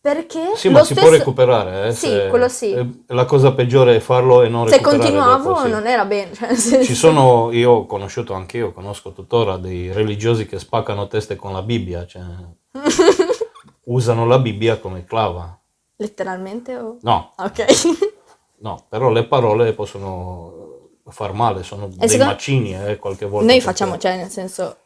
perché 0.00 0.52
Sì, 0.54 0.68
lo 0.68 0.78
ma 0.78 0.84
si 0.84 0.94
può 0.94 1.02
stesso- 1.02 1.18
recuperare. 1.18 1.88
eh, 1.88 1.92
Sì, 1.92 2.06
se- 2.08 2.26
quello 2.28 2.48
sì. 2.48 3.02
La 3.08 3.24
cosa 3.24 3.52
peggiore 3.52 3.96
è 3.96 4.00
farlo 4.00 4.42
e 4.42 4.48
non 4.48 4.66
Se 4.68 4.76
recuperare 4.76 5.02
continuavo 5.02 5.48
dopo, 5.52 5.64
sì. 5.64 5.70
non 5.70 5.86
era 5.86 6.04
bene, 6.04 6.32
cioè, 6.34 6.54
senso- 6.54 6.84
Ci 6.84 6.94
sono, 6.94 7.50
io 7.52 7.70
ho 7.72 7.86
conosciuto 7.86 8.32
anche 8.32 8.58
io, 8.58 8.72
conosco 8.72 9.12
tuttora 9.12 9.56
dei 9.56 9.92
religiosi 9.92 10.46
che 10.46 10.58
spaccano 10.58 11.06
teste 11.08 11.36
con 11.36 11.52
la 11.52 11.62
Bibbia, 11.62 12.06
cioè 12.06 12.22
usano 13.88 14.26
la 14.26 14.38
Bibbia 14.38 14.78
come 14.78 15.04
clava. 15.04 15.56
Letteralmente 15.96 16.76
o... 16.76 16.96
No, 17.02 17.32
Ok. 17.36 17.64
no, 18.60 18.84
però 18.88 19.10
le 19.10 19.24
parole 19.24 19.72
possono 19.72 20.56
far 21.08 21.32
male, 21.32 21.62
sono 21.62 21.88
dei 21.88 22.08
secondo- 22.08 22.32
macini 22.32 22.74
eh, 22.74 22.96
qualche 22.98 23.24
volta. 23.26 23.46
Noi 23.46 23.56
perché- 23.58 23.72
facciamo, 23.72 23.98
cioè 23.98 24.16
nel 24.16 24.28
senso, 24.30 24.76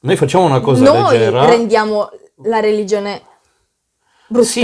Noi 0.00 0.16
facciamo 0.16 0.44
una 0.44 0.60
cosa 0.60 0.84
noi 0.84 1.12
leggera. 1.18 1.44
rendiamo 1.46 2.08
la 2.44 2.60
religione 2.60 3.22
brutta. 4.28 4.46
Sì, 4.46 4.60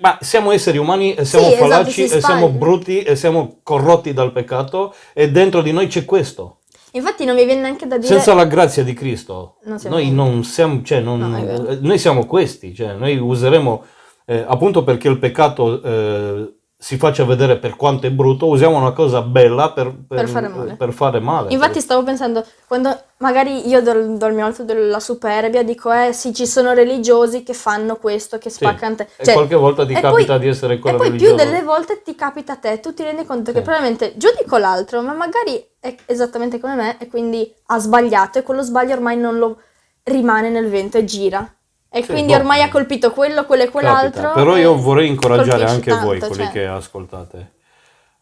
ma 0.00 0.18
siamo 0.20 0.52
esseri 0.52 0.78
umani 0.78 1.14
e 1.14 1.24
siamo 1.24 1.46
Sì, 1.46 1.52
esatto, 1.52 1.68
fallaci 1.68 2.08
si 2.08 2.14
e 2.16 2.20
siamo 2.20 2.48
brutti 2.50 3.02
e 3.02 3.16
siamo 3.16 3.58
corrotti 3.62 4.12
dal 4.12 4.32
peccato 4.32 4.94
e 5.12 5.30
dentro 5.30 5.62
di 5.62 5.72
noi 5.72 5.86
c'è 5.88 6.04
questo. 6.04 6.58
Infatti 6.96 7.24
non 7.24 7.34
mi 7.34 7.44
viene 7.44 7.60
neanche 7.60 7.86
da 7.86 7.96
dire... 7.98 8.08
Senza 8.12 8.34
la 8.34 8.44
grazia 8.44 8.84
di 8.84 8.92
Cristo, 8.94 9.56
Non 9.64 9.78
noi 9.88 10.12
non 10.12 10.44
siamo, 10.44 10.80
cioè, 10.82 11.00
non- 11.00 11.18
No, 11.18 11.36
eh, 11.36 11.78
noi 11.80 11.98
siamo 11.98 12.24
questi, 12.26 12.72
cioè, 12.74 12.94
noi 12.94 13.16
useremo, 13.16 13.84
eh, 14.26 14.44
appunto 14.46 14.84
perché 14.84 15.08
il 15.08 15.18
peccato 15.18 15.82
eh, 15.82 16.54
si 16.84 16.98
faccia 16.98 17.24
vedere 17.24 17.56
per 17.56 17.76
quanto 17.76 18.06
è 18.06 18.10
brutto, 18.10 18.46
usiamo 18.46 18.76
una 18.76 18.92
cosa 18.92 19.22
bella 19.22 19.72
per, 19.72 19.90
Per 20.06 20.28
fare 20.28 20.48
male. 20.48 20.74
per 20.74 20.92
fare 20.92 21.18
male. 21.18 21.50
Infatti 21.50 21.80
stavo 21.80 22.02
pensando, 22.02 22.44
quando 22.68 22.94
magari 23.20 23.66
io 23.66 23.80
do 23.80 23.92
il 23.92 24.34
mio 24.34 24.44
alto 24.44 24.64
della 24.64 25.00
superbia, 25.00 25.62
dico, 25.62 25.90
eh 25.90 26.12
sì, 26.12 26.34
ci 26.34 26.46
sono 26.46 26.74
religiosi 26.74 27.42
che 27.42 27.54
fanno 27.54 27.96
questo, 27.96 28.36
che 28.36 28.50
Sì. 28.50 28.56
spaccano 28.56 28.96
te. 28.96 29.08
E 29.16 29.32
qualche 29.32 29.54
volta 29.54 29.86
ti 29.86 29.94
capita 29.94 30.36
di 30.36 30.46
essere 30.46 30.78
quello 30.78 30.96
E 30.96 30.98
poi 31.00 31.08
religioso. 31.08 31.34
più 31.36 31.42
delle 31.42 31.62
volte 31.62 32.02
ti 32.02 32.14
capita 32.14 32.52
a 32.52 32.56
te, 32.56 32.80
tu 32.80 32.92
ti 32.92 33.02
rendi 33.02 33.24
conto 33.24 33.52
che 33.52 33.58
Sì. 33.60 33.64
probabilmente 33.64 34.12
giudico 34.18 34.58
l'altro, 34.58 35.00
ma 35.00 35.14
magari 35.14 35.66
è 35.80 35.94
esattamente 36.04 36.60
come 36.60 36.74
me 36.74 36.96
e 36.98 37.06
quindi 37.08 37.50
ha 37.68 37.78
sbagliato 37.78 38.38
e 38.38 38.42
quello 38.42 38.60
sbaglio 38.60 38.92
ormai 38.92 39.16
non 39.16 39.38
lo 39.38 39.56
rimane 40.02 40.50
nel 40.50 40.68
vento 40.68 40.98
e 40.98 41.04
gira. 41.06 41.50
E 41.96 42.02
Sì, 42.02 42.10
quindi 42.10 42.32
boh. 42.32 42.38
ormai 42.40 42.60
ha 42.60 42.68
colpito 42.68 43.12
quello, 43.12 43.44
quello 43.44 43.62
e 43.62 43.68
quell'altro. 43.68 44.22
Capita. 44.22 44.32
Però 44.34 44.56
io 44.56 44.74
vorrei 44.74 45.06
incoraggiare 45.06 45.64
anche 45.64 45.90
tanto, 45.90 46.06
voi, 46.06 46.18
quelli 46.18 46.34
cioè. 46.34 46.50
che 46.50 46.66
ascoltate. 46.66 47.52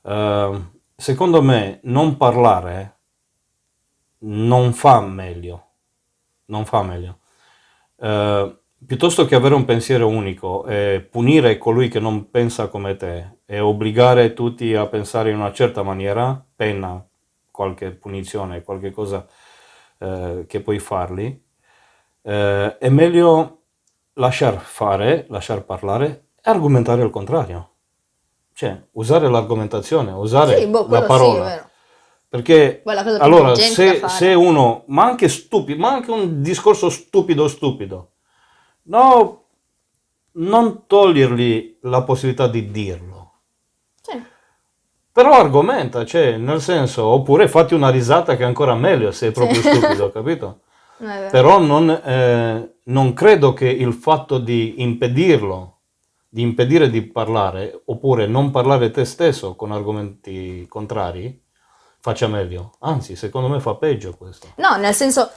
Ehm, 0.03 0.73
secondo 0.95 1.41
me 1.41 1.81
non 1.85 2.19
parlare 2.19 2.99
non 4.19 4.75
fa 4.75 5.01
meglio. 5.01 5.69
Non 6.47 6.67
fa 6.67 6.83
meglio. 6.83 7.21
Eh, 7.99 8.57
piuttosto 8.87 9.25
che 9.25 9.35
avere 9.35 9.55
un 9.55 9.65
pensiero 9.65 10.07
unico 10.07 10.67
e 10.67 11.07
punire 11.11 11.57
colui 11.57 11.89
che 11.89 11.99
non 11.99 12.31
pensa 12.31 12.69
come 12.69 12.97
te 12.97 13.39
e 13.47 13.59
obbligare 13.59 14.35
tutti 14.35 14.75
a 14.75 14.87
pensare 14.87 15.31
in 15.31 15.37
una 15.37 15.53
certa 15.53 15.83
maniera, 15.83 16.45
pena, 16.55 17.03
qualche 17.51 17.91
punizione, 17.93 18.63
qualche 18.63 18.91
cosa 18.91 19.27
eh, 19.97 20.45
che 20.47 20.61
puoi 20.61 20.79
farli, 20.79 21.43
eh, 22.21 22.77
è 22.79 22.89
meglio 22.91 23.62
lasciar 24.15 24.59
fare, 24.61 25.27
lasciar 25.29 25.65
parlare 25.65 26.27
e 26.43 26.51
argomentare 26.51 27.03
al 27.03 27.11
contrario. 27.11 27.69
Cioè, 28.55 28.89
usare 28.93 29.29
l'argomentazione, 29.29 30.11
usare 30.13 30.59
Sì, 30.59 30.67
boh, 30.67 30.87
la 30.89 31.01
sì, 31.01 31.07
parola. 31.07 31.45
vero. 31.45 31.71
Perché 32.29 32.83
allora, 33.19 33.55
se, 33.55 34.09
se 34.09 34.33
uno, 34.33 34.85
ma 34.87 35.05
anche 35.05 35.29
stupido, 35.29 35.79
ma 35.79 35.93
anche 35.93 36.11
un 36.11 36.41
discorso 36.41 36.89
stupido 36.89 37.47
stupido, 37.47 38.13
no, 38.85 39.45
non 40.33 40.87
togliergli 40.87 41.79
la 41.83 42.03
possibilità 42.05 42.49
di 42.49 42.71
dirlo. 42.71 43.33
Sì. 44.01 44.23
Però 45.13 45.33
argomenta, 45.33 46.07
cioè, 46.07 46.39
nel 46.39 46.63
senso, 46.63 47.05
oppure 47.05 47.49
fatti 47.49 47.75
una 47.75 47.91
risata 47.91 48.35
che 48.37 48.45
è 48.45 48.47
ancora 48.47 48.75
meglio 48.75 49.13
se 49.13 49.29
è 49.29 49.31
proprio 49.33 49.61
Sì. 49.61 49.69
stupido, 49.69 50.11
capito? 50.13 50.61
Però 51.31 51.59
non, 51.59 51.91
eh, 51.91 52.75
non 52.85 53.13
credo 53.13 53.53
che 53.53 53.69
il 53.69 53.93
fatto 53.93 54.39
di 54.39 54.81
impedirlo, 54.83 55.81
di 56.29 56.43
impedire 56.43 56.89
di 56.89 57.03
parlare, 57.03 57.83
oppure 57.87 58.27
non 58.27 58.51
parlare 58.51 58.91
te 58.91 59.05
stesso 59.05 59.55
con 59.57 59.73
argomenti 59.73 60.65
contrari, 60.69 61.43
faccia 62.01 62.29
meglio. 62.29 62.73
Anzi, 62.81 63.17
secondo 63.17 63.49
me 63.49 63.59
fa 63.61 63.75
peggio 63.75 64.15
questo. 64.17 64.49
No, 64.57 64.77
nel 64.77 64.95
senso, 64.95 65.31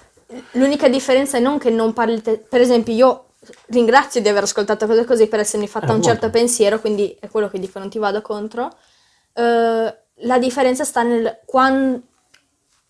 l'unica 0.52 0.88
differenza 0.88 1.38
è 1.38 1.42
non 1.42 1.58
che 1.58 1.70
non 1.72 1.94
parli 1.94 2.22
te. 2.22 2.38
Per 2.38 2.62
esempio, 2.62 2.94
io 2.94 3.26
ringrazio 3.68 4.22
di 4.22 4.30
aver 4.30 4.44
ascoltato 4.44 4.86
cose 4.88 5.04
così 5.06 5.28
per 5.28 5.40
essermi 5.40 5.68
fatta 5.68 5.88
Eh, 5.92 5.96
un 5.96 6.02
certo 6.04 6.24
molto. 6.28 6.38
pensiero, 6.38 6.80
quindi 6.80 7.16
è 7.20 7.28
quello 7.30 7.50
che 7.50 7.60
dico, 7.60 7.80
non 7.80 7.90
ti 7.90 7.98
vado 7.98 8.22
contro. 8.22 8.76
Eh, 9.34 9.98
la 10.20 10.40
differenza 10.40 10.84
sta 10.84 11.02
nel 11.04 11.42
quan- 11.46 12.02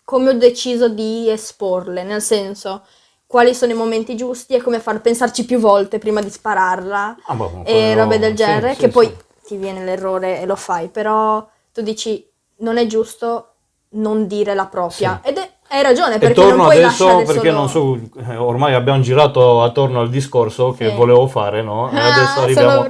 come 0.06 0.30
ho 0.30 0.34
deciso 0.34 0.88
di 0.88 1.28
esporle, 1.28 2.04
nel 2.04 2.22
senso, 2.22 2.82
quali 3.26 3.54
sono 3.54 3.72
i 3.72 3.74
momenti 3.74 4.14
giusti 4.16 4.54
e 4.54 4.62
come 4.62 4.78
far 4.78 5.00
pensarci 5.00 5.44
più 5.44 5.58
volte 5.58 5.98
prima 5.98 6.22
di 6.22 6.30
spararla 6.30 7.16
Ah, 7.26 7.34
boh, 7.34 7.62
e 7.66 7.94
robe 7.96 8.18
del 8.20 8.30
sì, 8.30 8.36
genere, 8.36 8.74
sì, 8.74 8.80
che 8.80 8.88
poi 8.88 9.06
sì. 9.06 9.16
ti 9.48 9.56
viene 9.56 9.84
l'errore 9.84 10.40
e 10.40 10.46
lo 10.46 10.54
fai, 10.54 10.88
però 10.88 11.44
tu 11.74 11.82
dici 11.82 12.24
non 12.58 12.78
è 12.78 12.86
giusto 12.86 13.48
non 13.90 14.28
dire 14.28 14.54
la 14.54 14.66
propria. 14.66 15.20
Ed 15.24 15.38
è, 15.38 15.50
hai 15.70 15.82
ragione, 15.82 16.14
E 16.14 16.18
perché 16.20 16.34
torno 16.34 16.56
non 16.56 16.66
puoi 16.66 16.76
adesso 16.84 17.04
lasciare 17.04 17.24
perché 17.24 17.50
solo... 17.50 17.58
non 17.58 17.68
so, 17.68 18.00
eh, 18.32 18.36
ormai 18.36 18.74
abbiamo 18.74 19.00
girato 19.00 19.62
attorno 19.62 20.00
al 20.00 20.08
discorso 20.08 20.70
che 20.72 20.88
Sì. 20.88 20.94
volevo 20.94 21.26
fare, 21.26 21.62
no? 21.62 21.90
E 21.90 21.98
Ah, 21.98 22.06
adesso 22.14 22.26
sono 22.32 22.44
arriviamo... 22.44 22.86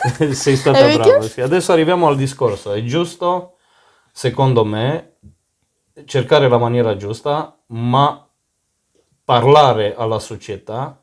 Sei 0.34 0.56
stata 0.56 0.88
brava, 0.88 1.22
sì. 1.22 1.40
Adesso 1.40 1.72
arriviamo 1.72 2.06
al 2.08 2.16
discorso. 2.16 2.72
È 2.72 2.82
giusto, 2.84 3.56
secondo 4.12 4.64
me, 4.64 5.09
cercare 6.04 6.48
la 6.48 6.58
maniera 6.58 6.96
giusta, 6.96 7.58
ma 7.66 8.28
parlare 9.24 9.94
alla 9.94 10.18
società, 10.18 11.02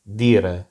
dire, 0.00 0.70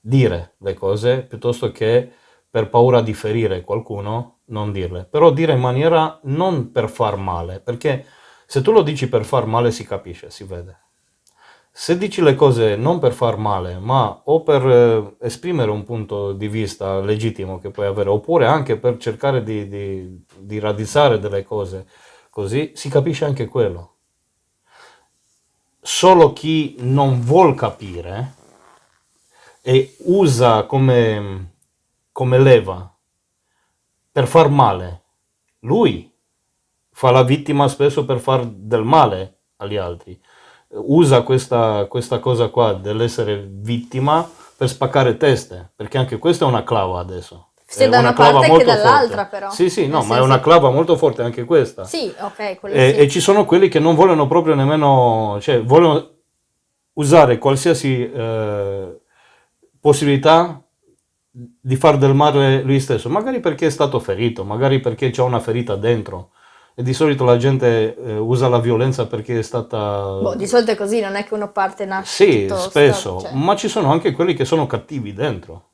dire 0.00 0.54
le 0.58 0.74
cose, 0.74 1.22
piuttosto 1.22 1.70
che 1.70 2.10
per 2.50 2.68
paura 2.70 3.00
di 3.02 3.14
ferire 3.14 3.62
qualcuno, 3.62 4.38
non 4.46 4.72
dirle. 4.72 5.04
Però 5.04 5.30
dire 5.32 5.52
in 5.52 5.60
maniera 5.60 6.18
non 6.24 6.72
per 6.72 6.88
far 6.88 7.16
male, 7.16 7.60
perché 7.60 8.06
se 8.46 8.62
tu 8.62 8.72
lo 8.72 8.82
dici 8.82 9.08
per 9.08 9.24
far 9.24 9.46
male 9.46 9.70
si 9.70 9.86
capisce, 9.86 10.30
si 10.30 10.44
vede. 10.44 10.87
Se 11.80 11.96
dici 11.96 12.22
le 12.22 12.34
cose 12.34 12.74
non 12.74 12.98
per 12.98 13.12
far 13.12 13.36
male, 13.36 13.78
ma 13.78 14.22
o 14.24 14.42
per 14.42 14.66
eh, 14.66 15.14
esprimere 15.24 15.70
un 15.70 15.84
punto 15.84 16.32
di 16.32 16.48
vista 16.48 16.98
legittimo 16.98 17.60
che 17.60 17.70
puoi 17.70 17.86
avere, 17.86 18.08
oppure 18.08 18.46
anche 18.46 18.76
per 18.76 18.96
cercare 18.96 19.44
di, 19.44 19.68
di, 19.68 20.24
di 20.38 20.58
radizzare 20.58 21.20
delle 21.20 21.44
cose, 21.44 21.86
così 22.30 22.72
si 22.74 22.88
capisce 22.88 23.26
anche 23.26 23.46
quello. 23.46 23.94
Solo 25.80 26.32
chi 26.32 26.74
non 26.80 27.20
vuol 27.20 27.54
capire 27.54 28.34
e 29.62 29.94
usa 29.98 30.64
come, 30.64 31.52
come 32.10 32.38
leva 32.40 32.92
per 34.10 34.26
far 34.26 34.48
male. 34.48 35.02
Lui 35.60 36.12
fa 36.90 37.12
la 37.12 37.22
vittima 37.22 37.68
spesso 37.68 38.04
per 38.04 38.18
far 38.18 38.44
del 38.46 38.82
male 38.82 39.38
agli 39.58 39.76
altri. 39.76 40.20
Usa 40.70 41.22
questa, 41.22 41.86
questa 41.88 42.18
cosa 42.18 42.48
qua 42.48 42.74
dell'essere 42.74 43.48
vittima 43.50 44.28
per 44.56 44.68
spaccare 44.68 45.16
teste, 45.16 45.70
perché 45.74 45.96
anche 45.98 46.18
questa 46.18 46.44
è 46.44 46.48
una 46.48 46.62
clava 46.64 47.00
adesso. 47.00 47.46
Sia 47.64 47.86
È 47.86 47.88
da 47.88 47.98
una 48.00 48.12
clava 48.12 48.40
parte 48.40 48.56
che 48.56 48.64
dall'altra, 48.64 49.16
forte. 49.16 49.30
però. 49.30 49.50
Sì, 49.50 49.70
sì, 49.70 49.86
no, 49.86 50.02
ma 50.02 50.16
è 50.16 50.20
una 50.20 50.40
clava 50.40 50.70
molto 50.70 50.96
forte 50.96 51.22
anche 51.22 51.44
questa. 51.44 51.84
Sì, 51.84 52.12
ok, 52.18 52.38
E, 52.64 52.92
sì. 52.92 52.96
e 53.00 53.08
ci 53.08 53.20
sono 53.20 53.44
quelli 53.44 53.68
che 53.68 53.78
non 53.78 53.94
vogliono 53.94 54.26
proprio 54.26 54.54
nemmeno, 54.54 55.38
cioè 55.40 55.62
vogliono 55.62 56.10
usare 56.94 57.38
qualsiasi 57.38 58.10
eh, 58.10 59.00
possibilità 59.80 60.62
di 61.30 61.76
far 61.76 61.98
del 61.98 62.14
male 62.14 62.62
lui 62.62 62.80
stesso, 62.80 63.08
magari 63.08 63.40
perché 63.40 63.66
è 63.66 63.70
stato 63.70 64.00
ferito, 64.00 64.44
magari 64.44 64.80
perché 64.80 65.10
c'è 65.10 65.22
una 65.22 65.40
ferita 65.40 65.76
dentro. 65.76 66.30
E 66.78 66.82
di 66.84 66.92
solito 66.94 67.24
la 67.24 67.36
gente 67.38 67.96
eh, 67.96 68.16
usa 68.18 68.48
la 68.48 68.60
violenza 68.60 69.06
perché 69.08 69.40
è 69.40 69.42
stata... 69.42 70.18
Boh, 70.22 70.36
di 70.36 70.46
solito 70.46 70.70
è 70.70 70.76
così, 70.76 71.00
non 71.00 71.16
è 71.16 71.24
che 71.24 71.34
uno 71.34 71.50
parte 71.50 71.82
e 71.82 71.86
nasce 71.86 72.24
Sì, 72.24 72.46
tutto 72.46 72.60
spesso, 72.60 73.20
cioè. 73.20 73.32
ma 73.32 73.56
ci 73.56 73.66
sono 73.66 73.90
anche 73.90 74.12
quelli 74.12 74.32
che 74.34 74.44
sono 74.44 74.68
cattivi 74.68 75.12
dentro, 75.12 75.70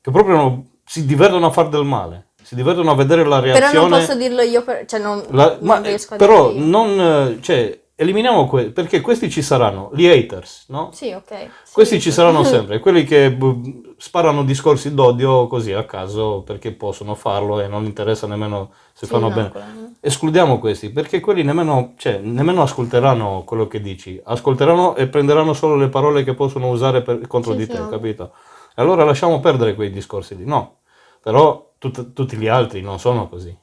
che 0.00 0.10
proprio 0.10 0.34
non- 0.34 0.68
si 0.84 1.06
divertono 1.06 1.46
a 1.46 1.50
far 1.52 1.68
del 1.68 1.84
male, 1.84 2.30
si 2.42 2.56
divertono 2.56 2.90
a 2.90 2.96
vedere 2.96 3.24
la 3.24 3.40
Però 3.40 3.56
reazione. 3.56 3.88
non 3.88 3.98
posso 4.00 4.16
dirlo 4.16 4.40
io, 4.42 4.64
per- 4.64 4.84
cioè 4.86 4.98
non, 4.98 5.22
La- 5.30 5.50
non 5.50 5.58
ma, 5.60 5.78
riesco 5.78 6.14
a 6.14 6.16
però 6.16 6.50
dirlo 6.50 6.60
io. 6.64 6.70
non, 6.70 7.38
cioè, 7.40 7.80
eliminiamo 7.96 8.46
que- 8.46 8.70
perché 8.70 9.00
questi 9.00 9.30
ci 9.30 9.42
saranno, 9.42 9.90
gli 9.94 10.06
haters, 10.06 10.66
no? 10.68 10.90
Sì, 10.92 11.12
ok. 11.12 11.48
Questi 11.72 11.96
sì. 11.96 12.00
ci 12.02 12.12
saranno 12.12 12.44
sempre, 12.44 12.78
quelli 12.78 13.04
che 13.04 13.32
b- 13.32 13.94
sparano 13.96 14.44
discorsi 14.44 14.94
d'odio 14.94 15.46
così 15.46 15.72
a 15.72 15.84
caso 15.84 16.42
perché 16.44 16.72
possono 16.72 17.14
farlo 17.14 17.60
e 17.60 17.66
non 17.68 17.84
interessa 17.84 18.26
nemmeno 18.26 18.70
se 18.92 19.06
Sì, 19.06 19.12
fanno 19.12 19.28
no, 19.28 19.34
bene. 19.34 19.50
quello- 19.50 19.66
Escludiamo 20.00 20.58
questi 20.58 20.90
perché 20.90 21.20
quelli 21.20 21.42
nemmeno, 21.42 21.94
cioè, 21.96 22.18
nemmeno 22.18 22.62
ascolteranno 22.62 23.42
quello 23.44 23.66
che 23.66 23.80
dici, 23.80 24.20
ascolteranno 24.22 24.94
e 24.94 25.08
prenderanno 25.08 25.52
solo 25.54 25.74
le 25.74 25.88
parole 25.88 26.22
che 26.22 26.34
possono 26.34 26.68
usare 26.68 27.02
per- 27.02 27.26
contro 27.26 27.52
Sì, 27.52 27.58
di 27.58 27.66
te, 27.66 27.78
ovvio. 27.78 27.88
capito? 27.88 28.32
E 28.76 28.82
allora 28.82 29.04
lasciamo 29.04 29.40
perdere 29.40 29.74
quei 29.74 29.90
discorsi 29.90 30.36
lì, 30.36 30.44
no, 30.44 30.80
però 31.22 31.72
tut- 31.78 32.12
tutti 32.12 32.36
gli 32.36 32.46
altri 32.46 32.82
non 32.82 32.98
sono 33.00 33.26
così 33.28 33.56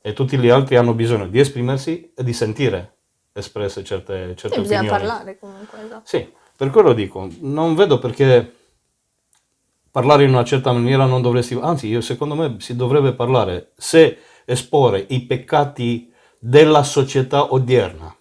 e 0.00 0.12
tutti 0.12 0.36
gli 0.38 0.48
altri 0.48 0.76
hanno 0.76 0.92
bisogno 0.92 1.28
di 1.28 1.38
esprimersi 1.38 2.12
e 2.14 2.22
di 2.24 2.32
sentire 2.32 2.97
espresse 3.32 3.84
certe, 3.84 4.34
certe 4.36 4.60
bisogna 4.60 4.80
opinioni. 4.80 4.98
parlare 4.98 5.38
comunque, 5.38 5.84
esatto. 5.84 6.02
Sì, 6.04 6.32
per 6.56 6.70
quello 6.70 6.92
dico, 6.92 7.28
non 7.40 7.74
vedo 7.74 7.98
perché 7.98 8.54
parlare 9.90 10.24
in 10.24 10.30
una 10.30 10.44
certa 10.44 10.72
maniera 10.72 11.06
non 11.06 11.22
dovresti, 11.22 11.58
anzi, 11.60 11.88
io, 11.88 12.00
secondo 12.00 12.34
me 12.34 12.56
si 12.58 12.76
dovrebbe 12.76 13.14
parlare 13.14 13.72
se 13.76 14.18
esporre 14.44 15.04
i 15.08 15.24
peccati 15.26 16.12
della 16.38 16.82
società 16.82 17.52
odierna. 17.52 18.14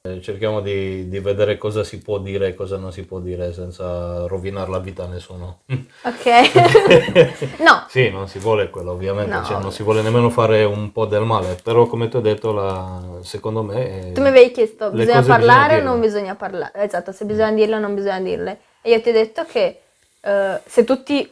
Eh, 0.00 0.20
Cerchiamo 0.20 0.60
di, 0.60 1.08
di 1.08 1.18
vedere 1.18 1.58
cosa 1.58 1.82
si 1.82 1.98
può 1.98 2.18
dire 2.18 2.48
e 2.48 2.54
cosa 2.54 2.76
non 2.76 2.92
si 2.92 3.04
può 3.04 3.18
dire 3.18 3.52
senza 3.52 4.26
rovinare 4.28 4.70
la 4.70 4.78
vita 4.78 5.02
a 5.02 5.06
nessuno. 5.08 5.62
Ok. 6.02 7.58
no, 7.58 7.84
Sì, 7.88 8.08
non 8.08 8.28
si 8.28 8.38
vuole 8.38 8.70
quello, 8.70 8.92
ovviamente, 8.92 9.34
No. 9.34 9.42
cioè, 9.44 9.60
non 9.60 9.72
si 9.72 9.82
vuole 9.82 10.02
nemmeno 10.02 10.30
fare 10.30 10.62
un 10.62 10.92
po' 10.92 11.06
del 11.06 11.24
male, 11.24 11.58
però 11.60 11.86
come 11.86 12.08
ti 12.08 12.16
ho 12.16 12.20
detto, 12.20 12.52
la- 12.52 13.18
secondo 13.22 13.64
me... 13.64 14.12
tu 14.14 14.20
mi 14.20 14.28
avevi 14.28 14.52
chiesto, 14.52 14.90
bisogna 14.90 15.22
parlare 15.24 15.80
o 15.80 15.82
non 15.82 15.98
bisogna 16.00 16.36
parlare? 16.36 16.70
Esatto, 16.74 17.10
se 17.10 17.24
bisogna 17.24 17.50
dirle 17.52 17.74
o 17.74 17.78
non 17.80 17.94
bisogna 17.96 18.20
dirle. 18.20 18.60
E 18.82 18.90
io 18.92 19.00
ti 19.00 19.08
ho 19.08 19.12
detto 19.12 19.44
che 19.46 19.80
eh, 20.20 20.60
se 20.64 20.84
tutti 20.84 21.28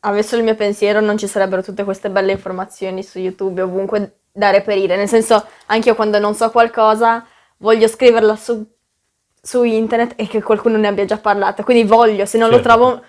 avessero 0.00 0.36
il 0.38 0.44
mio 0.44 0.54
pensiero 0.54 1.00
non 1.00 1.16
ci 1.16 1.26
sarebbero 1.26 1.62
tutte 1.62 1.84
queste 1.84 2.10
belle 2.10 2.32
informazioni 2.32 3.02
su 3.02 3.18
YouTube 3.18 3.62
ovunque 3.62 4.16
da 4.30 4.50
reperire. 4.50 4.96
Nel 4.96 5.08
senso, 5.08 5.42
anche 5.66 5.88
io 5.88 5.94
quando 5.94 6.18
non 6.18 6.34
so 6.34 6.50
qualcosa 6.50 7.26
voglio 7.58 7.88
scriverla 7.88 8.36
su, 8.36 8.64
su 9.40 9.62
internet 9.64 10.14
e 10.16 10.26
che 10.26 10.42
qualcuno 10.42 10.76
ne 10.76 10.88
abbia 10.88 11.04
già 11.04 11.18
parlato. 11.18 11.62
Quindi 11.62 11.84
voglio, 11.84 12.26
se 12.26 12.38
non 12.38 12.48
lo 12.48 12.56
Certo. 12.60 12.68
trovo... 12.68 13.02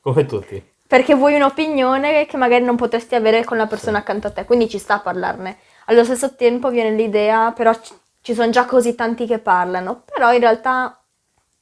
Come 0.00 0.26
tutti. 0.26 0.62
Perché 0.86 1.14
vuoi 1.14 1.34
un'opinione 1.34 2.24
che 2.26 2.36
magari 2.38 2.64
non 2.64 2.76
potresti 2.76 3.14
avere 3.14 3.44
con 3.44 3.58
la 3.58 3.66
persona 3.66 3.98
accanto 3.98 4.28
a 4.28 4.30
te, 4.30 4.44
quindi 4.44 4.68
ci 4.70 4.78
sta 4.78 4.94
a 4.94 5.00
parlarne. 5.00 5.58
Allo 5.86 6.02
stesso 6.04 6.34
tempo 6.34 6.70
viene 6.70 6.96
l'idea, 6.96 7.52
però 7.52 7.74
ci, 7.74 7.92
ci 8.22 8.32
sono 8.34 8.48
già 8.50 8.64
così 8.64 8.94
tanti 8.94 9.26
che 9.26 9.38
parlano, 9.38 10.02
però 10.06 10.32
in 10.32 10.40
realtà 10.40 10.98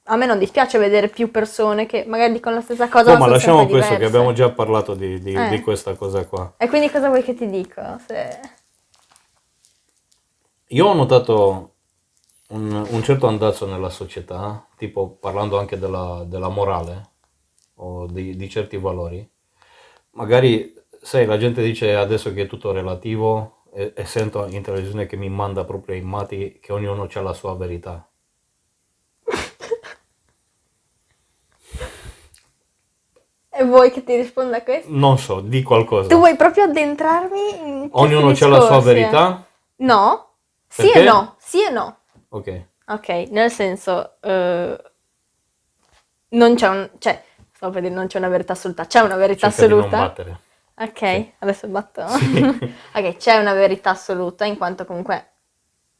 a 0.08 0.14
me 0.16 0.26
non 0.26 0.38
dispiace 0.38 0.78
vedere 0.78 1.08
più 1.08 1.32
persone 1.32 1.86
che 1.86 2.04
magari 2.06 2.32
dicono 2.34 2.54
la 2.54 2.60
stessa 2.60 2.88
cosa, 2.88 3.12
No, 3.14 3.18
ma 3.18 3.26
lasciamo 3.26 3.66
questo 3.66 3.88
che 3.90 3.96
diverse. 3.96 4.04
abbiamo 4.04 4.32
già 4.32 4.48
parlato 4.50 4.94
di, 4.94 5.18
di- 5.18 5.34
Eh. 5.34 5.48
di 5.48 5.60
questa 5.60 5.94
cosa 5.94 6.24
qua. 6.24 6.54
E 6.56 6.68
quindi 6.68 6.88
cosa 6.88 7.08
vuoi 7.08 7.24
che 7.24 7.34
ti 7.34 7.50
dico? 7.50 7.82
Se- 8.06 8.40
Io 10.70 10.86
ho 10.86 10.94
notato 10.94 11.74
un, 12.48 12.86
un 12.88 13.02
certo 13.02 13.26
andazzo 13.26 13.66
nella 13.66 13.90
società, 13.90 14.66
tipo 14.76 15.10
parlando 15.10 15.58
anche 15.58 15.78
della, 15.78 16.24
della 16.26 16.48
morale 16.48 17.10
o 17.76 18.06
di, 18.06 18.36
di 18.36 18.48
certi 18.48 18.76
valori. 18.76 19.28
Magari, 20.12 20.74
sai, 21.00 21.26
la 21.26 21.38
gente 21.38 21.62
dice 21.62 21.94
adesso 21.94 22.32
che 22.32 22.42
è 22.42 22.46
tutto 22.46 22.72
relativo 22.72 23.64
e, 23.72 23.92
e 23.94 24.04
sento 24.04 24.46
in 24.46 24.62
televisione 24.62 25.06
che 25.06 25.16
mi 25.16 25.28
manda 25.28 25.64
proprio 25.64 25.96
i 25.96 26.00
matti 26.02 26.58
che 26.60 26.72
ognuno 26.72 27.08
ha 27.12 27.20
la 27.20 27.32
sua 27.32 27.54
verità. 27.56 28.08
E 33.58 33.64
vuoi 33.64 33.90
che 33.90 34.04
ti 34.04 34.14
risponda 34.14 34.58
a 34.58 34.62
questo? 34.62 34.90
Non 34.92 35.18
so, 35.18 35.40
di 35.40 35.62
qualcosa. 35.62 36.08
Tu 36.08 36.16
vuoi 36.16 36.36
proprio 36.36 36.64
addentrarmi 36.64 37.58
in 37.58 37.88
Ognuno 37.92 38.28
ha 38.28 38.46
la 38.48 38.60
sua 38.60 38.80
verità? 38.80 39.46
No, 39.76 40.34
sì 40.68 40.82
Perché? 40.82 41.00
e 41.00 41.04
no, 41.04 41.36
sì 41.38 41.64
e 41.64 41.70
no. 41.70 41.96
Ok. 42.36 42.48
Ok, 42.88 43.08
nel 43.30 43.50
senso, 43.50 44.20
eh, 44.20 44.76
non 46.30 46.54
c'è 46.54 46.68
un, 46.68 46.90
cioè, 46.98 47.22
stavo 47.52 47.72
per 47.72 47.82
dire 47.82 47.94
non 47.94 48.06
c'è 48.06 48.18
una 48.18 48.28
verità 48.28 48.52
assoluta, 48.52 48.86
c'è 48.86 49.00
una 49.00 49.16
verità 49.16 49.50
Cerca 49.50 49.66
di 49.66 49.74
non 49.74 49.88
assoluta. 49.88 49.98
battere. 50.08 50.40
Ok, 50.78 51.32
adesso 51.38 51.68
batto. 51.68 52.02
ok, 52.94 53.16
c'è 53.16 53.36
una 53.38 53.54
verità 53.54 53.90
assoluta 53.90 54.44
in 54.44 54.56
quanto 54.56 54.84
comunque 54.84 55.30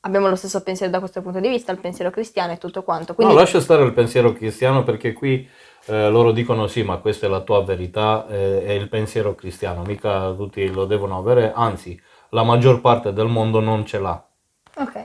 abbiamo 0.00 0.28
lo 0.28 0.36
stesso 0.36 0.62
pensiero 0.62 0.92
da 0.92 0.98
questo 1.00 1.22
punto 1.22 1.40
di 1.40 1.48
vista, 1.48 1.72
il 1.72 1.78
pensiero 1.80 2.10
cristiano 2.10 2.52
e 2.52 2.58
tutto 2.58 2.82
quanto. 2.82 3.14
Quindi, 3.14 3.34
No, 3.34 3.40
lascia 3.40 3.60
stare 3.60 3.82
il 3.82 3.92
pensiero 3.92 4.32
cristiano 4.32 4.84
perché 4.84 5.12
qui 5.12 5.48
eh, 5.86 6.08
loro 6.10 6.32
dicono 6.32 6.66
sì, 6.68 6.82
ma 6.82 6.98
questa 6.98 7.26
è 7.26 7.28
la 7.28 7.40
tua 7.40 7.64
verità, 7.64 8.26
eh, 8.28 8.64
è 8.64 8.72
il 8.72 8.88
pensiero 8.88 9.34
cristiano, 9.34 9.82
mica 9.82 10.32
tutti 10.32 10.68
lo 10.68 10.84
devono 10.84 11.18
avere, 11.18 11.52
anzi, 11.54 12.00
la 12.30 12.42
maggior 12.44 12.80
parte 12.80 13.12
del 13.12 13.26
mondo 13.26 13.60
non 13.60 13.84
ce 13.86 13.98
l'ha. 13.98 14.24
ok, 14.76 14.96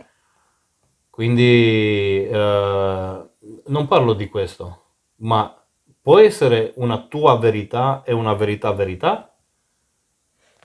Quindi 1.12 2.26
eh, 2.28 3.30
non 3.68 3.88
parlo 3.88 4.14
di 4.14 4.28
questo, 4.30 4.86
ma 5.18 5.56
può 6.02 6.18
essere 6.20 6.74
una 6.78 7.06
tua 7.08 7.38
verità 7.38 8.02
e 8.04 8.14
una 8.14 8.34
verità 8.34 8.72
verità? 8.72 9.32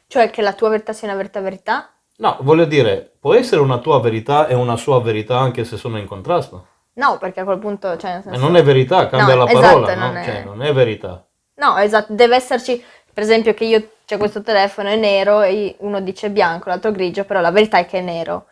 cioè 0.09 0.31
che 0.31 0.43
la 0.43 0.53
tua 0.53 0.69
verità 0.71 0.93
sia 0.93 1.09
una 1.09 1.17
verità 1.17 1.41
verità? 1.41 1.91
No, 2.19 2.39
voglio 2.41 2.65
dire, 2.65 3.13
può 3.21 3.35
essere 3.35 3.61
una 3.61 3.79
tua 3.79 4.01
verità 4.01 4.47
e 4.47 4.55
una 4.55 4.77
sua 4.77 5.01
verità 5.01 5.39
anche 5.39 5.65
se 5.65 5.77
sono 5.77 5.99
in 5.99 6.07
contrasto. 6.07 6.67
No, 6.95 7.19
perché 7.19 7.41
a 7.41 7.45
quel 7.45 7.59
punto, 7.59 7.97
cioè, 7.99 8.21
senso- 8.23 8.41
non 8.41 8.57
è 8.57 8.63
verità, 8.63 9.07
cambia 9.09 9.35
No, 9.35 9.45
la 9.45 9.51
esatto, 9.51 9.63
parola, 9.83 9.95
no? 9.95 10.07
non 10.07 10.17
è- 10.17 10.25
Cioè, 10.25 10.45
non 10.45 10.63
è 10.63 10.73
verità. 10.73 11.27
No, 11.57 11.77
esatto, 11.79 12.13
deve 12.15 12.37
esserci, 12.37 12.83
per 13.13 13.23
esempio 13.23 13.53
che 13.55 13.65
io 13.65 13.91
c'è 14.07 14.17
questo 14.19 14.43
telefono 14.43 14.89
è 14.89 14.97
nero 14.97 15.43
e 15.43 15.77
uno 15.81 16.01
dice 16.01 16.31
bianco, 16.31 16.69
l'altro 16.69 16.91
grigio, 16.93 17.25
però 17.25 17.41
la 17.41 17.51
verità 17.51 17.79
è 17.79 17.87
che 17.87 17.99
è 17.99 18.03
nero. 18.03 18.47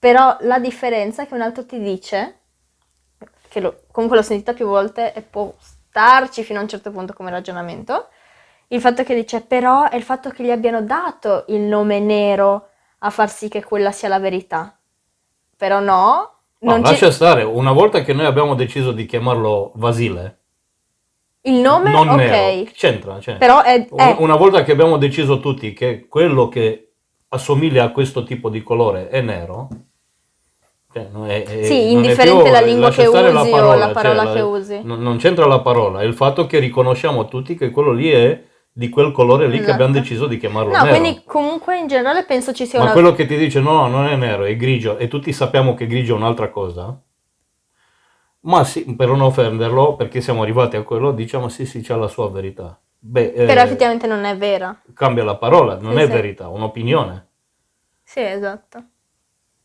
Però 0.00 0.36
la 0.40 0.58
differenza 0.58 1.22
è 1.22 1.28
che 1.28 1.34
un 1.34 1.42
altro 1.42 1.64
ti 1.66 1.78
dice, 1.78 2.40
che 3.48 3.60
lo- 3.60 3.82
comunque 3.90 4.18
l'ho 4.18 4.24
sentita 4.24 4.52
più 4.54 4.66
volte 4.66 5.12
e 5.12 5.22
può 5.22 5.52
starci 5.58 6.42
fino 6.44 6.58
a 6.58 6.62
un 6.62 6.68
certo 6.68 6.90
punto 6.90 7.12
come 7.12 7.30
ragionamento, 7.30 8.08
il 8.68 8.80
fatto 8.80 9.02
che 9.02 9.14
dice 9.14 9.40
però 9.42 9.88
è 9.88 9.96
il 9.96 10.02
fatto 10.04 10.30
che 10.30 10.44
gli 10.44 10.50
abbiano 10.50 10.82
dato 10.82 11.44
il 11.48 11.60
nome 11.60 11.98
nero 12.00 12.68
a 13.00 13.10
far 13.10 13.28
sì 13.30 13.48
che 13.48 13.64
quella 13.64 13.92
sia 13.92 14.08
la 14.08 14.20
verità. 14.20 14.78
Però 15.56 15.80
no, 15.80 16.38
No, 16.62 16.72
non 16.72 16.84
ci- 16.84 16.90
lascia 16.92 17.10
stare, 17.10 17.42
una 17.42 17.72
volta 17.72 18.02
che 18.02 18.12
noi 18.12 18.26
abbiamo 18.26 18.54
deciso 18.54 18.92
di 18.92 19.06
chiamarlo 19.06 19.72
Vasile, 19.74 20.38
il 21.42 21.54
nome, 21.54 21.90
non 21.90 22.08
ok, 22.10 22.16
nero, 22.16 22.70
c'entra? 22.72 23.18
Cioè, 23.20 23.38
però 23.38 23.62
è, 23.62 23.88
è- 23.88 24.16
una 24.18 24.36
volta 24.36 24.62
che 24.62 24.72
abbiamo 24.72 24.98
deciso 24.98 25.40
tutti 25.40 25.72
che 25.72 26.06
quello 26.06 26.48
che 26.48 26.92
assomiglia 27.28 27.84
a 27.84 27.90
questo 27.92 28.24
tipo 28.24 28.50
di 28.50 28.62
colore 28.62 29.08
è 29.08 29.20
nero, 29.22 29.68
cioè, 30.92 31.08
è- 31.10 31.44
è- 31.44 31.62
Sì, 31.64 31.74
è 31.74 31.90
indifferente 31.90 32.42
più- 32.42 32.52
la 32.52 32.60
lingua 32.60 32.90
che 32.90 33.06
usi 33.06 33.16
o 33.16 33.74
la 33.74 33.90
parola 33.90 34.32
che 34.32 34.40
usi. 34.40 34.80
Non, 34.82 35.00
non 35.00 35.16
c'entra 35.18 35.46
la 35.46 35.60
parola, 35.60 36.00
è 36.00 36.04
il 36.04 36.14
fatto 36.14 36.46
che 36.46 36.58
riconosciamo 36.58 37.26
tutti 37.28 37.54
che 37.54 37.70
quello 37.70 37.92
lì 37.92 38.10
è 38.10 38.42
di 38.72 38.88
quel 38.88 39.12
colore 39.12 39.46
lì 39.46 39.56
che 39.56 39.62
Esatto. 39.62 39.72
abbiamo 39.74 39.92
deciso 39.92 40.26
di 40.26 40.38
chiamarlo 40.38 40.72
No, 40.76 40.84
nero. 40.84 40.98
quindi 40.98 41.22
comunque 41.26 41.76
in 41.78 41.86
generale 41.86 42.24
penso 42.24 42.52
ci 42.52 42.66
sia 42.66 42.78
Ma 42.78 42.84
una... 42.86 42.92
quello 42.94 43.12
che 43.14 43.26
ti 43.26 43.36
dice 43.36 43.60
no, 43.60 43.72
no, 43.72 43.88
non 43.88 44.06
è 44.06 44.16
nero, 44.16 44.44
è 44.44 44.56
grigio, 44.56 44.96
e 44.96 45.08
tutti 45.08 45.32
sappiamo 45.32 45.74
che 45.74 45.86
grigio 45.86 46.14
è 46.14 46.16
un'altra 46.18 46.48
cosa, 46.50 46.98
ma 48.42 48.64
sì, 48.64 48.94
per 48.94 49.08
non 49.08 49.20
offenderlo, 49.20 49.96
perché 49.96 50.20
siamo 50.20 50.42
arrivati 50.42 50.76
a 50.76 50.82
quello, 50.82 51.12
diciamo 51.12 51.48
sì, 51.48 51.66
sì, 51.66 51.82
c'ha 51.82 51.96
la 51.96 52.08
sua 52.08 52.30
verità. 52.30 52.80
beh, 52.98 53.32
eh, 53.32 53.44
Però 53.46 53.60
effettivamente 53.62 54.06
non 54.06 54.24
è 54.24 54.36
vera. 54.36 54.78
cambia 54.94 55.24
la 55.24 55.36
parola, 55.36 55.76
non 55.78 55.94
Sì, 55.96 56.00
è 56.02 56.08
verità, 56.08 56.48
un'opinione. 56.48 57.28
Sì, 58.02 58.20
esatto. 58.20 58.82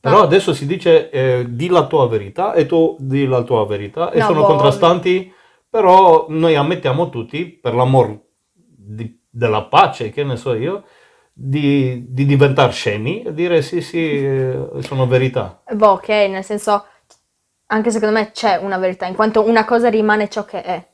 Però 0.06 0.18
No. 0.18 0.24
adesso 0.24 0.54
si 0.54 0.68
dice 0.68 1.10
eh, 1.10 1.46
di 1.50 1.68
la 1.68 1.88
tua 1.88 2.08
verità 2.08 2.54
e 2.54 2.68
tu 2.68 2.96
di 3.00 3.26
la 3.26 3.41
tua 3.41 3.65
verità 3.65 4.12
e 4.12 4.20
No, 4.20 4.28
sono 4.28 4.41
boh, 4.41 4.46
contrastanti, 4.48 5.34
però 5.68 6.28
noi 6.30 6.56
ammettiamo 6.56 7.10
tutti, 7.10 7.48
per 7.48 7.74
l'amor 7.74 8.15
di- 8.54 9.20
della 9.28 9.63
pace, 9.63 10.12
che 10.12 10.24
ne 10.24 10.38
so 10.38 10.54
io, 10.54 10.84
di, 11.34 12.06
di 12.08 12.26
diventare 12.26 12.72
scemi 12.72 13.24
e 13.24 13.34
dire 13.34 13.63
sì, 13.63 13.82
sì, 13.82 13.98
eh, 13.98 14.68
sono 14.82 15.08
verità. 15.08 15.62
Boh, 15.72 15.94
ok, 15.94 16.08
nel 16.08 16.44
senso, 16.44 16.86
anche 17.68 17.89
secondo 17.89 18.13
me 18.13 18.32
c'è 18.32 18.58
una 18.58 18.78
verità, 18.78 19.08
in 19.08 19.15
quanto 19.15 19.41
una 19.44 19.65
cosa 19.65 19.89
rimane 19.89 20.30
ciò 20.30 20.46
che 20.46 20.62
è. 20.62 20.88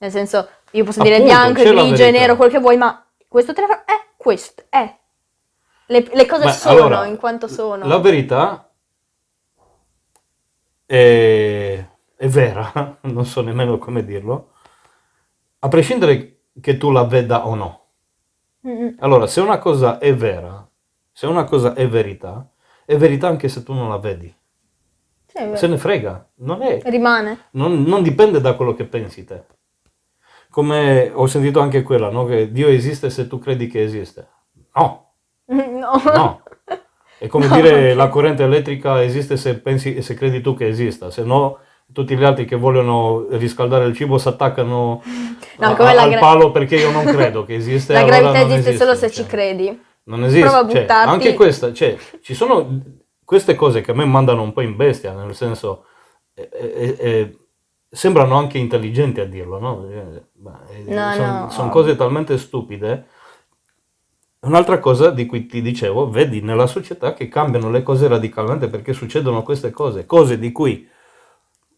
Nel 0.00 0.10
senso, 0.10 0.46
io 0.72 0.84
posso 0.84 1.00
dire 1.02 1.16
Appunto, 1.16 1.34
bianco, 1.34 1.62
grigio 1.62 2.10
nero, 2.10 2.36
quel 2.36 2.50
che 2.50 2.58
vuoi, 2.58 2.76
ma 2.76 3.02
questo 3.26 3.54
telefono 3.54 3.80
è 3.86 3.98
questo, 4.16 4.64
è. 4.68 4.94
Le, 5.88 6.10
le 6.12 6.26
cose 6.26 6.44
Beh, 6.44 6.52
sono 6.52 6.74
allora, 6.74 7.06
in 7.06 7.16
quanto 7.16 7.48
sono. 7.48 7.86
La 7.86 7.98
verità 7.98 8.70
è, 10.84 11.86
è 12.16 12.28
vera, 12.28 12.98
non 13.02 13.24
so 13.24 13.40
nemmeno 13.42 13.78
come 13.78 14.04
dirlo, 14.04 14.52
a 15.60 15.68
prescindere 15.68 16.40
che 16.60 16.76
tu 16.76 16.90
la 16.90 17.04
veda 17.04 17.46
o 17.46 17.54
no. 17.54 17.86
Mm, 18.66 18.88
Allora, 18.98 19.26
se 19.26 19.40
una 19.40 19.58
cosa 19.58 19.98
è 19.98 20.14
vera, 20.14 20.68
se 21.12 21.26
una 21.26 21.44
cosa 21.44 21.74
è 21.74 21.88
verità, 21.88 22.48
è 22.84 22.96
verità 22.96 23.28
anche 23.28 23.48
se 23.48 23.62
tu 23.62 23.72
non 23.72 23.88
la 23.88 23.98
vedi. 23.98 24.34
sì. 25.26 25.56
Se 25.56 25.66
ne 25.66 25.78
frega, 25.78 26.30
non, 26.36 26.62
è, 26.62 26.80
Rimane. 26.84 27.48
non, 27.52 27.82
non 27.82 28.02
dipende 28.02 28.40
da 28.40 28.54
quello 28.54 28.74
che 28.74 28.84
pensi 28.84 29.24
te. 29.24 29.44
Come 30.50 31.10
ho 31.14 31.26
sentito 31.26 31.60
anche 31.60 31.82
quella, 31.82 32.10
no? 32.10 32.24
Che 32.24 32.50
Dio 32.50 32.68
esiste 32.68 33.10
se 33.10 33.26
tu 33.26 33.38
credi 33.38 33.66
che 33.68 33.82
esiste. 33.82 34.28
No, 34.74 35.07
No. 35.80 36.00
no. 36.04 36.42
È 37.18 37.26
come 37.26 37.46
No, 37.48 37.54
dire 37.56 37.94
la 37.94 38.08
corrente 38.08 38.44
elettrica 38.44 39.02
esiste 39.02 39.36
se 39.36 39.58
pensi 39.58 40.02
se 40.02 40.14
credi 40.14 40.40
tu 40.40 40.54
che 40.54 40.68
esista, 40.68 41.10
se 41.10 41.24
no 41.24 41.58
tutti 41.92 42.16
gli 42.16 42.22
altri 42.22 42.44
che 42.44 42.54
vogliono 42.54 43.26
riscaldare 43.30 43.86
il 43.86 43.94
cibo 43.96 44.18
si 44.18 44.28
attaccano 44.28 45.02
No, 45.58 45.66
a- 45.66 45.74
al 46.02 46.10
gra- 46.10 46.18
palo 46.20 46.50
perché 46.52 46.76
io 46.76 46.90
non 46.90 47.04
credo 47.04 47.44
che 47.44 47.54
esiste. 47.56 47.92
La 47.94 48.00
allora 48.00 48.20
gravità 48.20 48.42
non 48.42 48.50
esiste 48.52 48.74
solo 48.74 48.94
se 48.94 49.10
cioè. 49.10 49.24
ci 49.24 49.26
credi. 49.26 49.82
Non 50.04 50.24
esiste. 50.24 50.46
Prova 50.46 50.58
a 50.58 50.68
cioè, 50.68 50.80
buttarti. 50.80 51.08
anche 51.10 51.34
questa, 51.34 51.72
cioè, 51.72 51.96
ci 52.22 52.34
sono 52.34 52.80
queste 53.24 53.54
cose 53.54 53.80
che 53.80 53.90
a 53.90 53.94
me 53.94 54.04
mandano 54.04 54.42
un 54.42 54.52
po' 54.52 54.60
in 54.60 54.76
bestia, 54.76 55.12
nel 55.12 55.34
senso, 55.34 55.84
eh, 56.34 56.48
eh, 56.52 56.96
eh, 56.98 57.38
sembrano 57.90 58.36
anche 58.36 58.58
intelligenti 58.58 59.20
a 59.20 59.24
dirlo, 59.26 59.58
no? 59.58 59.86
No, 60.86 61.16
no. 61.16 61.50
sono 61.50 61.68
cose 61.70 61.96
talmente 61.96 62.38
stupide. 62.38 63.06
Un'altra 64.40 64.78
cosa 64.78 65.10
di 65.10 65.26
cui 65.26 65.46
ti 65.46 65.60
dicevo, 65.60 66.08
vedi 66.10 66.40
nella 66.40 66.68
società 66.68 67.12
che 67.12 67.26
cambiano 67.26 67.70
le 67.70 67.82
cose 67.82 68.06
radicalmente 68.06 68.68
perché 68.68 68.92
succedono 68.92 69.42
queste 69.42 69.70
cose, 69.72 70.06
cose 70.06 70.38
di 70.38 70.52
cui 70.52 70.88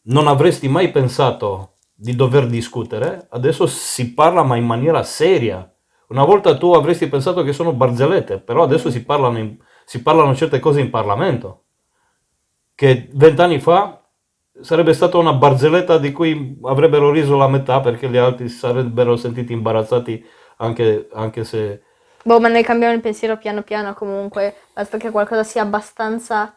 non 0.03 0.27
avresti 0.27 0.69
mai 0.69 0.91
pensato 0.91 1.77
di 1.95 2.15
dover 2.15 2.47
discutere, 2.47 3.29
adesso 3.31 3.67
si 3.67 4.13
parla 4.13 4.43
ma 4.43 4.57
in 4.57 4.67
maniera 4.67 5.03
seria. 5.03 5.73
Una 6.09 6.25
volta 6.25 6.57
tu 6.59 6.73
avresti 6.73 7.09
pensato 7.09 7.43
che 7.43 7.55
sono 7.55 7.73
barzellette, 7.73 8.41
però 8.41 8.63
adesso 8.63 8.91
si 8.91 9.05
parlano, 9.05 9.39
in- 9.39 9.57
si 9.87 10.03
parlano 10.03 10.35
certe 10.35 10.59
cose 10.59 10.81
in 10.81 10.91
Parlamento, 10.91 11.65
che 12.75 13.09
vent'anni 13.13 13.59
fa 13.59 14.03
sarebbe 14.61 14.93
stata 14.93 15.17
una 15.17 15.33
barzelletta 15.33 15.97
di 15.97 16.13
cui 16.13 16.59
avrebbero 16.65 17.11
riso 17.11 17.37
la 17.39 17.49
metà 17.49 17.81
perché 17.81 18.09
gli 18.11 18.17
altri 18.19 18.49
sarebbero 18.51 19.17
sentiti 19.17 19.55
imbarazzati 19.55 20.23
anche, 20.59 21.09
anche 21.13 21.45
se... 21.45 21.85
Boh, 22.23 22.41
ma 22.41 22.49
noi 22.49 22.63
cambiamo 22.63 22.93
il 22.95 23.01
pensiero 23.01 23.37
piano 23.37 23.63
piano 23.63 23.95
comunque. 23.95 24.55
Basta 24.75 24.99
che 24.99 25.11
qualcosa 25.11 25.43
sia 25.45 25.63
abbastanza 25.63 26.55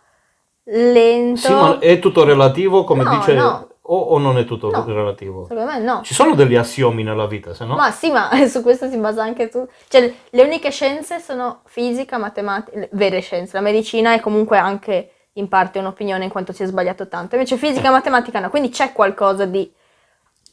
lento. 0.65 1.39
Sì, 1.39 1.53
ma 1.53 1.79
è 1.79 1.99
tutto 1.99 2.23
relativo, 2.23 2.83
come 2.83 3.03
No, 3.03 3.17
dice... 3.17 3.33
no. 3.33 3.67
O, 3.85 3.97
o 3.97 4.17
non 4.17 4.37
è 4.37 4.45
tutto 4.45 4.69
No. 4.71 4.85
relativo? 4.85 5.45
Secondo 5.45 5.69
me 5.71 5.79
no. 5.79 6.01
Ci 6.03 6.13
sono 6.13 6.35
degli 6.35 6.55
assiomi 6.55 7.03
nella 7.03 7.27
vita, 7.27 7.53
se 7.53 7.65
no... 7.65 7.75
Ma 7.75 7.91
sì, 7.91 8.11
ma 8.11 8.29
su 8.47 8.61
questo 8.61 8.89
si 8.89 8.97
basa 8.97 9.23
anche 9.23 9.49
tu. 9.49 9.67
Cioè, 9.89 10.13
le 10.29 10.41
uniche 10.43 10.71
scienze 10.71 11.19
sono 11.19 11.61
fisica, 11.65 12.17
matematica, 12.17 12.87
vere 12.91 13.19
scienze. 13.19 13.57
La 13.57 13.61
medicina 13.61 14.13
è 14.13 14.21
comunque 14.21 14.57
anche 14.57 15.11
in 15.33 15.49
parte 15.49 15.79
un'opinione 15.79 16.23
in 16.23 16.29
quanto 16.29 16.53
si 16.53 16.63
è 16.63 16.65
sbagliato 16.65 17.09
tanto. 17.09 17.35
Invece 17.35 17.57
fisica 17.57 17.89
e 17.89 17.91
matematica 17.91 18.39
no, 18.39 18.49
quindi 18.49 18.69
c'è 18.69 18.93
qualcosa 18.93 19.43
di... 19.45 19.69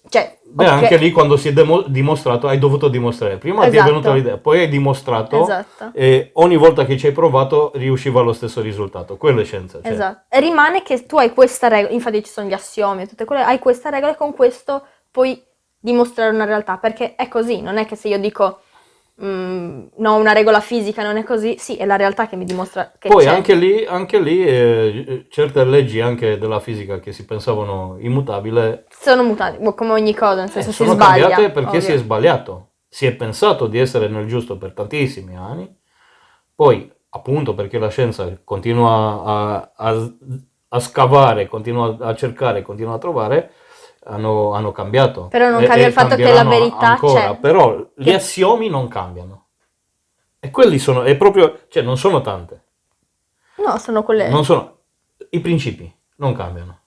Cioè, 0.08 0.38
Beh, 0.42 0.66
ok, 0.66 0.72
anche 0.72 0.96
lì 0.96 1.12
quando 1.12 1.36
si 1.36 1.48
è 1.48 1.52
demo- 1.52 1.82
dimostrato, 1.82 2.48
hai 2.48 2.58
dovuto 2.58 2.88
dimostrare. 2.88 3.36
Prima 3.36 3.62
ti 3.62 3.66
è 3.68 3.74
Esatto. 3.74 3.88
venuta 3.90 4.12
l'idea, 4.12 4.36
poi 4.38 4.60
hai 4.60 4.68
dimostrato 4.68 5.42
Esatto. 5.42 5.90
e 5.94 6.30
ogni 6.34 6.56
volta 6.56 6.84
che 6.84 6.96
ci 6.98 7.06
hai 7.06 7.12
provato 7.12 7.70
riusciva 7.74 8.20
lo 8.20 8.32
stesso 8.32 8.60
risultato. 8.60 9.16
Quello 9.16 9.40
è 9.40 9.44
scienza. 9.44 9.80
cioè. 9.80 9.92
Esatto. 9.92 10.24
E 10.28 10.40
rimane 10.40 10.82
che 10.82 11.06
tu 11.06 11.16
hai 11.18 11.30
questa 11.32 11.68
regola, 11.68 11.92
infatti 11.94 12.24
ci 12.24 12.30
sono 12.30 12.48
gli 12.48 12.52
assiomi 12.52 13.02
e 13.02 13.06
tutte 13.06 13.24
quelle, 13.24 13.42
hai 13.42 13.58
questa 13.60 13.90
regola 13.90 14.12
e 14.12 14.16
con 14.16 14.34
questo 14.34 14.84
puoi 15.10 15.40
dimostrare 15.78 16.34
una 16.34 16.44
realtà, 16.44 16.78
perché 16.78 17.14
è 17.14 17.28
così, 17.28 17.60
non 17.60 17.76
è 17.76 17.86
che 17.86 17.94
se 17.94 18.08
io 18.08 18.18
dico 18.18 18.60
mm, 19.24 19.86
no, 19.98 20.16
una 20.16 20.32
regola 20.32 20.60
fisica 20.60 21.02
non 21.02 21.16
è 21.16 21.24
così, 21.24 21.56
sì, 21.58 21.76
è 21.76 21.84
la 21.86 21.96
realtà 21.96 22.26
che 22.28 22.36
mi 22.36 22.44
dimostra 22.44 22.92
che 22.98 23.10
Poi 23.10 23.24
c'è. 23.24 23.30
anche 23.34 23.54
lì, 23.56 23.84
anche 23.84 24.20
lì 24.20 24.44
eh, 24.46 25.26
certe 25.30 25.64
leggi 25.64 26.00
anche 26.00 26.38
della 26.38 26.60
fisica 26.60 27.00
che 27.00 27.12
si 27.12 27.24
pensavano 27.24 27.96
immutabili 27.98 28.84
Sono 28.90 29.22
mutate, 29.22 29.58
boh, 29.58 29.74
come 29.74 29.92
ogni 29.92 30.14
cosa, 30.14 30.40
nel 30.42 30.50
eh, 30.52 30.62
senso 30.62 30.70
si 30.72 30.76
sono 30.76 30.94
sbaglia. 30.94 31.24
cambiate 31.26 31.50
perché 31.50 31.78
ovvio. 31.78 31.80
si 31.80 31.92
è 31.92 31.96
sbagliato. 31.98 32.68
Si 32.88 33.06
è 33.06 33.14
pensato 33.14 33.66
di 33.68 33.78
essere 33.78 34.08
nel 34.08 34.26
giusto 34.26 34.58
per 34.58 34.72
tantissimi 34.72 35.36
anni, 35.36 35.72
poi 36.54 36.90
appunto 37.10 37.54
perché 37.54 37.78
la 37.78 37.88
scienza 37.88 38.40
continua 38.44 39.22
a, 39.24 39.72
a- 39.76 40.12
a 40.72 40.78
scavare, 40.80 41.46
continua 41.48 41.96
a 42.00 42.14
cercare, 42.14 42.62
continua 42.62 42.94
a 42.94 42.98
trovare, 42.98 43.52
hanno, 44.04 44.52
hanno 44.54 44.72
cambiato. 44.72 45.28
Però 45.28 45.50
non 45.50 45.64
cambia 45.64 45.84
e 45.84 45.88
il 45.88 45.92
fatto 45.92 46.16
che 46.16 46.32
la 46.32 46.44
verità 46.44 46.92
ancora. 46.92 47.32
c'è. 47.32 47.36
Però 47.38 47.90
gli 47.94 48.04
Che- 48.04 48.14
assiomi 48.14 48.68
non 48.68 48.88
cambiano. 48.88 49.46
E 50.40 50.50
quelli 50.50 50.78
sono, 50.78 51.02
è 51.02 51.16
proprio, 51.16 51.66
cioè 51.68 51.82
non 51.82 51.96
sono 51.98 52.20
tante. 52.22 52.62
No, 53.56 53.76
sono 53.78 54.02
quelle... 54.02 54.28
Non 54.30 54.44
sono, 54.44 54.78
I 55.30 55.40
principi 55.40 55.92
non 56.16 56.32
cambiano. 56.34 56.78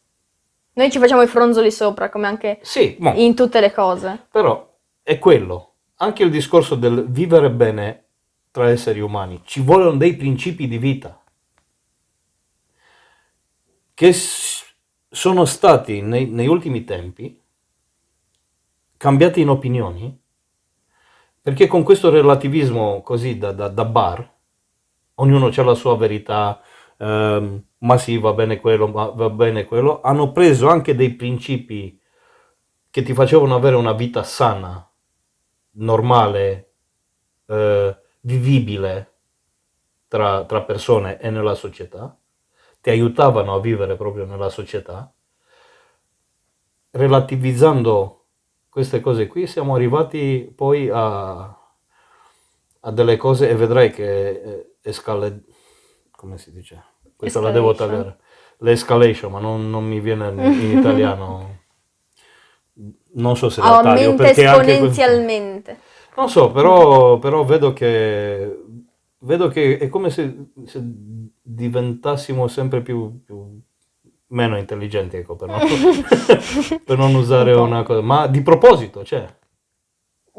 Noi 0.73 0.89
ci 0.91 0.97
facciamo 0.97 1.21
i 1.21 1.28
fronzoli 1.28 1.71
sopra, 1.71 2.10
come 2.10 2.26
anche 2.26 2.58
Sì, 2.63 2.95
mo, 2.99 3.13
in 3.13 3.36
tutte 3.36 3.60
le 3.60 3.71
cose. 3.71 4.26
però 4.32 4.71
è 5.04 5.19
quello. 5.19 5.73
Anche 5.97 6.23
il 6.23 6.32
discorso 6.32 6.73
del 6.73 7.06
vivere 7.08 7.52
bene 7.52 8.06
tra 8.49 8.69
esseri 8.69 8.99
umani. 8.99 9.41
Ci 9.45 9.62
vogliono 9.62 9.97
dei 9.97 10.15
principi 10.15 10.67
di 10.67 10.80
vita 10.80 11.17
che 13.93 14.12
sono 15.13 15.45
stati 15.45 16.02
nei, 16.02 16.26
negli 16.26 16.47
ultimi 16.47 16.84
tempi 16.84 17.39
cambiati 18.97 19.41
in 19.41 19.49
opinioni 19.49 20.19
perché 21.41 21.67
con 21.67 21.84
questo 21.84 22.10
relativismo 22.10 23.02
così 23.02 23.38
da, 23.38 23.52
da- 23.52 23.67
da 23.67 23.86
bar, 23.86 24.32
ognuno 25.15 25.47
ha 25.47 25.63
la 25.63 25.73
sua 25.76 25.97
verità, 25.97 26.62
ehm, 26.97 27.63
ma 27.80 27.97
sì, 27.97 28.17
va 28.17 28.32
bene 28.34 28.60
quello, 28.60 28.88
ma 28.88 29.06
va 29.08 29.30
bene 29.30 29.65
quello, 29.65 29.99
hanno 30.02 30.32
preso 30.32 30.69
anche 30.69 30.95
dei 30.95 31.13
principi 31.15 31.99
che 32.89 33.02
ti 33.04 33.13
facevano 33.13 33.56
avere 33.56 33.76
una 33.76 33.91
vita 33.93 34.23
sana, 34.23 34.89
normale, 35.71 36.73
eh, 37.47 37.97
vivibile 38.21 39.13
tra, 40.08 40.45
tra 40.45 40.62
persone 40.63 41.19
e 41.19 41.30
nella 41.30 41.56
società, 41.56 42.17
ti 42.84 42.89
aiutavano 42.89 43.54
a 43.54 43.62
vivere 43.62 43.96
proprio 43.96 44.26
nella 44.26 44.50
società, 44.50 45.10
relativizzando 46.91 48.26
queste 48.67 49.00
cose 49.00 49.28
qui 49.28 49.48
siamo 49.48 49.74
arrivati 49.74 50.52
poi 50.54 50.89
a, 50.91 51.43
a 52.82 52.91
delle 52.91 53.15
cose 53.15 53.50
e 53.50 53.56
vedrai 53.56 53.89
che 53.89 54.30
eh, 54.30 54.76
escale, 54.82 55.43
come 56.12 56.38
si 56.38 56.52
dice? 56.52 56.84
Questa 57.15 57.39
la 57.39 57.52
devo 57.52 57.74
tagliare. 57.74 58.17
L'escalation, 58.58 59.32
ma 59.32 59.39
non, 59.39 59.69
non 59.69 59.86
mi 59.86 60.02
viene 60.02 60.28
in, 60.28 60.76
italiano. 60.78 61.60
Non 63.13 63.38
so 63.38 63.48
se 63.48 63.62
la 63.62 63.80
taglio 63.82 64.10
Aumenta 64.10 64.24
perché 64.24 64.46
anche 64.46 64.72
esponenzialmente. 64.74 65.80
non 66.17 66.30
so, 66.30 66.52
però, 66.52 67.17
però 67.17 67.46
vedo 67.46 67.72
che 67.72 68.58
vedo 69.19 69.48
che 69.48 69.78
è 69.78 69.88
come 69.88 70.10
se, 70.10 70.48
se 70.65 70.82
diventassimo 71.43 72.47
sempre 72.47 72.82
più, 72.82 73.23
più- 73.23 73.62
meno 74.27 74.58
intelligenti, 74.58 75.17
ecco, 75.17 75.36
per 75.36 75.49
non, 75.49 75.62
per 76.86 76.97
non 76.97 77.13
usare 77.15 77.53
Un 77.53 77.67
una 77.67 77.84
cosa, 77.84 78.01
ma 78.01 78.27
di 78.27 78.41
proposito, 78.41 79.03
cioè. 79.03 79.27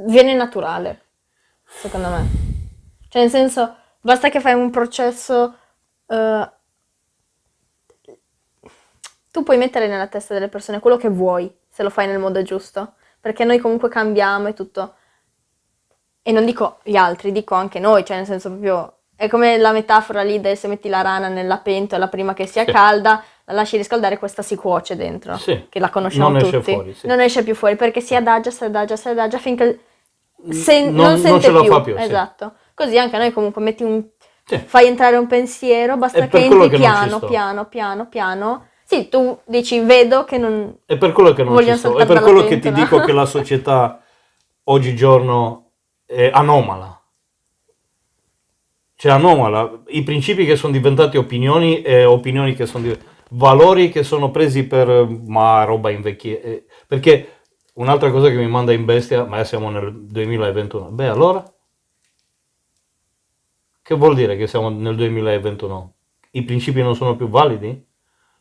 Viene 0.06 0.34
naturale, 0.34 1.02
secondo 1.64 2.08
me. 2.10 2.28
Cioè, 3.08 3.22
nel 3.22 3.30
senso, 3.30 3.76
basta 4.00 4.28
che 4.28 4.40
fai 4.40 4.54
un 4.54 4.70
processo. 4.70 5.56
eh, 6.08 6.50
tu 9.30 9.42
puoi 9.42 9.56
mettere 9.58 9.88
nella 9.88 10.06
testa 10.06 10.34
delle 10.34 10.48
persone 10.48 10.80
quello 10.80 10.96
che 10.96 11.08
vuoi, 11.08 11.52
se 11.68 11.82
lo 11.82 11.90
fai 11.90 12.06
nel 12.06 12.18
modo 12.18 12.42
giusto. 12.42 12.94
Perché 13.20 13.44
noi 13.44 13.58
comunque 13.58 13.88
cambiamo 13.88 14.48
e 14.48 14.54
tutto. 14.54 14.94
e 16.22 16.32
non 16.32 16.44
dico 16.44 16.78
gli 16.82 16.96
altri, 16.96 17.32
dico 17.32 17.54
anche 17.54 17.78
noi, 17.78 18.04
cioè 18.04 18.16
nel 18.16 18.26
senso 18.26 18.48
proprio, 18.50 18.98
è 19.16 19.28
come 19.28 19.56
la 19.58 19.72
metafora 19.72 20.22
lì 20.22 20.40
del 20.40 20.56
se 20.56 20.66
metti 20.68 20.88
la 20.88 21.00
rana 21.02 21.28
nella 21.28 21.58
pentola 21.58 22.08
prima 22.08 22.34
che 22.34 22.46
sia 22.46 22.64
Sì. 22.64 22.72
calda, 22.72 23.22
la 23.44 23.52
lasci 23.52 23.76
riscaldare, 23.76 24.18
questa 24.18 24.42
si 24.42 24.56
cuoce 24.56 24.96
dentro, 24.96 25.36
Sì. 25.36 25.66
che 25.68 25.78
la 25.78 25.90
conosciamo 25.90 26.30
Non 26.30 26.36
esce 26.38 26.58
tutti. 26.58 26.72
fuori, 26.72 26.94
sì. 26.94 27.06
Non 27.06 27.20
esce 27.20 27.42
più 27.44 27.54
fuori 27.54 27.76
perché 27.76 28.00
si 28.00 28.14
adagia, 28.14 28.50
si 28.50 28.64
adagia, 28.64 28.96
si 28.96 29.08
adagia 29.08 29.38
finché 29.38 29.80
se- 30.50 30.84
Non- 30.84 30.94
non, 30.94 31.04
non 31.12 31.18
sente 31.18 31.40
ce 31.42 31.50
la 31.52 31.60
più. 31.60 31.70
fa 31.70 31.80
più. 31.80 31.94
Esatto. 31.96 32.52
Così 32.74 32.98
anche 32.98 33.16
noi 33.18 33.32
comunque 33.32 33.62
metti 33.62 33.82
un... 33.82 34.04
Fai 34.66 34.86
entrare 34.86 35.16
un 35.16 35.26
pensiero, 35.26 35.96
basta 35.96 36.26
che 36.26 36.36
entri 36.38 36.68
che 36.68 36.76
non 36.76 36.80
piano, 36.80 37.18
piano, 37.20 37.64
piano, 37.66 38.06
piano. 38.08 38.66
Sì, 38.84 39.08
tu 39.08 39.38
dici, 39.46 39.80
vedo 39.80 40.24
che 40.24 40.36
non... 40.36 40.76
È 40.84 40.98
per 40.98 41.12
quello 41.12 41.32
che 41.32 41.42
non 41.44 41.56
ci 41.64 41.74
sto. 41.76 41.96
È 41.96 42.04
per 42.04 42.20
quello 42.20 42.42
che 42.42 42.58
ti 42.58 42.68
pentola. 42.70 42.84
dico 42.84 43.00
che 43.00 43.12
la 43.12 43.24
società 43.26 44.02
oggigiorno 44.64 45.70
è 46.04 46.30
anomala. 46.32 46.93
Cioè 49.04 49.12
anomala. 49.12 49.82
I 49.88 50.02
principi 50.02 50.46
che 50.46 50.56
sono 50.56 50.72
diventati 50.72 51.18
opinioni 51.18 51.82
e 51.82 52.06
opinioni 52.06 52.54
che 52.54 52.64
sono 52.64 52.84
div- 52.84 53.04
valori 53.32 53.90
che 53.90 54.02
sono 54.02 54.30
presi 54.30 54.66
per 54.66 55.06
ma 55.26 55.62
roba 55.64 55.90
invecchiata. 55.90 56.64
Perché 56.86 57.42
un'altra 57.74 58.10
cosa 58.10 58.30
che 58.30 58.36
mi 58.36 58.48
manda 58.48 58.72
in 58.72 58.86
bestia, 58.86 59.24
ma 59.24 59.44
siamo 59.44 59.68
nel 59.68 60.06
2021. 60.06 60.86
Beh, 60.86 61.08
allora? 61.08 61.44
Che 63.82 63.94
vuol 63.94 64.14
dire 64.14 64.38
che 64.38 64.46
siamo 64.46 64.70
nel 64.70 64.96
2021? 64.96 65.94
I 66.30 66.42
principi 66.44 66.80
non 66.80 66.96
sono 66.96 67.14
più 67.14 67.28
validi? 67.28 67.86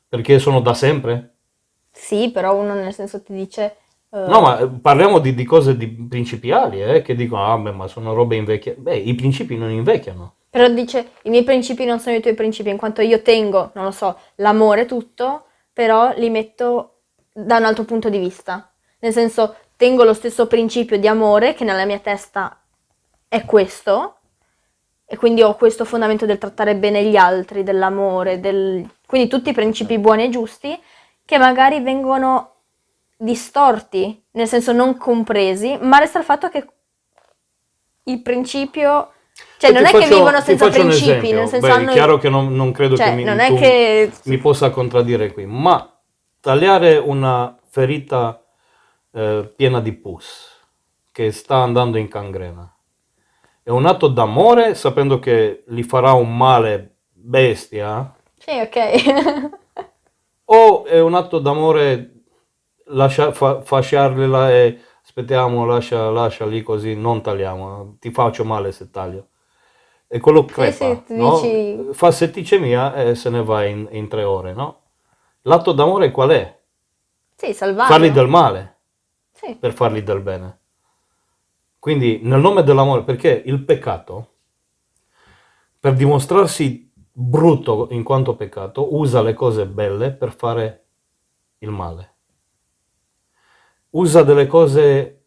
Perché 0.07 0.39
sono 0.39 0.61
da 0.61 0.73
sempre? 0.73 1.33
Sì, 1.91 2.31
però 2.31 2.55
uno 2.55 2.73
nel 2.73 2.93
senso 2.93 3.21
ti 3.21 3.33
dice... 3.33 3.75
eh, 4.09 4.27
No, 4.29 4.39
ma 4.39 4.59
eh, 4.59 4.69
parliamo 4.69 5.19
di, 5.19 5.33
di 5.35 5.43
cose 5.43 5.75
di 5.75 5.89
principiali, 5.89 6.81
eh, 6.81 7.01
che 7.01 7.15
dicono, 7.15 7.51
ah, 7.51 7.57
beh, 7.57 7.71
ma 7.73 7.89
sono 7.89 8.13
robe 8.13 8.37
invecchiate. 8.37 8.79
Beh, 8.79 8.95
i 8.95 9.13
principi 9.13 9.57
non 9.57 9.69
invecchiano. 9.69 10.35
Però 10.53 10.67
dice, 10.67 11.13
i 11.23 11.31
miei 11.31 11.43
principi 11.43 11.83
non 11.83 11.99
sono 11.99 12.15
i 12.15 12.21
tuoi 12.21 12.35
principi, 12.35 12.69
in 12.69 12.77
quanto 12.77 13.01
io 13.01 13.23
tengo, 13.23 13.71
non 13.73 13.85
lo 13.85 13.89
so, 13.89 14.19
l'amore 14.35 14.85
tutto, 14.85 15.47
però 15.73 16.13
li 16.15 16.29
metto 16.29 16.99
da 17.33 17.57
un 17.57 17.65
altro 17.65 17.85
punto 17.85 18.07
di 18.07 18.19
vista. 18.19 18.71
Nel 18.99 19.13
senso, 19.13 19.55
tengo 19.77 20.03
lo 20.03 20.13
stesso 20.13 20.45
principio 20.45 20.99
di 20.99 21.07
amore 21.07 21.55
che 21.55 21.63
nella 21.63 21.85
mia 21.85 21.97
testa 21.97 22.61
è 23.27 23.43
questo, 23.45 24.17
e 25.07 25.17
quindi 25.17 25.41
ho 25.41 25.55
questo 25.55 25.85
fondamento 25.85 26.27
del 26.27 26.37
trattare 26.37 26.75
bene 26.75 27.03
gli 27.03 27.15
altri, 27.15 27.63
dell'amore, 27.63 28.39
del... 28.39 28.87
quindi 29.07 29.27
tutti 29.27 29.49
i 29.49 29.53
principi 29.53 29.97
buoni 29.97 30.25
e 30.25 30.29
giusti 30.29 30.79
che 31.25 31.39
magari 31.39 31.79
vengono 31.79 32.57
distorti, 33.17 34.23
nel 34.33 34.47
senso 34.47 34.71
non 34.71 34.97
compresi, 34.97 35.79
ma 35.81 35.97
resta 35.97 36.19
il 36.19 36.25
fatto 36.25 36.47
che 36.49 36.67
il 38.03 38.21
principio, 38.21 39.12
cioè 39.57 39.71
Io 39.71 39.75
non 39.77 39.85
è 39.85 39.91
che 39.91 39.99
faccio- 40.01 40.15
vivono 40.15 40.37
ti 40.39 40.43
senza 40.43 40.69
principi, 40.69 41.31
nel 41.31 41.47
senso 41.47 41.67
Beh, 41.67 41.73
hanno 41.73 41.89
è 41.89 41.93
chiaro 41.93 42.17
che 42.17 42.29
non, 42.29 42.53
non 42.53 42.71
credo 42.71 42.95
cioè, 42.97 43.07
che 43.09 43.15
mi, 43.15 43.23
non 43.23 43.39
è 43.39 43.53
che 43.53 44.11
mi 44.25 44.37
possa 44.37 44.69
contraddire 44.69 45.31
qui, 45.31 45.45
ma 45.45 45.99
tagliare 46.39 46.97
una 46.97 47.57
ferita 47.69 48.43
eh, 49.11 49.51
piena 49.55 49.79
di 49.79 49.93
pus 49.93 50.51
che 51.11 51.31
sta 51.31 51.57
andando 51.57 51.97
in 51.97 52.07
cangrena 52.07 52.67
è 53.63 53.69
un 53.69 53.85
atto 53.85 54.07
d'amore 54.07 54.75
sapendo 54.75 55.19
che 55.19 55.63
gli 55.67 55.83
farà 55.83 56.11
un 56.13 56.35
male 56.35 56.97
bestia 57.11 58.13
Sì, 58.37 58.59
ok. 58.59 59.51
o 60.45 60.83
è 60.85 60.99
un 60.99 61.13
atto 61.15 61.39
d'amore 61.39 62.11
lascia, 62.87 63.31
fa, 63.31 63.61
fasciargliela 63.61 64.51
e 64.51 64.79
aspettiamo, 65.13 65.65
lascia, 65.65 66.09
lascia 66.09 66.43
lì 66.47 66.63
così, 66.63 66.95
non 66.95 67.21
tagliamo, 67.21 67.97
ti 67.99 68.09
faccio 68.11 68.43
male 68.43 68.71
se 68.71 68.89
taglio. 68.89 69.27
E 70.07 70.19
quello 70.19 70.43
crepa, 70.43 70.95
tu 70.95 71.13
no? 71.13 71.39
dici- 71.39 71.93
fa 71.93 72.09
setticemia 72.11 72.95
e 72.95 73.13
se 73.15 73.29
ne 73.29 73.43
va 73.43 73.63
in, 73.65 73.87
in 73.91 74.07
tre 74.07 74.23
ore, 74.23 74.53
no? 74.53 74.81
L'atto 75.43 75.71
d'amore 75.71 76.09
qual 76.09 76.29
è? 76.31 76.61
sì, 77.35 77.53
salvaggio. 77.53 77.93
Fargli 77.93 78.09
del 78.09 78.27
male 78.27 78.77
Sì. 79.33 79.55
per 79.59 79.73
fargli 79.73 80.01
del 80.01 80.21
bene. 80.21 80.59
Quindi 81.77 82.21
nel 82.23 82.39
nome 82.39 82.63
dell'amore, 82.63 83.03
perché 83.03 83.43
il 83.45 83.63
peccato, 83.63 84.29
per 85.79 85.93
dimostrarsi 85.93 86.91
brutto 87.11 87.89
in 87.91 88.03
quanto 88.03 88.35
peccato, 88.35 88.95
usa 88.95 89.21
le 89.21 89.33
cose 89.33 89.67
belle 89.67 90.11
per 90.11 90.33
fare 90.33 90.85
il 91.59 91.69
male. 91.69 92.12
Usa 93.93 94.23
delle 94.23 94.47
cose, 94.47 95.25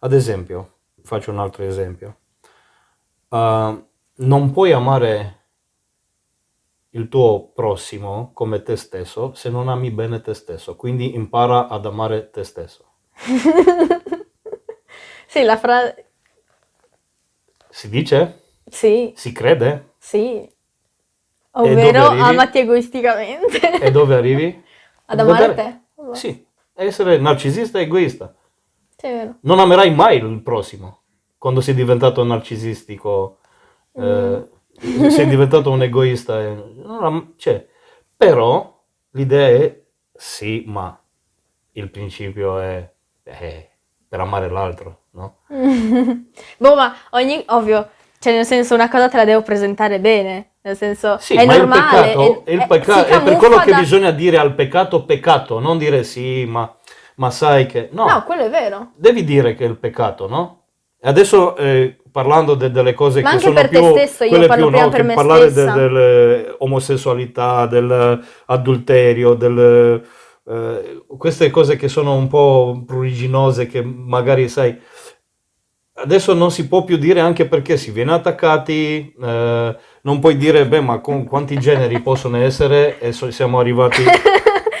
ad 0.00 0.12
esempio, 0.12 0.78
faccio 1.02 1.30
un 1.30 1.38
altro 1.38 1.64
esempio, 1.64 2.18
Uh, 3.28 3.84
non 4.18 4.52
puoi 4.52 4.70
amare 4.70 5.46
il 6.90 7.08
tuo 7.08 7.48
prossimo 7.52 8.30
come 8.32 8.62
te 8.62 8.76
stesso 8.76 9.34
se 9.34 9.50
non 9.50 9.68
ami 9.68 9.90
bene 9.90 10.20
te 10.20 10.32
stesso, 10.32 10.76
quindi 10.76 11.14
impara 11.14 11.66
ad 11.66 11.86
amare 11.86 12.30
te 12.30 12.44
stesso. 12.44 12.84
Sì, 15.26 15.42
la 15.42 15.56
frase... 15.58 16.06
Si 17.68 17.88
dice? 17.90 18.42
Sì, 18.70 19.12
Si 19.16 19.32
crede? 19.32 19.94
sì. 19.98 20.48
Ovvero 21.50 22.06
amati 22.06 22.58
egoisticamente. 22.60 23.80
E 23.80 23.90
dove 23.90 24.14
arrivi? 24.14 24.64
Ad 25.06 25.18
amare 25.18 25.54
te. 25.54 25.80
Sì, 26.12 26.45
essere 26.84 27.18
narcisista 27.18 27.78
e 27.78 27.82
egoista. 27.82 28.34
Sì. 28.96 29.08
Non 29.40 29.58
amerai 29.58 29.94
mai 29.94 30.18
il 30.18 30.42
prossimo. 30.42 31.02
Quando 31.38 31.60
sei 31.60 31.74
diventato 31.74 32.24
narcisistico, 32.24 33.38
eh, 33.92 34.48
sei 35.10 35.26
diventato 35.28 35.70
un 35.70 35.82
egoista. 35.82 36.36
am- 36.36 37.34
cioè, 37.36 37.66
però 38.16 38.82
l'idea 39.10 39.48
è 39.48 39.82
sì, 40.14 40.64
ma 40.66 40.98
il 41.72 41.90
principio 41.90 42.58
è, 42.58 42.90
è 43.22 43.70
per 44.08 44.20
amare 44.20 44.48
l'altro, 44.48 45.02
no? 45.12 45.38
Boh, 46.58 46.74
ma 46.74 46.94
ogni... 47.10 47.42
Ovvio, 47.48 47.90
cioè 48.18 48.34
nel 48.34 48.46
senso 48.46 48.74
una 48.74 48.88
cosa 48.88 49.08
te 49.08 49.16
la 49.18 49.24
devo 49.24 49.42
presentare 49.42 50.00
bene. 50.00 50.52
Nel 50.66 50.76
senso, 50.76 51.16
Sì, 51.20 51.34
è 51.36 51.46
ma 51.46 51.56
normale. 51.58 51.80
il 52.10 52.12
peccato, 52.16 52.44
è- 52.44 52.56
è- 52.58 52.66
pecca- 52.66 53.04
si 53.04 53.10
è 53.12 53.22
per 53.22 53.36
quello 53.36 53.38
camuffa 53.54 53.62
che 53.64 53.70
da- 53.70 53.78
bisogna 53.78 54.10
dire 54.10 54.36
al 54.38 54.52
peccato 54.54 55.04
peccato, 55.04 55.60
non 55.60 55.78
dire 55.78 56.02
sì, 56.02 56.44
ma, 56.44 56.74
ma 57.16 57.30
sai 57.30 57.66
che... 57.66 57.88
No, 57.92 58.06
No, 58.08 58.24
quello 58.24 58.46
è 58.46 58.50
vero. 58.50 58.90
devi 58.96 59.22
dire 59.22 59.54
che 59.54 59.64
è 59.64 59.68
il 59.68 59.76
peccato, 59.76 60.26
no? 60.26 60.62
E 61.00 61.08
adesso 61.08 61.54
eh, 61.56 61.98
parlando 62.10 62.54
de- 62.56 62.72
delle 62.72 62.94
cose 62.94 63.22
Ma 63.22 63.28
che 63.28 63.34
anche 63.36 63.46
sono 63.46 63.60
per 63.60 63.68
te 63.68 63.78
più... 63.78 63.90
stesso, 63.90 64.24
io 64.24 64.44
parlo 64.48 64.64
più, 64.66 64.72
prima 64.72 64.84
no, 64.86 64.90
per 64.90 65.02
me 65.04 65.14
parlare 65.14 65.50
stessa. 65.50 65.72
dell'omosessualità, 65.72 67.66
dell'adulterio, 67.66 69.34
del, 69.34 70.02
eh, 70.48 71.04
queste 71.16 71.50
cose 71.50 71.76
che 71.76 71.86
sono 71.86 72.14
un 72.14 72.26
po' 72.26 72.82
pruriginose, 72.84 73.66
che 73.68 73.82
magari, 73.84 74.48
sai, 74.48 74.76
adesso 75.96 76.32
non 76.34 76.50
si 76.50 76.68
può 76.68 76.84
più 76.84 76.96
dire 76.96 77.20
anche 77.20 77.46
perché 77.46 77.76
si 77.76 77.90
viene 77.90 78.12
attaccati, 78.12 79.14
eh, 79.22 79.76
non 80.02 80.18
puoi 80.20 80.36
dire, 80.36 80.66
beh, 80.66 80.80
ma 80.80 80.98
con 81.00 81.24
quanti 81.24 81.58
generi 81.58 82.00
possono 82.00 82.36
essere 82.36 82.98
e 83.00 83.12
so- 83.12 83.30
siamo 83.30 83.58
arrivati 83.58 84.02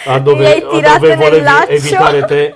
a 0.06 0.18
dove, 0.20 0.62
a 0.62 0.98
dove 0.98 1.16
volevi 1.16 1.42
laccio. 1.42 1.70
evitare 1.70 2.24
te 2.24 2.54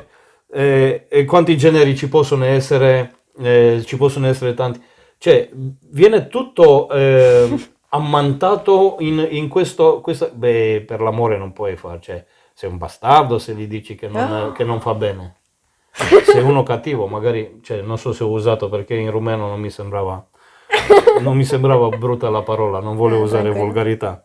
eh, 0.53 1.07
e 1.09 1.25
quanti 1.25 1.57
generi 1.57 1.97
ci 1.97 2.09
possono 2.09 2.45
essere, 2.45 3.15
eh, 3.39 3.83
ci 3.85 3.97
possono 3.97 4.27
essere 4.27 4.55
tanti. 4.55 4.83
Cioè, 5.19 5.49
viene 5.91 6.29
tutto 6.29 6.89
eh, 6.91 7.49
ammantato 7.91 8.97
in, 9.01 9.27
in 9.31 9.49
questo, 9.49 10.01
questa- 10.01 10.31
beh, 10.33 10.85
per 10.87 11.01
l'amore 11.01 11.37
non 11.37 11.53
puoi 11.53 11.77
fare, 11.77 11.99
cioè, 12.01 12.25
sei 12.55 12.71
un 12.71 12.79
bastardo 12.79 13.39
se 13.39 13.55
gli 13.55 13.67
dici 13.67 13.95
che 13.95 14.09
non, 14.09 14.23
Ah. 14.23 14.53
che 14.55 14.65
non 14.65 14.81
fa 14.81 14.95
bene. 14.95 15.37
Sei 16.23 16.41
uno 16.43 16.63
cattivo, 16.63 17.07
magari, 17.07 17.61
cioè, 17.63 17.81
non 17.83 17.99
so 17.99 18.13
se 18.13 18.25
ho 18.25 18.31
usato 18.31 18.69
perché 18.69 18.95
in 18.95 19.11
rumeno 19.11 19.49
non 19.49 19.61
mi 19.61 19.71
sembrava, 19.71 20.25
non 21.23 21.37
mi 21.37 21.45
sembrava 21.45 21.91
brutta 21.91 22.31
la 22.31 22.43
parola, 22.43 22.81
non 22.81 22.97
volevo 22.97 23.23
Eh, 23.23 23.25
usare 23.25 23.43
tranquillo. 23.43 23.65
volgarità. 23.65 24.25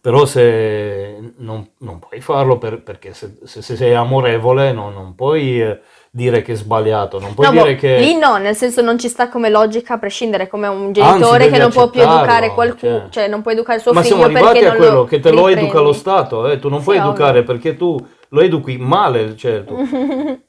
Però 0.00 0.26
se 0.26 1.32
non, 1.38 1.66
non 1.78 1.98
puoi 1.98 2.20
farlo 2.20 2.58
per- 2.58 2.82
perché 2.82 3.14
se, 3.14 3.38
se- 3.44 3.62
se 3.62 3.74
sei 3.74 3.94
amorevole 3.94 4.72
no- 4.72 4.90
non 4.90 5.14
puoi 5.14 5.62
eh, 5.62 5.80
dire 6.10 6.42
che 6.42 6.52
è 6.52 6.56
sbagliato, 6.56 7.18
non 7.18 7.32
puoi 7.32 7.46
No, 7.46 7.52
dire 7.52 7.74
boh, 7.74 7.80
che... 7.80 7.96
lì 8.00 8.18
no, 8.18 8.36
nel 8.36 8.54
senso 8.54 8.82
non 8.82 8.98
ci 8.98 9.08
sta 9.08 9.28
come 9.30 9.48
logica 9.48 9.94
a 9.94 9.98
prescindere 9.98 10.46
come 10.46 10.66
un 10.68 10.92
genitore 10.92 11.38
devi 11.38 11.52
che 11.52 11.58
non 11.58 11.70
può 11.72 11.88
più 11.88 12.02
educare 12.02 12.52
qualcuno, 12.52 13.00
cioè. 13.00 13.08
cioè 13.08 13.28
non 13.28 13.40
può 13.40 13.50
educare 13.50 13.78
suo 13.78 13.92
Ma 13.94 14.00
figlio 14.02 14.08
siamo 14.16 14.24
arrivati 14.24 14.58
perché 14.58 14.66
a 14.66 14.68
non 14.72 14.76
quello 14.76 14.94
lo 15.00 15.04
che 15.04 15.20
te 15.20 15.30
lo 15.30 15.48
educa 15.48 15.80
lo 15.80 15.92
Stato, 15.94 16.48
eh, 16.50 16.58
tu 16.58 16.68
non 16.68 16.80
Sì, 16.80 16.84
puoi 16.84 16.96
ovvio. 16.96 17.08
educare 17.08 17.42
perché 17.42 17.76
tu 17.76 17.96
lo 18.34 18.40
educhi 18.40 18.76
male, 18.76 19.36
certo. 19.36 19.76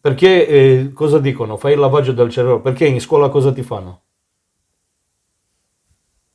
Perché 0.00 0.46
eh, 0.46 0.92
cosa 0.92 1.18
dicono? 1.18 1.56
Fai 1.56 1.72
il 1.72 1.80
lavaggio 1.80 2.12
del 2.12 2.30
cervello, 2.30 2.60
perché 2.60 2.86
in 2.86 3.00
scuola 3.00 3.28
cosa 3.28 3.52
ti 3.52 3.64
fanno? 3.64 4.02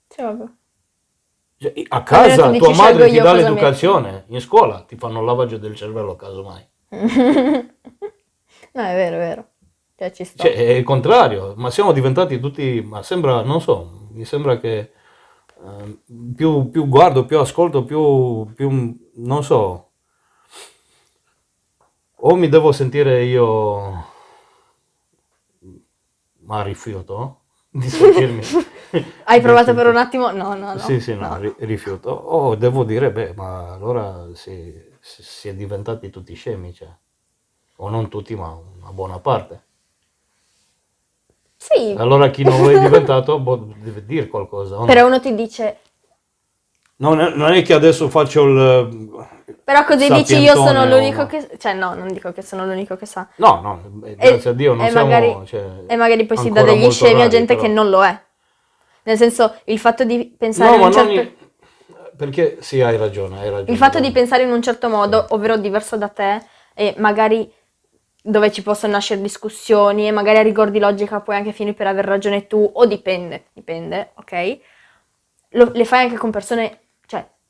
Sì, 0.10 0.22
vabbè. 0.22 0.44
Cioè, 1.58 1.74
a 1.88 2.04
casa 2.04 2.52
tu 2.52 2.58
tua 2.58 2.76
madre 2.76 3.08
ti 3.08 3.18
dà 3.18 3.32
l'educazione, 3.32 4.26
in 4.28 4.42
scuola 4.42 4.82
ti 4.82 4.98
fanno 4.98 5.20
il 5.20 5.26
lavaggio 5.26 5.58
del 5.58 5.76
cervello 5.76 6.16
casomai. 6.18 6.68
No, 8.74 8.84
è 8.84 8.94
vero, 8.94 9.16
è 9.18 9.20
vero. 9.20 9.46
Cioè, 9.98 10.12
ci 10.12 10.24
sto. 10.24 10.44
Cioè, 10.44 10.54
è 10.54 10.72
il 10.72 10.84
contrario, 10.86 11.54
ma 11.58 11.70
siamo 11.70 11.92
diventati 11.92 12.40
tutti, 12.40 12.82
ma 12.82 13.04
sembra, 13.04 13.42
non 13.42 13.60
so, 13.60 14.08
mi 14.12 14.24
sembra 14.24 14.58
che 14.58 14.78
eh, 14.80 16.00
più, 16.34 16.70
più 16.70 16.88
guardo, 16.88 17.26
più 17.26 17.38
ascolto, 17.38 17.84
più, 17.84 18.50
più, 18.54 18.98
non 19.16 19.44
so, 19.44 19.91
o 22.24 22.36
mi 22.36 22.49
devo 22.49 22.72
sentire 22.72 23.24
io, 23.24 24.05
ma 26.43 26.61
rifiuto 26.63 27.41
di 27.69 27.88
sentirmi. 27.89 28.41
Hai 29.24 29.41
provato 29.41 29.74
per 29.74 29.88
un 29.88 29.97
attimo? 29.97 30.32
No, 30.32 30.53
no, 30.53 30.74
no. 30.74 30.80
Sì, 30.80 30.99
sì, 30.99 31.13
no, 31.15 31.28
no. 31.28 31.38
ri- 31.38 31.55
rifiuto. 31.59 32.09
O 32.09 32.55
devo 32.55 32.84
dire, 32.84 33.11
beh, 33.11 33.34
ma 33.36 33.72
allora 33.74 34.28
si, 34.34 34.74
si- 34.99 35.47
è 35.49 35.53
diventati 35.55 36.09
tutti 36.09 36.34
scemi, 36.34 36.74
cioè. 36.74 36.89
O 37.78 37.89
non 37.89 38.09
tutti, 38.09 38.36
ma 38.36 38.49
una 38.80 38.91
buona 38.91 39.19
parte. 39.19 39.63
Sì, 41.57 41.93
Allora 41.97 42.30
chi 42.30 42.43
non 42.43 42.61
lo 42.61 42.69
è 42.72 42.78
diventato 42.80 43.39
boh, 43.39 43.74
deve 43.78 44.05
dire 44.05 44.28
qualcosa. 44.28 44.76
o 44.76 44.80
no? 44.82 44.86
però 44.86 45.05
uno 45.07 45.19
ti 45.19 45.34
dice, 45.36 45.78
Non 47.02 47.20
è, 47.20 47.34
non 47.34 47.52
è 47.52 47.64
che 47.64 47.74
adesso 47.74 48.10
faccio 48.10 48.43
il... 48.43 49.26
però 49.64 49.84
così 49.86 50.08
dici 50.12 50.38
io 50.38 50.54
sono 50.54 50.82
o 50.82 50.86
l'unico 50.86 51.26
che... 51.26 51.49
Cioè 51.58 51.74
no, 51.74 51.95
non 51.95 52.10
dico 52.10 52.32
che 52.32 52.43
sono 52.43 52.64
l'unico 52.66 52.95
che 52.95 53.08
sa. 53.08 53.28
No, 53.38 53.60
no, 53.60 54.06
eh, 54.06 54.16
grazie 54.16 54.52
a 54.52 54.54
Dio 54.54 54.76
non 54.76 54.86
e 54.86 54.91
siamo... 54.91 55.08
magari, 55.08 55.36
cioè, 55.47 55.66
e 55.88 55.95
magari 55.95 56.26
poi 56.26 56.38
si 56.38 56.52
dà 56.52 56.62
degli 56.62 56.89
scemi 56.91 57.14
a 57.14 57.18
rari, 57.18 57.30
gente 57.30 57.56
però. 57.56 57.66
che 57.66 57.74
non 57.74 57.89
lo 57.89 58.06
è. 58.06 58.22
Nel 59.04 59.18
senso, 59.18 59.56
il 59.66 59.80
fatto 59.80 60.04
di 60.04 60.32
pensare 60.38 60.70
No, 60.70 60.76
in 60.76 60.82
un 60.84 60.91
certo... 60.91 61.39
Perché 62.16 62.58
sì, 62.60 62.82
hai 62.82 62.97
ragione, 62.97 63.39
hai 63.39 63.49
ragione. 63.49 63.72
Il 63.72 63.78
fatto 63.78 63.99
di 63.99 64.12
pensare 64.12 64.43
in 64.43 64.52
un 64.52 64.62
certo 64.62 64.88
modo, 64.88 65.26
ovvero 65.30 65.58
diverso 65.58 65.97
da 65.97 66.10
te, 66.10 66.43
e 66.76 66.93
magari 66.97 67.52
dove 68.22 68.52
ci 68.52 68.62
possono 68.62 68.93
nascere 68.93 69.22
discussioni, 69.22 70.08
e 70.08 70.12
magari 70.12 70.38
a 70.38 70.43
rigor 70.43 70.70
di 70.70 70.78
logica 70.78 71.20
puoi 71.22 71.36
anche 71.36 71.52
finire 71.52 71.76
per 71.76 71.88
aver 71.88 72.06
ragione 72.06 72.45
tu, 72.45 72.70
o 72.72 72.86
dipende, 72.86 73.45
dipende, 73.54 74.12
ok? 74.18 74.60
Lo- 75.54 75.72
le 75.74 75.84
fai 75.84 76.04
anche 76.04 76.18
con 76.18 76.30
persone, 76.30 76.81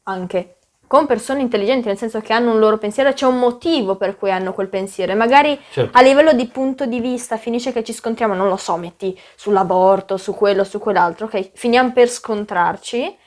anche 0.03 0.55
con 0.87 1.05
persone 1.05 1.39
intelligenti, 1.39 1.87
nel 1.87 1.97
senso 1.97 2.19
che 2.19 2.33
hanno 2.33 2.51
un 2.51 2.59
loro 2.59 2.77
pensiero 2.77 3.13
c'è 3.13 3.25
un 3.25 3.39
motivo 3.39 3.95
per 3.95 4.17
cui 4.17 4.29
hanno 4.29 4.51
quel 4.51 4.67
pensiero. 4.67 5.13
E 5.13 5.15
magari 5.15 5.57
Certo. 5.71 5.97
a 5.97 6.01
livello 6.01 6.33
di 6.33 6.47
punto 6.47 6.85
di 6.85 6.99
vista 6.99 7.37
finisce 7.37 7.71
che 7.71 7.81
ci 7.81 7.93
scontriamo, 7.93 8.33
non 8.33 8.49
lo 8.49 8.57
so, 8.57 8.75
metti 8.75 9.17
sull'aborto, 9.37 10.17
su 10.17 10.35
quello, 10.35 10.65
su 10.65 10.79
quell'altro, 10.79 11.27
ok? 11.27 11.51
Finiamo 11.53 11.93
per 11.93 12.09
scontrarci. 12.09 13.17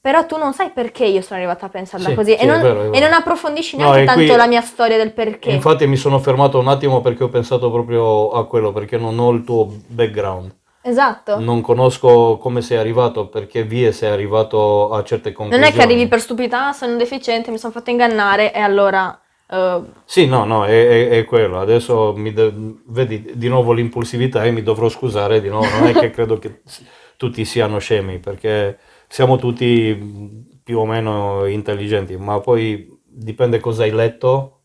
Però 0.00 0.26
tu 0.26 0.36
non 0.36 0.52
sai 0.52 0.70
perché 0.70 1.04
io 1.04 1.22
sono 1.22 1.38
arrivata 1.38 1.66
a 1.66 1.68
pensarla 1.68 2.08
Sì, 2.08 2.14
così 2.14 2.36
sì, 2.36 2.42
e, 2.42 2.46
non, 2.46 2.60
vero, 2.60 2.82
è 2.82 2.86
e 2.86 2.90
vero. 2.90 3.04
non 3.04 3.12
approfondisci 3.14 3.76
No, 3.76 3.82
neanche 3.84 4.02
e 4.02 4.04
tanto 4.06 4.24
qui- 4.26 4.36
la 4.36 4.46
mia 4.48 4.60
storia 4.60 4.96
del 4.96 5.12
perché. 5.12 5.50
Infatti 5.52 5.86
mi 5.86 5.96
sono 5.96 6.18
fermato 6.18 6.58
un 6.58 6.66
attimo 6.68 7.00
perché 7.00 7.22
ho 7.24 7.28
pensato 7.28 7.70
proprio 7.70 8.30
a 8.30 8.46
quello, 8.46 8.72
perché 8.72 8.96
non 8.96 9.18
ho 9.20 9.30
il 9.30 9.44
tuo 9.44 9.68
background. 9.86 10.54
Esatto. 10.82 11.38
Non 11.38 11.60
conosco 11.60 12.36
come 12.38 12.60
sei 12.60 12.76
arrivato, 12.78 13.28
perché 13.28 13.62
vie 13.62 13.92
sei 13.92 14.10
arrivato 14.10 14.90
a 14.90 15.02
certe 15.04 15.28
Non 15.30 15.36
conclusioni. 15.48 15.72
è 15.72 15.74
che 15.76 15.82
arrivi 15.82 16.08
per 16.08 16.20
stupidità, 16.20 16.68
"Ah, 16.68 16.72
sono 16.72 16.96
deficiente, 16.96 17.50
mi 17.50 17.58
sono 17.58 17.72
fatto 17.72 17.90
ingannare 17.90 18.52
e 18.52 18.58
allora... 18.58 19.16
eh, 19.48 19.80
Sì, 20.04 20.26
no, 20.26 20.44
no, 20.44 20.64
è, 20.64 20.70
è- 20.70 21.08
è 21.18 21.24
quello. 21.24 21.60
Adesso 21.60 22.14
mi 22.16 22.32
de- 22.32 22.52
vedi 22.86 23.32
di 23.34 23.48
nuovo 23.48 23.72
l'impulsività 23.72 24.44
e 24.44 24.50
mi 24.50 24.62
dovrò 24.62 24.88
scusare 24.88 25.40
di 25.40 25.48
nuovo. 25.48 25.66
Non 25.78 25.86
è 25.88 25.92
che 25.92 26.10
credo 26.10 26.38
che 26.38 26.62
tutti 27.16 27.44
siano 27.44 27.78
scemi, 27.78 28.18
perché 28.18 28.78
siamo 29.08 29.36
tutti 29.36 30.50
più 30.64 30.78
o 30.78 30.86
meno 30.86 31.44
intelligenti, 31.46 32.16
ma 32.16 32.40
poi 32.40 32.88
dipende 33.04 33.60
cosa 33.60 33.82
hai 33.84 33.90
letto, 33.92 34.61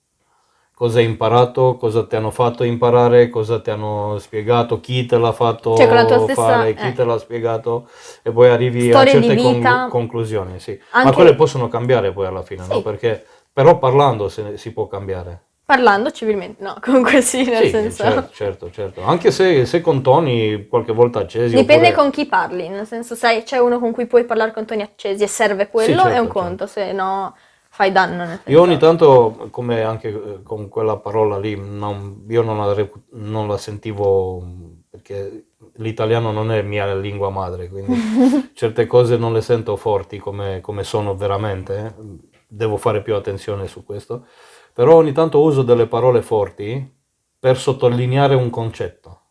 cosa 0.78 1.00
hai 1.00 1.06
imparato, 1.06 1.76
cosa 1.76 2.06
ti 2.06 2.16
hanno 2.16 2.30
fatto 2.30 2.64
imparare, 2.64 3.30
cosa 3.30 3.60
ti 3.60 3.72
hanno 3.72 4.20
spiegato, 4.20 4.80
chi 4.80 5.08
te 5.08 5.18
l'ha 5.18 5.32
fatto 5.32 5.76
Cioè, 5.76 5.88
stessa- 6.06 6.34
fare, 6.36 6.76
chi 6.76 6.90
eh. 6.90 6.94
te 6.94 7.04
l'ha 7.04 7.18
spiegato 7.18 7.90
e 8.22 8.32
poi 8.32 8.50
arrivi 8.50 8.90
Storie 8.92 9.18
a 9.18 9.22
certe 9.24 9.42
con- 9.42 9.88
conclusioni, 9.90 10.60
sì. 10.60 10.80
Ma 10.94 11.00
Anche- 11.00 11.14
quelle 11.16 11.34
possono 11.34 11.68
cambiare 11.68 12.12
poi 12.12 12.28
alla 12.28 12.44
fine, 12.44 12.64
no? 12.68 12.76
Sì. 12.76 12.82
Perché 12.84 13.26
però 13.52 13.80
parlando 13.80 14.30
se 14.30 14.56
si 14.58 14.72
può 14.72 14.86
cambiare. 14.86 15.42
parlando 15.66 16.12
civilmente, 16.12 16.62
no, 16.64 16.76
comunque 16.80 17.22
sì, 17.22 17.44
nel 17.44 17.64
Sì, 17.64 17.70
senso... 17.72 18.04
certo, 18.04 18.30
certo, 18.32 18.70
certo. 18.72 19.02
Anche 19.04 19.32
se, 19.32 19.66
se 19.66 19.82
con 19.82 20.04
toni 20.04 20.68
qualche 20.68 20.94
volta 20.94 21.20
accesi. 21.22 21.56
Dipende 21.56 21.88
oppure- 21.88 21.94
con 22.04 22.12
chi 22.12 22.26
parli, 22.28 22.70
nel 22.70 22.86
senso, 22.86 23.16
sai, 23.16 23.42
c'è 23.42 23.58
uno 23.58 23.80
con 23.80 23.92
cui 23.94 24.06
puoi 24.06 24.26
parlare 24.26 24.54
con 24.54 24.64
toni 24.66 24.84
accesi 24.84 25.24
e 25.24 25.28
serve 25.28 25.70
quello, 25.70 26.04
certo, 26.04 26.08
è 26.10 26.20
un 26.20 26.26
certo. 26.28 26.40
conto, 26.40 26.68
se 26.68 26.92
no 26.94 27.36
fai 27.78 27.92
danno. 27.92 28.26
Nel 28.26 28.42
senso. 28.44 28.50
Io 28.50 28.62
ogni 28.62 28.78
tanto, 28.80 29.48
come 29.52 29.84
anche 29.84 30.08
eh, 30.10 30.44
con 30.44 30.68
quella 30.68 30.98
parola 30.98 31.38
lì, 31.38 31.56
non- 31.56 32.26
io 32.28 32.42
non 32.42 32.58
la, 32.58 32.90
non 33.12 33.48
la 33.48 33.58
sentivo 33.58 34.44
perché 34.90 35.50
l'italiano 35.76 36.32
non 36.32 36.52
è 36.52 36.62
mia 36.64 36.94
lingua 36.96 37.30
madre, 37.30 37.70
quindi 37.70 37.94
certe 38.54 38.88
cose 38.88 39.18
non 39.18 39.32
le 39.34 39.42
sento 39.42 39.76
forti 39.76 40.18
come, 40.18 40.60
come 40.62 40.84
sono 40.84 41.16
veramente. 41.16 41.78
eh. 41.96 42.36
Devo 42.50 42.78
fare 42.78 43.02
più 43.02 43.14
attenzione 43.16 43.68
su 43.68 43.84
questo. 43.84 44.26
Però 44.74 44.96
ogni 44.96 45.12
tanto 45.12 45.42
uso 45.42 45.62
delle 45.64 45.86
parole 45.88 46.22
forti 46.22 46.96
per 47.40 47.58
sottolineare 47.58 48.36
un 48.36 48.50
concetto. 48.50 49.22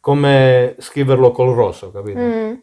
Come 0.00 0.76
scriverlo 0.78 1.30
col 1.30 1.54
rosso, 1.54 1.90
capito? 1.90 2.18
Mm, 2.18 2.54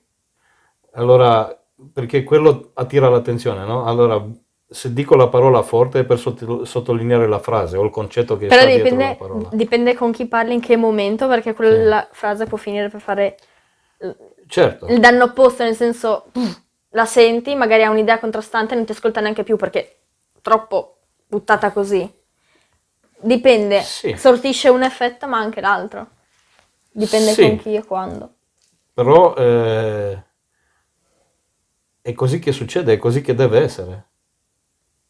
Allora, 0.94 1.56
perché 1.94 2.24
quello 2.24 2.72
attira 2.74 3.10
l'attenzione, 3.10 3.66
no? 3.66 3.86
Allora, 3.86 4.24
se 4.70 4.92
dico 4.94 5.16
la 5.16 5.28
parola 5.30 5.62
forte 5.64 6.00
è 6.00 6.04
per 6.06 6.20
sotto- 6.20 6.66
sottolineare 6.66 7.28
la 7.28 7.40
frase 7.40 7.78
o 7.78 7.84
il 7.84 7.90
concetto 7.90 8.38
che 8.38 8.48
Però 8.48 8.62
sta 8.62 8.68
dietro 8.68 8.84
la 8.98 9.04
dipende, 9.04 9.16
parola. 9.16 9.50
dipende 9.54 9.96
con 9.96 10.12
chi 10.12 10.26
parli, 10.28 10.54
in 10.54 10.60
che 10.62 10.76
momento, 10.76 11.28
perché 11.28 11.54
quella 11.54 12.08
frase 12.12 12.46
può 12.46 12.58
finire 12.58 12.90
per 12.90 13.00
fare 13.02 13.38
Certo, 14.48 14.86
il 14.88 15.00
danno 15.00 15.26
opposto, 15.26 15.64
nel 15.64 15.76
senso, 15.76 16.32
la 16.90 17.06
senti, 17.06 17.56
magari 17.56 17.84
ha 17.84 17.90
un'idea 17.90 18.20
contrastante 18.20 18.74
e 18.74 18.78
non 18.78 18.86
ti 18.86 18.92
ascolta 18.92 19.20
neanche 19.22 19.44
più 19.44 19.56
perché 19.56 19.98
troppo 20.42 20.98
buttata 21.28 21.72
così. 21.72 22.10
Dipende, 23.20 23.82
Sì. 23.82 24.16
sortisce 24.18 24.70
un 24.70 24.84
effetto 24.84 25.28
ma 25.28 25.38
anche 25.40 25.62
l'altro. 25.62 26.08
Dipende 26.92 27.32
Sì. 27.32 27.42
con 27.42 27.58
chi 27.58 27.76
e 27.76 27.86
quando. 27.86 28.34
però 28.94 29.36
eh, 29.36 30.24
è 32.02 32.14
così 32.14 32.40
che 32.40 32.52
succede, 32.52 32.94
è 32.94 32.98
così 32.98 33.22
che 33.22 33.36
deve 33.36 33.60
essere. 33.62 34.06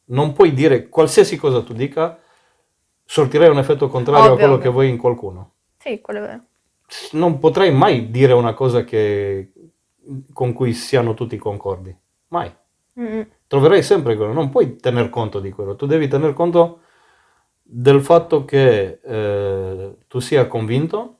Non 0.09 0.33
puoi 0.33 0.53
dire 0.53 0.87
qualsiasi 0.89 1.37
cosa 1.37 1.61
tu 1.63 1.73
dica, 1.73 2.19
sortirei 3.05 3.49
un 3.49 3.57
effetto 3.59 3.87
contrario 3.89 4.23
a 4.23 4.25
Ovvio, 4.31 4.37
quello 4.37 4.53
ovvio. 4.53 4.65
che 4.65 4.73
vuoi 4.73 4.89
in 4.89 4.97
qualcuno. 4.97 5.51
Sì, 5.77 6.01
quello 6.01 6.19
è 6.19 6.27
vero. 6.27 6.41
Non 7.13 7.39
potrai 7.39 7.71
mai 7.73 8.09
dire 8.11 8.33
una 8.33 8.53
cosa 8.53 8.83
che- 8.83 9.51
con 10.31 10.53
cui 10.53 10.73
siano 10.73 11.13
tutti 11.13 11.35
concordi. 11.37 11.95
Mai. 12.29 12.53
Mm, 12.99 13.21
troverai 13.47 13.83
sempre 13.83 14.15
quello, 14.15 14.31
non 14.33 14.49
puoi 14.49 14.77
tener 14.77 15.09
conto 15.09 15.39
di 15.39 15.51
quello, 15.51 15.75
tu 15.75 15.85
devi 15.85 16.07
tener 16.07 16.33
conto 16.33 16.79
del 17.61 18.01
fatto 18.01 18.43
che 18.45 18.99
eh, 19.03 19.97
tu 20.07 20.19
sia 20.19 20.47
convinto 20.47 21.17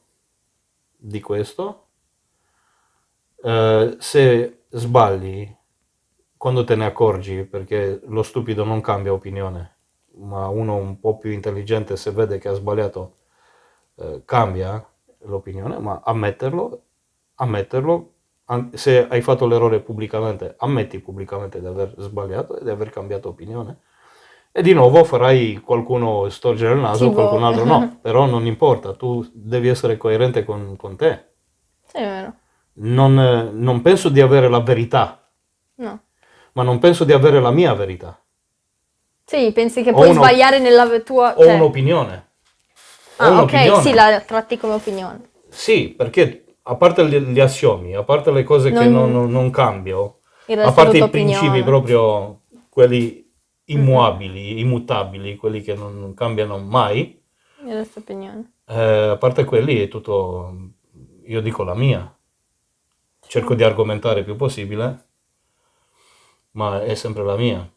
di 0.96 1.20
questo, 1.22 1.88
eh, 3.44 3.96
se 4.00 4.64
sbagli 4.70 5.56
quando 6.38 6.64
te 6.64 6.76
ne 6.76 6.86
accorgi, 6.86 7.44
perché 7.44 8.00
lo 8.06 8.24
stupido 8.24 8.64
non 8.64 8.82
cambia 8.82 9.12
opinione, 9.14 9.76
ma 10.18 10.48
uno 10.48 10.76
un 10.76 11.00
po' 11.00 11.18
più 11.18 11.32
intelligente 11.32 11.98
se 11.98 12.12
vede 12.12 12.38
che 12.38 12.48
ha 12.48 12.54
sbagliato 12.54 13.16
eh, 13.96 14.22
cambia 14.24 14.86
l'opinione, 15.22 15.80
ma 15.80 16.02
ammetterlo, 16.04 16.82
ammetterlo, 17.36 18.12
se 18.74 19.08
hai 19.08 19.22
fatto 19.22 19.48
l'errore 19.48 19.82
pubblicamente, 19.82 20.56
ammetti 20.60 21.00
pubblicamente 21.00 21.60
di 21.60 21.66
aver 21.66 21.94
sbagliato 21.98 22.60
e 22.60 22.64
di 22.64 22.70
aver 22.70 22.90
cambiato 22.92 23.30
opinione. 23.30 23.80
E 24.52 24.62
di 24.62 24.74
nuovo 24.74 25.04
farai 25.04 25.60
qualcuno 25.60 26.30
storgere 26.30 26.74
il 26.74 26.80
naso, 26.80 27.10
Tipo- 27.10 27.16
qualcun 27.16 27.44
altro 27.44 27.66
no, 27.66 27.98
però 28.02 28.26
non 28.26 28.46
importa, 28.46 28.94
tu 28.94 29.28
devi 29.34 29.68
essere 29.68 29.98
coerente 29.98 30.46
con, 30.46 30.76
con 30.78 30.96
te. 30.96 31.26
Sì, 31.86 31.98
è 31.98 32.06
vero. 32.06 32.34
Non, 32.80 33.14
non 33.54 33.82
penso 33.82 34.10
di 34.10 34.22
avere 34.22 34.48
la 34.50 34.62
verità, 34.62 35.28
No. 35.78 36.00
Ma 36.58 36.64
non 36.64 36.80
penso 36.80 37.04
di 37.04 37.14
avere 37.14 37.40
la 37.40 37.52
mia 37.52 37.72
verità. 37.76 38.20
Sì, 39.24 39.52
pensi 39.52 39.84
che 39.84 39.92
Ho 39.92 39.94
puoi 39.94 40.10
uno- 40.10 40.24
sbagliare 40.24 40.58
nella 40.58 40.88
tua... 41.02 41.36
Ho 41.38 41.44
cioè- 41.44 41.54
un'opinione. 41.54 42.28
Ho 43.18 43.24
Ah, 43.24 43.28
ok, 43.30 43.34
un'opinione. 43.54 43.82
sì, 43.84 43.94
la 43.94 44.22
tratti 44.22 44.58
come 44.58 44.74
opinione. 44.74 45.30
Sì, 45.50 45.90
perché 45.90 46.56
a 46.64 46.76
parte 46.76 47.06
gli, 47.08 47.16
gli 47.18 47.40
assiomi, 47.40 47.94
a 47.96 48.02
parte 48.02 48.32
le 48.32 48.42
cose 48.44 48.70
che 48.72 48.76
Non- 48.76 48.92
non, 48.92 49.12
non- 49.12 49.30
non 49.32 49.50
cambio, 49.52 50.20
a 50.48 50.72
parte 50.72 50.98
i 50.98 51.10
principi 51.10 51.62
proprio 51.62 52.42
quelli 52.70 53.32
immuabili, 53.66 54.60
immutabili, 54.60 55.36
quelli 55.36 55.62
che 55.62 55.76
non, 55.76 56.00
non 56.00 56.16
cambiano 56.16 56.58
mai, 56.58 57.22
resto 57.66 58.00
è 58.00 58.02
opinione. 58.02 58.54
eh, 58.68 59.10
a 59.10 59.18
parte 59.18 59.44
quelli 59.44 59.80
è 59.80 59.88
tutto, 59.88 60.56
io 61.28 61.42
dico 61.42 61.64
la 61.64 61.76
mia. 61.76 62.12
Cerco 63.28 63.54
di 63.56 63.64
argomentare 63.64 64.20
il 64.20 64.26
più 64.26 64.36
possibile, 64.38 65.07
ma 66.58 66.84
è 66.84 66.96
sempre 66.96 67.24
la 67.24 67.36
mia. 67.36 67.70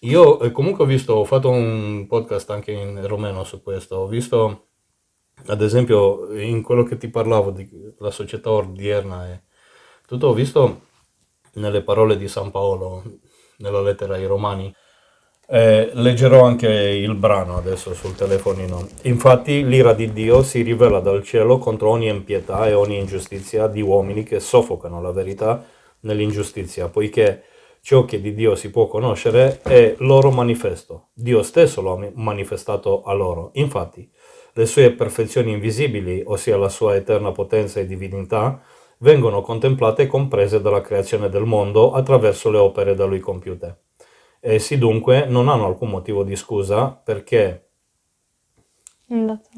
Io 0.00 0.40
eh, 0.40 0.52
comunque 0.52 0.84
ho 0.84 0.86
visto, 0.86 1.14
ho 1.14 1.24
fatto 1.24 1.50
un 1.50 2.06
podcast 2.06 2.50
anche 2.50 2.72
in 2.72 3.06
romeno 3.06 3.44
su 3.44 3.62
questo, 3.62 3.96
ho 3.96 4.06
visto 4.06 4.66
ad 5.46 5.62
esempio, 5.62 6.32
in 6.38 6.62
quello 6.62 6.82
che 6.82 6.96
ti 6.96 7.08
parlavo 7.08 7.50
della 7.50 8.10
società 8.10 8.50
odierna, 8.50 9.26
è 9.26 9.40
tutto 10.06 10.28
ho 10.28 10.34
visto 10.34 10.88
nelle 11.54 11.82
parole 11.82 12.16
di 12.16 12.28
San 12.28 12.50
Paolo, 12.50 13.02
nella 13.58 13.80
lettera 13.80 14.14
ai 14.14 14.26
Romani. 14.26 14.74
Eh, 15.52 15.90
leggerò 15.94 16.44
anche 16.44 16.68
il 16.68 17.14
brano 17.14 17.56
adesso 17.56 17.94
sul 17.94 18.14
telefonino. 18.14 18.86
Infatti 19.02 19.64
l'ira 19.64 19.94
di 19.94 20.12
Dio 20.12 20.42
si 20.42 20.62
rivela 20.62 21.00
dal 21.00 21.24
cielo 21.24 21.58
contro 21.58 21.90
ogni 21.90 22.08
impietà 22.08 22.68
e 22.68 22.72
ogni 22.74 22.98
ingiustizia 22.98 23.66
di 23.66 23.80
uomini 23.80 24.22
che 24.22 24.38
soffocano 24.38 25.00
la 25.00 25.10
verità 25.10 25.64
nell'ingiustizia, 26.00 26.88
poiché 26.88 27.44
ciò 27.80 28.04
che 28.04 28.20
di 28.20 28.34
Dio 28.34 28.54
si 28.54 28.70
può 28.70 28.86
conoscere 28.86 29.60
è 29.62 29.94
loro 29.98 30.30
manifesto. 30.30 31.08
Dio 31.12 31.42
stesso 31.42 31.80
lo 31.80 31.92
ha 31.92 32.10
manifestato 32.14 33.02
a 33.02 33.12
loro. 33.12 33.50
Infatti, 33.54 34.10
le 34.52 34.66
sue 34.66 34.92
perfezioni 34.92 35.52
invisibili, 35.52 36.22
ossia 36.24 36.56
la 36.56 36.68
sua 36.68 36.94
eterna 36.94 37.32
potenza 37.32 37.80
e 37.80 37.86
divinità, 37.86 38.62
vengono 38.98 39.40
contemplate 39.40 40.02
e 40.02 40.06
comprese 40.06 40.60
dalla 40.60 40.80
creazione 40.80 41.28
del 41.28 41.44
mondo 41.44 41.92
attraverso 41.92 42.50
le 42.50 42.58
opere 42.58 42.94
da 42.94 43.04
lui 43.04 43.20
compiute. 43.20 43.82
Essi 44.40 44.78
dunque 44.78 45.26
non 45.26 45.48
hanno 45.48 45.66
alcun 45.66 45.90
motivo 45.90 46.24
di 46.24 46.36
scusa 46.36 46.90
perché... 46.90 47.68
È 49.06 49.14
andato. 49.14 49.48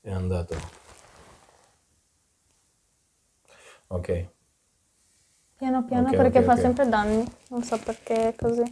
È 0.00 0.10
andato. 0.10 0.56
Ok. 3.88 4.31
Piano 5.62 5.84
piano 5.84 6.08
Ok, 6.08 6.16
perché 6.16 6.40
ok, 6.40 6.46
fa 6.46 6.56
ok. 6.56 6.58
sempre 6.58 6.88
danni, 6.88 7.24
non 7.50 7.62
so 7.62 7.78
perché 7.78 8.30
è 8.30 8.34
così. 8.34 8.64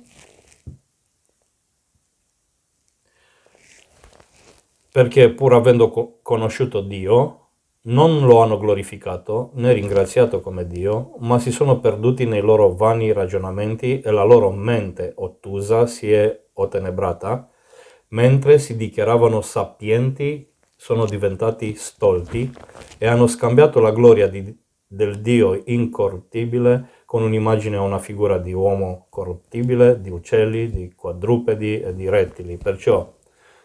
perché 4.93 5.33
pur 5.33 5.55
avendo 5.55 5.91
co- 5.91 6.19
conosciuto 6.23 6.81
Dio, 6.81 7.37
non 7.83 8.27
lo 8.27 8.41
hanno 8.43 8.59
glorificato 8.59 9.53
né 9.55 9.73
ringraziato 9.73 10.41
come 10.41 10.67
Dio, 10.67 11.15
ma 11.21 11.39
si 11.39 11.51
sono 11.53 11.81
perduti 11.81 12.27
nei 12.27 12.41
loro 12.43 12.75
vani 12.75 13.13
ragionamenti 13.13 14.01
e 14.01 14.11
la 14.11 14.25
loro 14.25 14.51
mente 14.51 15.13
ottusa 15.17 15.87
si 15.87 16.13
è 16.13 16.39
ottenebrata, 16.55 17.49
mentre 18.09 18.59
si 18.59 18.77
dichiaravano 18.77 19.41
sapienti, 19.41 20.53
sono 20.77 21.07
diventati 21.07 21.75
stolti 21.75 22.51
e 22.99 23.07
hanno 23.07 23.27
scambiato 23.27 23.81
la 23.81 23.93
gloria 23.93 24.27
di- 24.29 24.55
del 24.93 25.21
Dio 25.21 25.63
incorruttibile 25.67 27.03
con 27.05 27.23
un'immagine 27.23 27.77
o 27.77 27.85
una 27.85 28.01
figura 28.01 28.39
di 28.39 28.53
uomo 28.53 29.07
corruttibile, 29.09 30.01
di 30.01 30.11
uccelli, 30.11 30.69
di 30.69 30.93
quadrupedi 30.97 31.81
e 31.81 31.95
di 31.95 32.09
rettili. 32.09 32.57
Perciò 32.57 33.09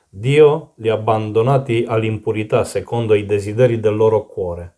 Dio 0.07 0.73
li 0.75 0.87
ha 0.87 0.93
abbandonati 0.93 1.83
all'impurità 1.87 2.63
secondo 2.63 3.15
i 3.15 3.25
desideri 3.25 3.79
del 3.79 3.95
loro 3.95 4.27
cuore, 4.27 4.77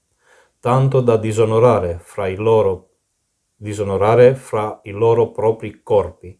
tanto 0.61 1.01
da 1.01 1.17
disonorare 1.17 1.99
fra 2.01 2.27
i 2.27 2.35
loro, 2.37 2.91
disonorare 3.53 4.33
fra 4.33 4.79
i 4.83 4.91
loro 4.91 5.31
propri 5.31 5.81
corpi, 5.83 6.39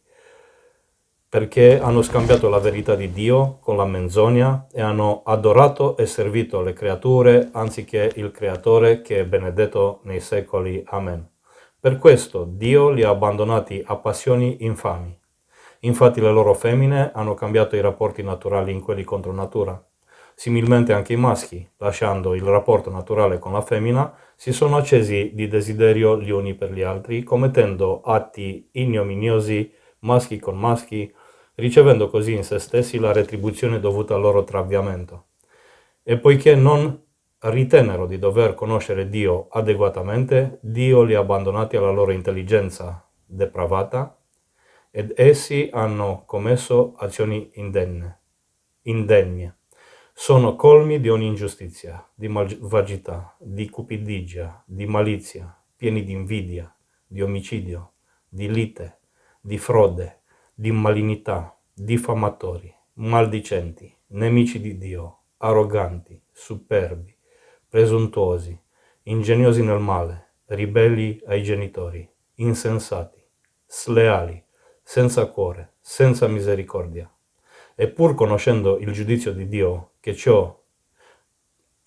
perché 1.29 1.79
hanno 1.79 2.01
scambiato 2.01 2.47
la 2.47 2.59
verità 2.59 2.95
di 2.95 3.11
Dio 3.11 3.57
con 3.59 3.75
la 3.75 3.85
menzogna 3.85 4.67
e 4.71 4.81
hanno 4.81 5.23
adorato 5.25 5.97
e 5.97 6.05
servito 6.05 6.61
le 6.61 6.71
creature 6.71 7.49
anziché 7.51 8.11
il 8.15 8.31
Creatore 8.31 9.01
che 9.01 9.19
è 9.19 9.25
benedetto 9.25 9.99
nei 10.03 10.21
secoli. 10.21 10.81
Amen. 10.85 11.29
Per 11.79 11.97
questo 11.97 12.45
Dio 12.49 12.89
li 12.89 13.03
ha 13.03 13.09
abbandonati 13.09 13.83
a 13.85 13.97
passioni 13.97 14.57
infami. 14.61 15.17
Infatti 15.81 16.21
le 16.21 16.31
loro 16.31 16.53
femmine 16.53 17.11
hanno 17.13 17.33
cambiato 17.33 17.75
i 17.75 17.81
rapporti 17.81 18.23
naturali 18.23 18.71
in 18.71 18.81
quelli 18.81 19.03
contro 19.03 19.33
natura. 19.33 19.81
Similmente 20.33 20.93
anche 20.93 21.13
i 21.13 21.17
maschi, 21.17 21.67
lasciando 21.77 22.35
il 22.35 22.43
rapporto 22.43 22.89
naturale 22.89 23.37
con 23.37 23.51
la 23.51 23.61
femmina, 23.61 24.13
si 24.35 24.53
sono 24.53 24.77
accesi 24.77 25.31
di 25.33 25.47
desiderio 25.47 26.19
gli 26.19 26.29
uni 26.29 26.53
per 26.53 26.71
gli 26.71 26.83
altri, 26.83 27.23
commettendo 27.23 28.01
atti 28.01 28.69
ignominiosi 28.71 29.73
maschi 29.99 30.39
con 30.39 30.57
maschi, 30.57 31.11
ricevendo 31.57 32.07
così 32.09 32.33
in 32.33 32.43
se 32.43 32.59
stessi 32.59 32.99
la 32.99 33.11
retribuzione 33.11 33.79
dovuta 33.79 34.15
al 34.15 34.21
loro 34.21 34.43
traviamento. 34.43 35.27
E 36.03 36.17
poiché 36.17 36.55
non 36.55 37.03
ritennero 37.39 38.05
di 38.05 38.17
dover 38.17 38.53
conoscere 38.53 39.09
Dio 39.09 39.47
adeguatamente, 39.49 40.59
Dio 40.61 41.03
li 41.03 41.13
ha 41.13 41.19
abbandonati 41.19 41.75
alla 41.75 41.91
loro 41.91 42.11
intelligenza 42.11 43.07
depravata 43.25 44.17
ed 44.91 45.13
essi 45.15 45.69
hanno 45.71 46.23
commesso 46.25 46.95
azioni 46.97 47.49
indenne, 47.55 48.21
indegne. 48.83 49.57
Sono 50.13 50.55
colmi 50.55 50.99
di 50.99 51.09
ogni 51.09 51.27
ingiustizia, 51.27 52.07
di 52.15 52.27
malvagità, 52.27 53.35
di 53.39 53.69
cupidigia, 53.69 54.63
di 54.65 54.85
malizia, 54.85 55.55
pieni 55.75 56.03
di 56.03 56.11
invidia, 56.11 56.73
di 57.05 57.21
omicidio, 57.21 57.93
di 58.27 58.51
lite, 58.51 58.99
di 59.39 59.57
frode, 59.57 60.21
di 60.59 60.71
malignità, 60.71 61.55
diffamatori, 61.71 62.73
maldicenti, 62.93 63.95
nemici 64.07 64.59
di 64.59 64.79
Dio, 64.79 65.25
arroganti, 65.37 66.19
superbi, 66.31 67.15
presuntuosi, 67.69 68.59
ingegnosi 69.03 69.61
nel 69.61 69.77
male, 69.77 70.29
ribelli 70.45 71.21
ai 71.27 71.43
genitori, 71.43 72.09
insensati, 72.37 73.23
sleali, 73.67 74.43
senza 74.81 75.27
cuore, 75.27 75.75
senza 75.79 76.27
misericordia. 76.27 77.07
E 77.75 77.87
pur 77.89 78.15
conoscendo 78.15 78.79
il 78.79 78.91
giudizio 78.93 79.33
di 79.33 79.47
Dio, 79.47 79.91
che 79.99 80.15
ciò, 80.15 80.59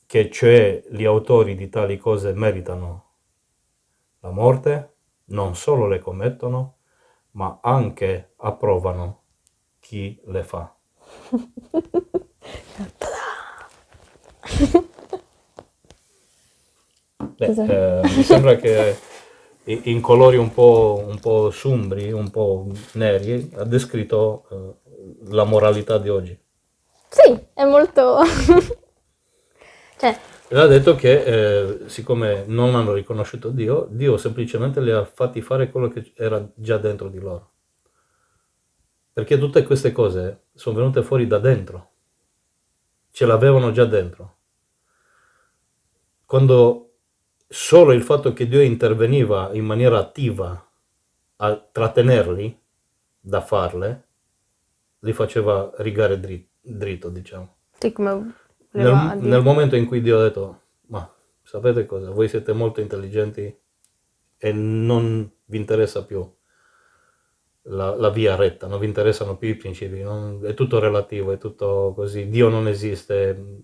che 0.07 0.31
cioè 0.31 0.85
gli 0.89 1.05
autori 1.05 1.57
di 1.57 1.69
tali 1.69 1.99
cose 1.99 2.33
meritano 2.35 3.15
la 4.21 4.31
morte, 4.31 4.95
non 5.31 5.57
solo 5.57 5.89
le 5.89 5.99
commettono, 5.99 6.77
ma 7.33 7.59
anche 7.63 8.33
approvano 8.37 9.23
chi 9.81 10.21
le 10.27 10.45
fa. 10.45 10.75
Beh, 17.37 17.47
eh, 17.47 18.01
mi 18.03 18.23
sembra 18.23 18.57
che 18.57 18.97
in 19.65 20.01
colori 20.01 20.37
un 20.37 20.53
po', 20.53 21.03
un 21.07 21.19
po' 21.19 21.51
sombri, 21.51 22.13
un 22.13 22.31
po' 22.31 22.67
neri, 22.93 23.51
ha 23.57 23.65
descritto 23.65 24.47
eh, 24.51 24.75
la 25.31 25.45
moralità 25.45 25.99
di 25.99 26.09
oggi. 26.09 26.39
Sì, 27.09 27.39
è 27.55 27.65
molto... 27.65 28.21
cioè, 29.99 30.19
E 30.53 30.59
ha 30.59 30.67
detto 30.67 30.97
che 30.97 31.23
eh, 31.23 31.89
siccome 31.89 32.45
non 32.45 32.75
hanno 32.75 32.93
riconosciuto 32.93 33.51
Dio, 33.51 33.87
Dio 33.89 34.17
semplicemente 34.17 34.81
li 34.81 34.91
ha 34.91 35.05
fatti 35.05 35.41
fare 35.43 35.71
quello 35.71 35.87
che 35.87 36.11
era 36.17 36.45
già 36.57 36.77
dentro 36.77 37.09
di 37.09 37.21
loro. 37.21 37.51
Perché 39.13 39.39
tutte 39.39 39.63
queste 39.63 39.93
cose 39.93 40.47
sono 40.53 40.79
venute 40.79 41.05
fuori 41.05 41.29
da 41.29 41.39
dentro, 41.39 41.91
ce 43.13 43.27
l'avevano 43.27 43.71
già 43.71 43.85
dentro. 43.85 44.39
Quando 46.25 46.95
solo 47.47 47.93
il 47.93 48.03
fatto 48.03 48.33
che 48.33 48.49
Dio 48.49 48.61
interveniva 48.61 49.51
in 49.53 49.65
maniera 49.65 49.99
attiva 49.99 50.69
a 51.37 51.69
trattenerli 51.71 52.61
da 53.21 53.41
farle, 53.41 54.05
li 54.99 55.13
faceva 55.13 55.71
rigare 55.77 56.19
dri- 56.19 56.49
dritto, 56.61 57.09
diciamo. 57.09 57.55
sì, 57.79 57.93
come 57.93 58.35
Nel, 58.73 59.15
nel 59.19 59.43
momento 59.43 59.77
in 59.77 59.87
cui 59.87 60.01
Dio 60.01 60.19
ha 60.19 60.23
detto, 60.23 60.61
ma 60.89 61.13
sapete 61.43 61.87
cosa, 61.87 62.11
voi 62.11 62.29
siete 62.29 62.53
molto 62.53 62.81
intelligenti 62.81 63.57
e 64.39 64.53
non 64.53 65.31
vi 65.47 65.57
interessa 65.59 66.05
più 66.05 66.23
la, 67.65 67.95
la 67.97 68.11
via 68.11 68.37
retta, 68.37 68.67
non 68.67 68.79
vi 68.81 68.87
interessano 68.87 69.37
più 69.37 69.49
i 69.49 69.55
principi, 69.57 70.01
non- 70.03 70.41
è 70.45 70.55
tutto 70.55 70.79
relativo, 70.79 71.33
è 71.33 71.39
tutto 71.39 71.93
così, 71.95 72.29
Dio 72.29 72.49
non 72.49 72.67
esiste, 72.69 73.63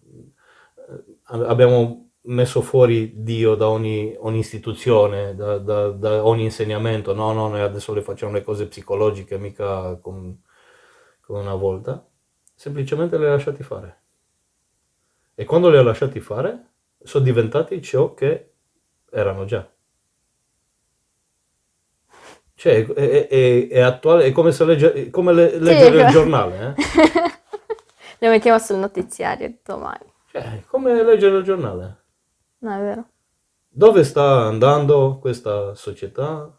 Eh, 0.89 1.45
abbiamo 1.47 2.11
messo 2.29 2.61
fuori 2.63 3.23
Dio 3.23 3.55
da 3.57 3.69
ogni, 3.69 4.15
ogni 4.19 4.39
istituzione, 4.39 5.35
da, 5.35 5.59
da- 5.59 5.91
da 5.91 6.25
ogni 6.25 6.45
insegnamento, 6.45 7.13
no, 7.15 7.33
no, 7.33 7.49
noi 7.49 7.61
adesso 7.61 7.93
le 7.95 8.03
facciamo 8.03 8.33
le 8.33 8.43
cose 8.43 8.67
psicologiche, 8.69 9.39
mica 9.39 9.97
come, 10.01 10.39
una 11.29 11.55
volta, 11.55 12.07
semplicemente 12.55 13.19
le 13.19 13.27
ha 13.27 13.31
lasciati 13.31 13.63
fare. 13.63 14.05
E 15.37 15.45
quando 15.45 15.71
li 15.71 15.77
ha 15.77 15.83
lasciati 15.83 16.19
fare, 16.19 16.71
sono 17.03 17.23
diventati 17.25 17.81
ciò 17.81 18.13
che 18.15 18.55
erano 19.11 19.45
già. 19.45 19.71
Cioè, 22.55 22.87
è, 22.87 23.29
è- 23.29 23.69
è- 23.69 23.81
attuale, 23.81 24.25
è 24.25 24.33
come, 24.33 24.51
se 24.51 24.65
legge- 24.65 25.11
come 25.11 25.33
le- 25.35 25.59
leggere 25.59 25.97
il 26.01 26.09
ecco. 26.09 26.13
giornale, 26.13 26.67
eh? 26.69 26.75
Lo 28.21 28.31
mettiamo 28.31 28.59
sul 28.59 28.77
notiziario 28.79 29.55
domani. 29.63 30.13
Cioè, 30.31 30.63
come 30.69 31.03
leggere 31.03 31.39
il 31.39 31.45
giornale. 31.45 32.05
No, 32.59 32.73
è 32.75 32.79
vero. 32.81 33.09
Dove 33.69 34.03
sta 34.03 34.47
andando 34.47 35.19
questa 35.21 35.75
società? 35.77 36.53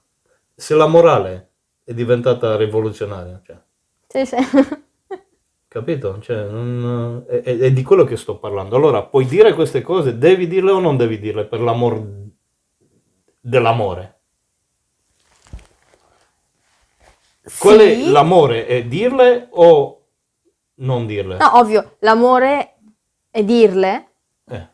Se 0.55 0.73
la 0.73 0.87
morale 0.87 1.51
è 1.83 1.93
diventata 1.93 2.55
rivoluzionaria, 2.55 3.41
cioè, 3.45 3.59
Sì, 4.09 4.25
sì. 4.25 4.35
Capito? 5.77 6.19
Cioè, 6.19 6.49
non- 6.49 7.23
è, 7.27 7.41
è- 7.43 7.57
è 7.59 7.71
di 7.71 7.83
quello 7.83 8.03
che 8.03 8.17
sto 8.17 8.39
parlando. 8.39 8.75
Allora, 8.75 9.03
puoi 9.03 9.25
dire 9.27 9.53
queste 9.53 9.83
cose, 9.83 10.17
devi 10.17 10.47
dirle 10.47 10.71
o 10.71 10.79
non 10.79 10.97
devi 10.97 11.19
dirle 11.19 11.45
per 11.45 11.61
l'amor 11.61 12.03
dell'amore? 13.39 14.15
Qual 17.59 17.77
è 17.77 17.93
Sì. 17.93 18.09
l'amore? 18.11 18.65
È 18.65 18.83
dirle 18.85 19.49
o 19.51 20.01
non 20.79 21.05
dirle? 21.05 21.37
No, 21.37 21.57
ovvio, 21.59 21.97
l'amore 21.99 22.77
è 23.29 23.43
dirle, 23.43 24.07
Eh, 24.49 24.67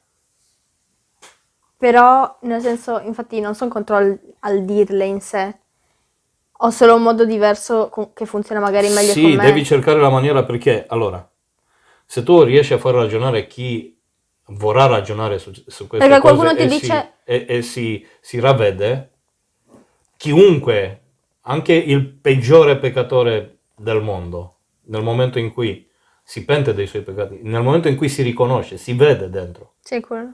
però 1.78 2.38
nel 2.42 2.62
senso, 2.62 3.00
infatti 3.00 3.40
non 3.40 3.54
sono 3.56 3.70
contro 3.72 3.96
al, 3.96 4.20
al 4.40 4.64
dirle 4.66 5.06
in 5.06 5.22
sé. 5.22 5.60
Ho 6.66 6.70
solo 6.70 6.96
un 6.96 7.02
modo 7.04 7.26
diverso 7.26 7.92
che 8.14 8.26
funziona 8.26 8.62
magari 8.62 8.88
meglio 8.88 9.12
Sì, 9.12 9.36
me. 9.36 9.44
devi 9.44 9.66
cercare 9.66 10.00
la 10.00 10.10
maniera 10.10 10.46
perché, 10.46 10.86
allora, 10.88 11.30
se 12.06 12.24
tu 12.24 12.42
riesci 12.44 12.72
a 12.74 12.78
far 12.78 12.94
ragionare 12.94 13.48
chi 13.48 14.00
vorrà 14.48 14.86
ragionare 14.86 15.40
su, 15.40 15.52
su 15.54 15.88
queste 15.88 16.08
Perché 16.08 16.22
cose 16.22 16.36
qualcuno 16.36 16.56
ti 16.56 16.62
e, 16.62 16.68
dice- 16.68 17.14
si, 17.26 17.32
e- 17.32 17.46
e 17.50 17.62
si, 17.64 18.08
si 18.22 18.40
ravvede, 18.40 19.12
chiunque, 20.16 21.02
anche 21.42 21.74
il 21.74 22.08
peggiore 22.08 22.78
peccatore 22.78 23.58
del 23.76 24.02
mondo, 24.02 24.60
nel 24.84 25.04
momento 25.04 25.40
in 25.40 25.52
cui 25.52 25.86
si 26.24 26.46
pente 26.46 26.74
dei 26.74 26.88
suoi 26.88 27.02
peccati, 27.02 27.40
nel 27.44 27.62
momento 27.62 27.90
in 27.90 27.98
cui 27.98 28.08
si 28.08 28.22
riconosce, 28.22 28.78
si 28.78 28.94
vede 28.94 29.30
dentro, 29.30 29.74
Sì, 29.82 30.00
quello. 30.00 30.32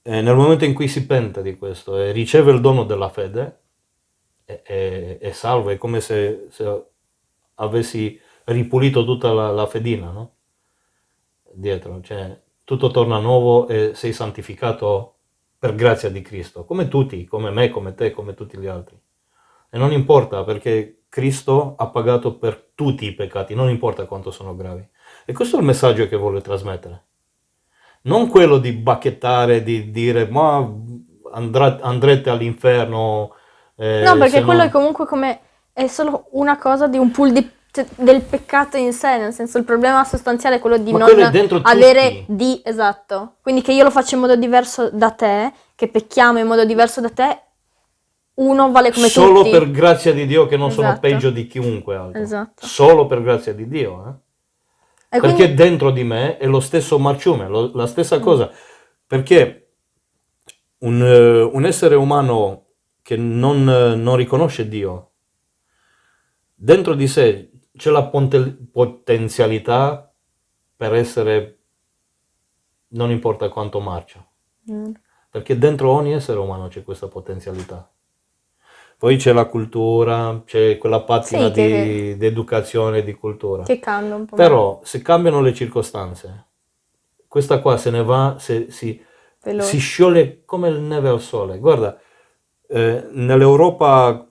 e 0.00 0.22
nel 0.22 0.34
momento 0.36 0.64
in 0.64 0.72
cui 0.72 0.88
si 0.88 1.04
pente 1.04 1.42
di 1.42 1.58
questo 1.58 1.98
e 1.98 2.12
riceve 2.12 2.50
il 2.52 2.62
dono 2.62 2.84
della 2.84 3.10
fede, 3.10 3.58
è, 4.44 4.62
è- 4.62 5.18
è 5.18 5.30
salvo, 5.32 5.70
è 5.70 5.76
come 5.76 6.00
se, 6.00 6.46
se 6.50 6.84
avessi 7.56 8.18
ripulito 8.44 9.04
tutta 9.04 9.32
la, 9.32 9.50
la 9.50 9.66
fedina, 9.66 10.10
no? 10.10 10.32
Dietro, 11.56 12.00
cioè 12.02 12.38
tutto 12.64 12.90
torna 12.90 13.18
nuovo 13.18 13.68
e 13.68 13.92
sei 13.94 14.12
santificato 14.12 15.16
per 15.58 15.74
grazia 15.74 16.10
di 16.10 16.20
Cristo, 16.22 16.64
come 16.64 16.88
tutti, 16.88 17.24
come 17.24 17.50
me, 17.50 17.68
come 17.70 17.94
te, 17.94 18.10
come 18.10 18.34
tutti 18.34 18.58
gli 18.58 18.66
altri. 18.66 18.98
E 19.70 19.78
non 19.78 19.92
importa 19.92 20.44
perché 20.44 21.04
Cristo 21.08 21.74
ha 21.76 21.88
pagato 21.88 22.36
per 22.38 22.72
tutti 22.74 23.06
i 23.06 23.14
peccati, 23.14 23.54
non 23.54 23.68
importa 23.70 24.06
quanto 24.06 24.30
sono 24.30 24.54
gravi. 24.56 24.86
E 25.24 25.32
questo 25.32 25.56
è 25.56 25.60
il 25.60 25.66
messaggio 25.66 26.08
che 26.08 26.16
vuole 26.16 26.40
trasmettere 26.40 27.04
non 28.02 28.28
quello 28.28 28.58
di 28.58 28.72
bacchettare, 28.72 29.62
di 29.62 29.90
dire 29.90 30.28
ma 30.28 30.56
andrete 31.32 32.30
all'inferno. 32.30 33.34
Eh, 33.76 34.02
No, 34.04 34.16
perché 34.16 34.42
quello 34.42 34.60
non- 34.60 34.68
è 34.68 34.70
comunque 34.70 35.06
come 35.06 35.40
è 35.72 35.86
solo 35.86 36.26
una 36.32 36.56
cosa 36.58 36.86
di 36.86 36.96
un 36.98 37.10
pool 37.10 37.32
di- 37.32 37.50
cioè, 37.72 37.84
del 37.96 38.20
peccato 38.22 38.76
in 38.76 38.92
sé, 38.92 39.18
nel 39.18 39.32
senso 39.32 39.58
il 39.58 39.64
problema 39.64 40.04
sostanziale 40.04 40.56
è 40.56 40.58
quello 40.60 40.76
di 40.78 40.92
Ma 40.92 40.98
non 40.98 41.08
quello 41.08 41.60
avere 41.64 42.08
tutti. 42.20 42.24
di 42.36 42.60
esatto. 42.64 43.34
Quindi 43.42 43.62
che 43.62 43.72
io 43.72 43.82
lo 43.82 43.90
faccio 43.90 44.14
in 44.14 44.20
modo 44.20 44.36
diverso 44.36 44.90
da 44.92 45.10
te, 45.10 45.52
che 45.74 45.88
pecchiamo 45.88 46.38
in 46.38 46.46
modo 46.46 46.64
diverso 46.64 47.00
da 47.00 47.10
te, 47.10 47.38
uno 48.34 48.70
vale 48.70 48.92
come 48.92 49.08
Solo 49.08 49.38
tutti. 49.42 49.50
per 49.50 49.70
grazia 49.72 50.12
di 50.12 50.26
Dio 50.26 50.46
che 50.46 50.56
non 50.56 50.70
sono 50.70 50.88
Esatto. 50.88 51.00
peggio 51.00 51.30
di 51.30 51.46
chiunque 51.48 51.96
altro. 51.96 52.20
Esatto. 52.20 52.64
Solo 52.66 53.06
per 53.06 53.22
grazia 53.22 53.52
di 53.52 53.66
Dio. 53.68 54.04
eh. 54.08 54.22
Perché 55.20 55.34
quindi- 55.34 55.54
dentro 55.54 55.90
di 55.90 56.02
me 56.04 56.38
è 56.38 56.46
lo 56.46 56.58
stesso 56.60 56.98
marciume, 56.98 57.46
lo- 57.48 57.70
la 57.74 57.84
Mm. 57.84 57.86
stessa 57.86 58.18
cosa. 58.20 58.50
Perché 59.06 59.68
un, 60.78 61.00
eh, 61.02 61.42
un 61.42 61.64
essere 61.64 61.94
umano 61.94 62.63
che 63.04 63.16
non, 63.18 63.68
eh, 63.68 63.94
non 63.96 64.16
riconosce 64.16 64.66
Dio, 64.66 65.10
dentro 66.54 66.94
di 66.94 67.06
sé 67.06 67.50
c'è 67.76 67.90
la 67.90 68.04
ponte- 68.06 68.56
potenzialità 68.72 70.10
per 70.74 70.94
essere, 70.94 71.58
non 72.88 73.10
importa 73.10 73.50
quanto 73.50 73.78
marcia, 73.80 74.26
Mm. 74.72 74.92
perché 75.28 75.58
dentro 75.58 75.90
ogni 75.90 76.14
essere 76.14 76.38
umano 76.38 76.68
c'è 76.68 76.82
questa 76.82 77.08
potenzialità. 77.08 77.90
Poi 78.96 79.16
c'è 79.18 79.34
la 79.34 79.44
cultura, 79.44 80.42
c'è 80.46 80.78
quella 80.78 81.02
patina 81.02 81.48
Sì, 81.48 81.52
che- 81.52 82.14
di, 82.16 82.24
educazione, 82.24 83.02
di 83.02 83.12
cultura. 83.12 83.64
che 83.64 83.78
cambia 83.80 84.14
un 84.14 84.24
po'. 84.24 84.34
Però 84.34 84.80
se 84.82 85.02
cambiano 85.02 85.42
le 85.42 85.52
circostanze, 85.52 86.46
questa 87.28 87.58
qua 87.60 87.76
se 87.76 87.90
ne 87.90 88.02
va, 88.02 88.36
se- 88.38 88.70
si, 88.70 88.98
si 89.58 89.78
scioglie 89.78 90.42
come 90.46 90.68
il 90.70 90.80
neve 90.80 91.10
al 91.10 91.20
sole. 91.20 91.58
Guarda, 91.58 91.98
eh, 92.68 93.06
nell'Europa 93.12 94.26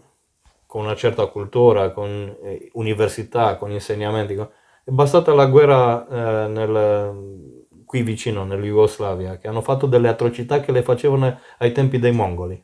con 0.65 0.83
una 0.85 0.95
certa 0.95 1.27
cultura, 1.27 1.91
con 1.91 2.35
eh, 2.41 2.69
università, 2.73 3.57
con 3.57 3.71
insegnamenti, 3.71 4.35
con- 4.35 4.49
è 4.83 4.89
bastata 4.91 5.33
la 5.33 5.45
guerra 5.45 6.07
eh, 6.45 6.47
nel- 6.47 7.61
qui 7.85 8.01
vicino, 8.01 8.43
nell'Jugoslavia, 8.43 9.37
che 9.37 9.47
hanno 9.47 9.61
fatto 9.61 9.85
delle 9.85 10.07
atrocità 10.09 10.59
che 10.61 10.71
le 10.71 10.81
facevano 10.81 11.39
ai 11.59 11.71
tempi 11.71 11.99
dei 11.99 12.11
mongoli. 12.11 12.61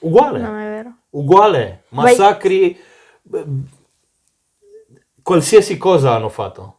Uguale 0.00 0.38
Non 0.38 0.56
è 0.56 0.68
vero. 0.68 0.94
uguale, 1.10 1.82
Vai- 1.88 2.04
massacri, 2.16 2.78
eh, 3.32 3.44
qualsiasi 5.22 5.76
cosa 5.76 6.14
hanno 6.14 6.28
fatto. 6.28 6.76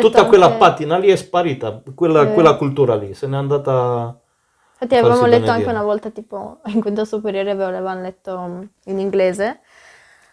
Tutta 0.00 0.26
quella 0.26 0.50
patina 0.52 0.98
lì 0.98 1.08
è 1.08 1.16
sparita, 1.16 1.82
quella, 1.94 2.28
quella 2.32 2.56
cultura 2.56 2.94
lì, 2.96 3.14
se 3.14 3.26
n'è 3.26 3.36
andata... 3.36 4.18
Infatti 4.76 4.96
avevamo 4.96 5.26
letto 5.26 5.52
anche 5.52 5.68
una 5.68 5.84
volta, 5.84 6.10
tipo, 6.10 6.58
in 6.66 6.80
quinta 6.80 7.04
superiore 7.04 7.52
avevamo 7.52 8.00
letto 8.00 8.68
in 8.86 8.98
inglese, 8.98 9.60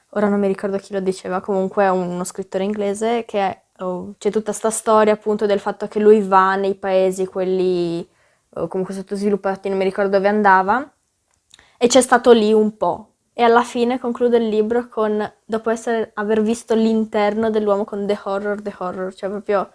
ora 0.10 0.28
non 0.28 0.40
mi 0.40 0.48
ricordo 0.48 0.78
chi 0.78 0.94
lo 0.94 1.00
diceva, 1.00 1.42
comunque 1.42 1.88
uno 1.88 2.24
scrittore 2.24 2.64
inglese 2.64 3.24
che 3.26 3.62
oh, 3.78 4.16
c'è 4.18 4.32
tutta 4.32 4.52
sta 4.52 4.72
storia 4.72 5.14
appunto 5.14 5.46
del 5.46 5.60
fatto 5.60 5.88
che 5.88 6.00
lui 6.00 6.22
va 6.22 6.56
nei 6.56 6.74
paesi, 6.74 7.28
quelli 7.28 8.06
oh, 8.56 8.68
comunque 8.68 8.96
sottosviluppati, 8.96 9.70
non 9.70 9.78
mi 9.78 9.84
ricordo 9.84 10.18
dove 10.18 10.28
andava, 10.28 10.92
e 11.78 11.88
c'è 11.88 12.02
stato 12.02 12.32
lì 12.32 12.52
un 12.52 12.76
po'. 12.78 13.10
E 13.34 13.44
alla 13.44 13.64
fine 13.64 14.00
conclude 14.00 14.38
il 14.38 14.50
libro 14.50 14.90
con, 14.90 15.32
dopo 15.46 15.70
essere, 15.70 16.12
aver 16.16 16.42
visto 16.42 16.74
l'interno 16.74 17.52
dell'uomo 17.52 17.86
con 17.86 18.06
The 18.08 18.20
Horror, 18.24 18.62
The 18.62 18.76
Horror, 18.76 19.14
cioè 19.14 19.30
proprio... 19.30 19.72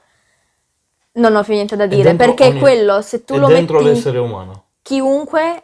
Non 1.17 1.35
ho 1.37 1.43
più 1.43 1.55
niente 1.55 1.77
da 1.77 1.87
dire, 1.87 2.03
dentro 2.03 2.27
perché 2.27 2.49
ogni- 2.49 2.59
quello, 2.61 3.01
se 3.03 3.25
tu 3.25 3.35
è 3.35 3.39
lo 3.39 3.47
dentro 3.47 3.79
metti... 3.79 3.89
l'essere 3.91 4.19
umano. 4.19 4.65
chiunque 4.83 5.63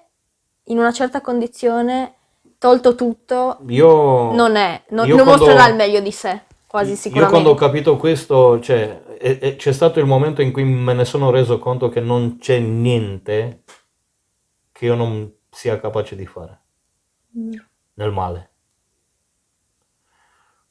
in 0.65 0.79
una 0.79 0.93
certa 0.93 1.21
condizione, 1.21 2.15
tolto 2.59 2.95
tutto, 2.95 3.59
Io, 3.69 4.33
non 4.33 4.57
è, 4.57 4.83
non, 4.91 5.07
io 5.07 5.17
non 5.17 5.25
quando- 5.27 5.45
mostrerà 5.45 5.69
il 5.69 5.75
meglio 5.77 6.01
di 6.01 6.11
sé, 6.13 6.43
quasi 6.67 6.91
io 6.93 6.97
sicuramente. 6.97 7.31
quando 7.33 7.51
ho 7.51 7.55
capito 7.55 7.97
questo, 7.97 8.61
cioè, 8.61 9.03
è- 9.19 9.39
è- 9.39 9.57
c'è 9.57 9.73
stato 9.73 9.99
il 10.01 10.07
momento 10.07 10.41
in 10.41 10.53
cui 10.53 10.65
me 10.65 10.95
ne 10.95 11.05
sono 11.05 11.31
reso 11.31 11.59
conto 11.59 11.89
che 11.91 12.01
non 12.01 12.39
c'è 12.39 12.59
niente 12.59 13.63
che 14.73 14.87
io 14.87 14.95
non 14.95 15.31
sia 15.51 15.79
capace 15.79 16.17
di 16.17 16.25
fare 16.27 16.61
Mm. 17.39 17.53
nel 17.95 18.11
male. 18.11 18.51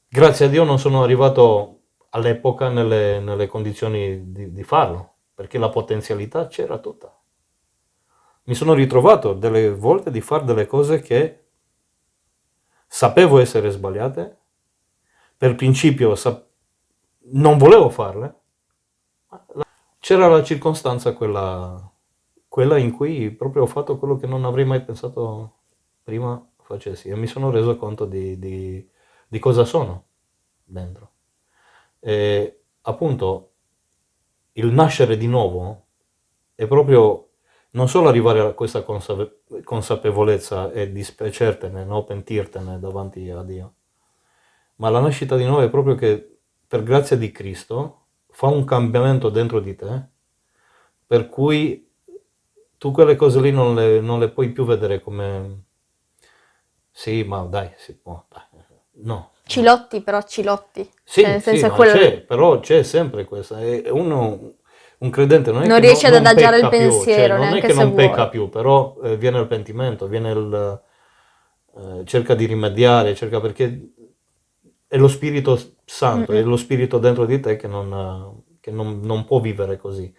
Grazie 0.07 0.45
a 0.45 0.49
Dio 0.49 0.63
non 0.63 0.79
sono 0.79 1.03
arrivato 1.03 1.80
all'epoca 2.11 2.69
nelle, 2.69 3.19
nelle 3.19 3.47
condizioni 3.47 4.31
di, 4.31 4.53
di 4.53 4.63
farlo, 4.63 5.15
perché 5.33 5.57
la 5.57 5.69
potenzialità 5.69 6.47
c'era 6.47 6.77
tutta. 6.79 7.13
Mi 8.43 8.53
sono 8.53 8.73
ritrovato 8.75 9.33
delle 9.33 9.73
volte 9.73 10.11
di 10.11 10.21
fare 10.21 10.43
delle 10.43 10.67
cose 10.67 11.01
che 11.01 11.45
sapevo 12.87 13.39
essere 13.39 13.71
sbagliate, 13.71 14.37
per 15.37 15.55
principio 15.55 16.15
sap- 16.15 16.47
non 17.33 17.57
volevo 17.57 17.89
farle, 17.89 18.35
c'era 19.99 20.27
la 20.27 20.43
circostanza 20.43 21.13
quella, 21.13 21.89
quella 22.47 22.77
in 22.77 22.91
cui 22.91 23.31
proprio 23.31 23.63
ho 23.63 23.67
fatto 23.67 23.97
quello 23.97 24.17
che 24.17 24.27
non 24.27 24.45
avrei 24.45 24.65
mai 24.65 24.83
pensato 24.83 25.59
prima 26.03 26.43
facessi 26.63 27.09
e 27.09 27.15
mi 27.15 27.27
sono 27.27 27.51
reso 27.51 27.77
conto 27.77 28.05
di, 28.05 28.37
di- 28.39 28.89
di 29.27 29.39
cosa 29.39 29.65
sono 29.65 30.05
dentro. 30.63 31.10
E 32.01 32.61
appunto 32.81 33.51
il 34.53 34.67
nascere 34.67 35.17
di 35.17 35.27
nuovo 35.27 35.85
è 36.55 36.67
proprio 36.67 37.29
non 37.71 37.87
solo 37.87 38.09
arrivare 38.09 38.39
a 38.41 38.53
questa 38.53 38.83
consape- 38.83 39.43
consapevolezza 39.63 40.71
e 40.71 40.91
dispiacertene, 40.91 41.85
no? 41.85 42.03
pentirtene 42.03 42.79
davanti 42.79 43.29
a 43.29 43.43
Dio, 43.43 43.73
ma 44.75 44.89
la 44.89 44.99
nascita 44.99 45.35
di 45.37 45.45
nuovo 45.45 45.61
è 45.61 45.69
proprio 45.69 45.95
che 45.95 46.39
per 46.67 46.83
grazia 46.83 47.15
di 47.17 47.31
Cristo 47.31 48.07
fa 48.29 48.47
un 48.47 48.65
cambiamento 48.65 49.29
dentro 49.29 49.59
di 49.59 49.75
te, 49.75 50.07
per 51.05 51.29
cui 51.29 51.89
tu 52.77 52.91
quelle 52.91 53.15
cose 53.15 53.39
lì 53.41 53.51
non 53.51 53.75
le, 53.75 53.99
non 54.01 54.19
le 54.19 54.29
puoi 54.29 54.51
più 54.51 54.65
vedere 54.65 55.01
come 55.01 55.63
sì, 56.91 57.23
ma 57.23 57.43
dai, 57.45 57.71
si 57.77 57.97
può, 57.97 58.23
dai. 58.29 58.43
no. 59.03 59.30
Cilotti, 59.45 60.01
però 60.01 60.21
cilotti. 60.23 60.89
Sì, 61.03 61.21
Cioè, 61.21 61.31
nel 61.31 61.41
sì, 61.41 61.49
senso 61.49 61.67
ma 61.67 61.73
quello 61.75 61.91
c'è, 61.93 62.21
però 62.21 62.59
c'è 62.59 62.83
sempre 62.83 63.25
questa. 63.25 63.59
Uno, 63.91 64.55
un 64.99 65.09
credente 65.09 65.51
non 65.51 65.63
è 65.63 65.67
Non 65.67 65.79
che 65.79 65.81
riesce 65.81 66.07
ad 66.07 66.13
non 66.13 66.25
adagiare 66.25 66.57
il 66.57 66.67
pecca 66.67 66.69
più, 66.69 66.79
pensiero, 66.79 67.37
cioè, 67.37 67.37
non 67.37 67.53
è 67.57 67.61
che 67.61 67.73
non 67.73 67.93
pecca 67.93 68.15
vuole. 68.15 68.29
più, 68.29 68.49
però 68.49 68.97
eh, 69.03 69.17
viene 69.17 69.39
il 69.39 69.47
pentimento, 69.47 70.07
viene 70.07 70.31
il, 70.31 70.81
eh, 71.77 72.05
cerca 72.05 72.35
di 72.35 72.45
rimediare, 72.45 73.15
cerca 73.15 73.39
perché 73.41 73.93
è 74.87 74.97
lo 74.97 75.07
Spirito 75.07 75.59
Santo, 75.85 76.33
è 76.33 76.41
lo 76.41 76.57
Spirito 76.57 76.97
dentro 76.99 77.25
di 77.25 77.39
te 77.39 77.55
che, 77.55 77.67
non, 77.67 78.43
che 78.59 78.71
non, 78.71 78.99
non 79.01 79.25
può 79.25 79.39
vivere 79.39 79.77
così. 79.77 80.13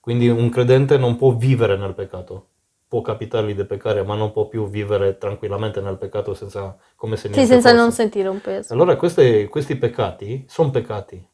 Quindi 0.00 0.28
un 0.28 0.48
credente 0.50 0.98
non 0.98 1.16
può 1.16 1.32
vivere 1.34 1.76
nel 1.76 1.94
peccato 1.94 2.50
può 2.88 3.00
capitargli 3.02 3.54
di 3.54 3.64
peccare, 3.64 4.02
ma 4.04 4.14
non 4.14 4.32
può 4.32 4.46
più 4.48 4.68
vivere 4.68 5.18
tranquillamente 5.18 5.80
nel 5.80 5.98
peccato 5.98 6.34
senza, 6.34 6.76
come 6.94 7.16
se 7.16 7.28
niente 7.28 7.46
Sì, 7.46 7.52
senza 7.52 7.70
fosse. 7.70 7.82
non 7.82 7.92
sentire 7.92 8.28
un 8.28 8.40
peso. 8.40 8.72
Allora 8.72 8.96
questi, 8.96 9.46
questi 9.48 9.76
peccati 9.76 10.44
sono 10.48 10.70
peccati, 10.70 11.26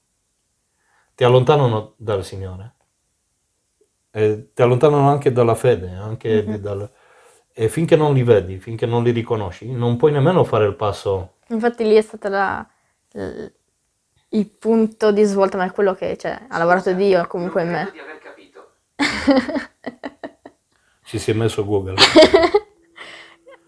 ti 1.14 1.24
allontanano 1.24 1.94
dal 1.96 2.24
Signore, 2.24 2.74
E 4.14 4.50
ti 4.52 4.62
allontanano 4.62 5.08
anche 5.08 5.32
dalla 5.32 5.54
fede, 5.54 5.90
anche 5.90 6.44
di- 6.44 6.60
dal- 6.60 6.90
e 7.54 7.68
finché 7.68 7.96
non 7.96 8.12
li 8.14 8.22
vedi, 8.22 8.58
finché 8.58 8.84
non 8.86 9.02
li 9.02 9.10
riconosci, 9.10 9.70
non 9.72 9.96
puoi 9.96 10.12
nemmeno 10.12 10.44
fare 10.44 10.66
il 10.66 10.76
passo. 10.76 11.34
Infatti 11.48 11.84
lì 11.84 11.94
è 11.94 12.02
stato 12.02 12.28
la- 12.28 12.66
il 14.30 14.48
punto 14.48 15.12
di 15.12 15.22
svolta, 15.24 15.56
ma 15.58 15.64
è 15.64 15.72
quello 15.72 15.94
che 15.94 16.16
cioè, 16.16 16.46
ha 16.48 16.58
lavorato 16.58 16.92
Dio 16.94 17.26
comunque 17.26 17.62
in 17.62 17.68
Credo 17.68 17.84
me. 17.84 17.92
di 17.92 17.98
aver 17.98 18.18
capito. 18.18 18.70
Ci 21.12 21.18
si 21.18 21.30
è 21.32 21.34
messo 21.34 21.62
Google. 21.66 21.96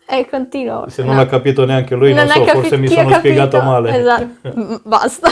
E 0.06 0.28
continuo. 0.28 0.88
Se 0.88 1.02
non 1.02 1.16
l'ha 1.16 1.26
capito 1.26 1.64
neanche 1.64 1.94
lui, 1.94 2.12
non, 2.12 2.30
ha 2.30 2.34
so, 2.34 2.44
forse 2.44 2.76
mi 2.76 2.86
ha 2.86 2.90
sono 2.90 3.14
spiegato 3.14 3.60
male. 3.60 3.98
Esatto, 3.98 4.80
basta. 4.84 5.30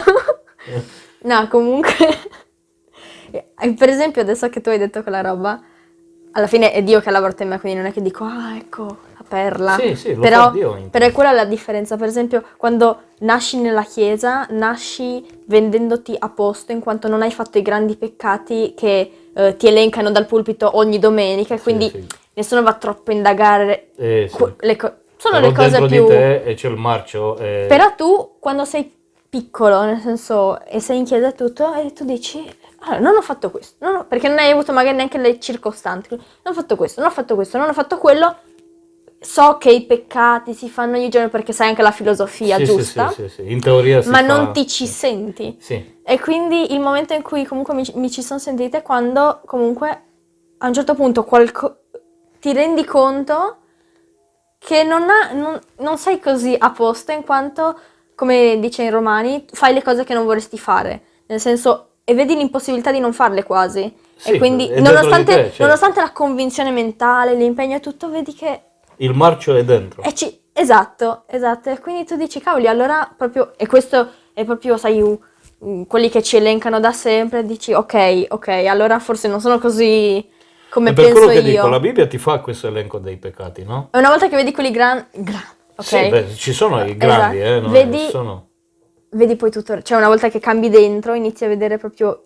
no, 1.24 1.48
comunque, 1.48 1.94
eh, 3.30 3.74
per 3.74 3.88
esempio 3.90 4.22
adesso 4.22 4.48
che 4.48 4.62
tu 4.62 4.70
hai 4.70 4.78
detto 4.78 5.02
quella 5.02 5.20
roba, 5.20 5.62
alla 6.32 6.46
fine 6.46 6.72
è 6.72 6.82
Dio 6.82 7.00
che 7.00 7.10
ha 7.10 7.12
lavorato 7.12 7.42
in 7.42 7.50
me, 7.50 7.60
quindi 7.60 7.78
non 7.78 7.88
è 7.88 7.92
che 7.92 8.00
dico, 8.00 8.24
ah 8.24 8.56
ecco, 8.56 8.98
perla. 9.33 9.76
Sì, 9.78 9.95
sì, 9.97 10.14
lo 10.14 10.20
però, 10.20 10.51
Dio 10.51 10.89
però 10.91 11.07
è 11.07 11.12
quella 11.12 11.33
la 11.33 11.47
differenza, 11.47 11.97
per 11.97 12.09
esempio 12.09 12.45
quando 12.59 13.03
nasci 13.20 13.57
nella 13.59 13.83
chiesa, 13.83 14.47
nasci 14.51 15.24
vendendoti 15.47 16.14
a 16.18 16.28
posto 16.28 16.72
in 16.72 16.80
quanto 16.80 17.09
non 17.09 17.22
hai 17.22 17.30
fatto 17.30 17.57
i 17.57 17.62
grandi 17.62 17.97
peccati 17.97 18.74
che 18.76 19.12
eh, 19.35 19.57
ti 19.57 19.66
elencano 19.66 20.11
dal 20.11 20.26
pulpito 20.26 20.76
ogni 20.76 20.99
domenica, 20.99 21.55
e 21.55 21.57
Sì, 21.57 21.62
quindi 21.62 21.89
sì. 21.89 22.07
nessuno 22.35 22.62
va 22.62 22.74
troppo 22.74 23.11
a 23.11 23.14
indagare. 23.14 23.89
Eh, 23.97 24.26
sì. 24.28 24.37
que- 24.37 24.55
le 24.61 24.76
co- 24.76 24.93
sono 25.16 25.37
Però 25.37 25.49
le 25.49 25.55
cose 25.55 25.78
più... 25.87 26.03
di 26.03 26.07
te 26.09 26.43
e 26.43 26.55
c'è 26.55 26.68
il 26.68 26.76
marcio. 26.76 27.39
e- 27.39 27.64
Però 27.68 27.95
tu, 27.95 28.33
quando 28.39 28.66
sei 28.66 28.93
piccolo, 29.30 29.83
nel 29.85 30.01
senso, 30.01 30.62
e 30.66 30.78
sei 30.80 30.99
in 30.99 31.05
chiesa 31.05 31.28
e 31.28 31.33
tutto, 31.33 31.72
e 31.72 31.93
tu 31.95 32.05
dici, 32.05 32.45
"Allora, 32.80 32.99
non 33.01 33.16
ho 33.16 33.22
fatto 33.22 33.51
questo, 33.51 33.76
non 33.87 33.95
ho-" 33.97 34.05
perché 34.05 34.28
non 34.28 34.37
hai 34.39 34.51
avuto 34.51 34.72
magari 34.74 34.95
neanche 34.97 35.16
le 35.16 35.41
circostanti, 35.41 36.09
non 36.11 36.53
ho 36.53 36.53
fatto 36.53 36.76
questo, 36.76 37.01
non 37.01 37.09
ho 37.09 37.12
fatto 37.14 37.35
questo, 37.35 37.57
non 37.57 37.68
ho 37.70 37.72
fatto 37.72 37.97
quello, 37.97 38.37
so 39.23 39.57
che 39.59 39.70
i 39.70 39.85
peccati 39.85 40.53
si 40.55 40.68
fanno 40.68 40.97
ogni 40.97 41.09
giorno 41.09 41.29
perché 41.29 41.53
sai 41.53 41.68
anche 41.68 41.83
la 41.83 41.91
filosofia 41.93 42.57
Sì, 42.57 42.64
giusta, 42.64 43.09
sì, 43.11 43.23
sì, 43.23 43.29
sì. 43.29 43.53
In 43.53 43.61
teoria 43.61 44.03
si 44.03 44.09
ma 44.11 44.18
fa- 44.18 44.27
non 44.27 44.53
ti 44.53 44.66
ci 44.66 44.87
senti. 44.87 45.57
Sì, 45.61 46.01
E 46.03 46.20
quindi 46.20 46.73
il 46.73 46.81
momento 46.81 47.14
in 47.14 47.23
cui 47.23 47.45
comunque 47.45 47.75
mi, 47.75 47.85
mi 47.95 48.11
ci 48.11 48.23
sono 48.23 48.39
sentita 48.41 48.79
è 48.79 48.83
quando 48.83 49.41
comunque 49.47 50.03
a 50.59 50.66
un 50.66 50.73
certo 50.75 50.95
punto 50.95 51.25
qualco- 51.25 51.79
ti 52.41 52.53
rendi 52.53 52.85
conto 52.85 53.57
che 54.59 54.83
non, 54.85 55.03
ha- 55.09 55.33
non- 55.33 55.59
non 55.79 55.99
sei 55.99 56.20
così 56.20 56.55
a 56.59 56.70
posto 56.70 57.12
in 57.12 57.25
quanto, 57.25 57.79
come 58.14 58.59
dice 58.61 58.83
in 58.83 58.91
Romani, 58.91 59.45
fai 59.53 59.73
le 59.75 59.83
cose 59.83 60.05
che 60.05 60.14
non 60.14 60.25
vorresti 60.25 60.59
fare. 60.59 61.03
Nel 61.27 61.41
senso, 61.41 61.89
e 62.05 62.14
vedi 62.14 62.35
l'impossibilità 62.37 62.93
di 62.93 63.01
non 63.01 63.12
farle 63.12 63.43
quasi. 63.43 63.93
E 64.25 64.39
quindi, 64.39 64.68
nonostante, 64.81 65.35
te, 65.35 65.51
cioè. 65.53 65.66
nonostante 65.66 66.01
la 66.01 66.12
convinzione 66.12 66.70
mentale, 66.70 67.35
l'impegno 67.35 67.77
e 67.77 67.81
tutto, 67.81 68.09
vedi 68.09 68.35
che 68.35 68.61
il 68.97 69.14
marcio 69.14 69.55
è 69.57 69.64
dentro. 69.64 70.03
e 70.03 70.14
ci- 70.14 70.40
esatto, 70.53 71.24
esatto. 71.26 71.70
E 71.70 71.78
quindi 71.80 72.05
tu 72.05 72.16
dici, 72.16 72.40
cavoli, 72.40 72.66
allora 72.68 73.12
proprio, 73.16 73.53
e 73.57 73.66
questo 73.66 74.09
è 74.32 74.45
proprio, 74.45 74.76
sai, 74.76 75.03
quelli 75.86 76.09
che 76.11 76.22
ci 76.22 76.36
elencano 76.36 76.80
da 76.80 76.93
sempre, 76.93 77.45
dici, 77.45 77.72
ok, 77.72 78.26
ok, 78.28 78.49
allora 78.49 78.99
forse 78.99 79.28
non 79.28 79.40
sono 79.40 79.59
così 79.59 80.28
come 80.68 80.90
E 80.90 80.93
per 80.95 81.12
quello 81.12 81.26
che 81.28 81.34
io. 81.34 81.43
dico, 81.43 81.68
la 81.68 81.80
Bibbia 81.80 82.07
ti 82.07 82.18
fa 82.18 82.38
questo 82.40 82.66
elenco 82.66 82.99
dei 82.99 83.16
peccati, 83.16 83.62
no? 83.64 83.88
E 83.93 83.99
una 83.99 84.09
volta 84.09 84.28
che 84.28 84.36
vedi 84.36 84.53
quelli 84.53 84.70
gran- 84.70 85.07
grandi, 85.12 85.47
ok, 85.76 85.84
Sì, 85.84 86.09
beh, 86.09 86.34
ci 86.34 86.53
sono 86.53 86.82
i 86.84 86.97
grandi, 86.97 87.38
Esatto. 87.40 87.55
eh, 87.57 87.61
no? 87.61 87.68
Vedi- 87.68 88.09
Sono- 88.09 88.49
vedi 89.11 89.36
poi 89.36 89.51
tutto, 89.51 89.82
cioè 89.82 89.99
una 89.99 90.09
volta 90.09 90.28
che 90.30 90.40
cambi 90.40 90.68
dentro, 90.70 91.14
inizi 91.14 91.45
a 91.45 91.49
vedere 91.49 91.76
proprio, 91.78 92.22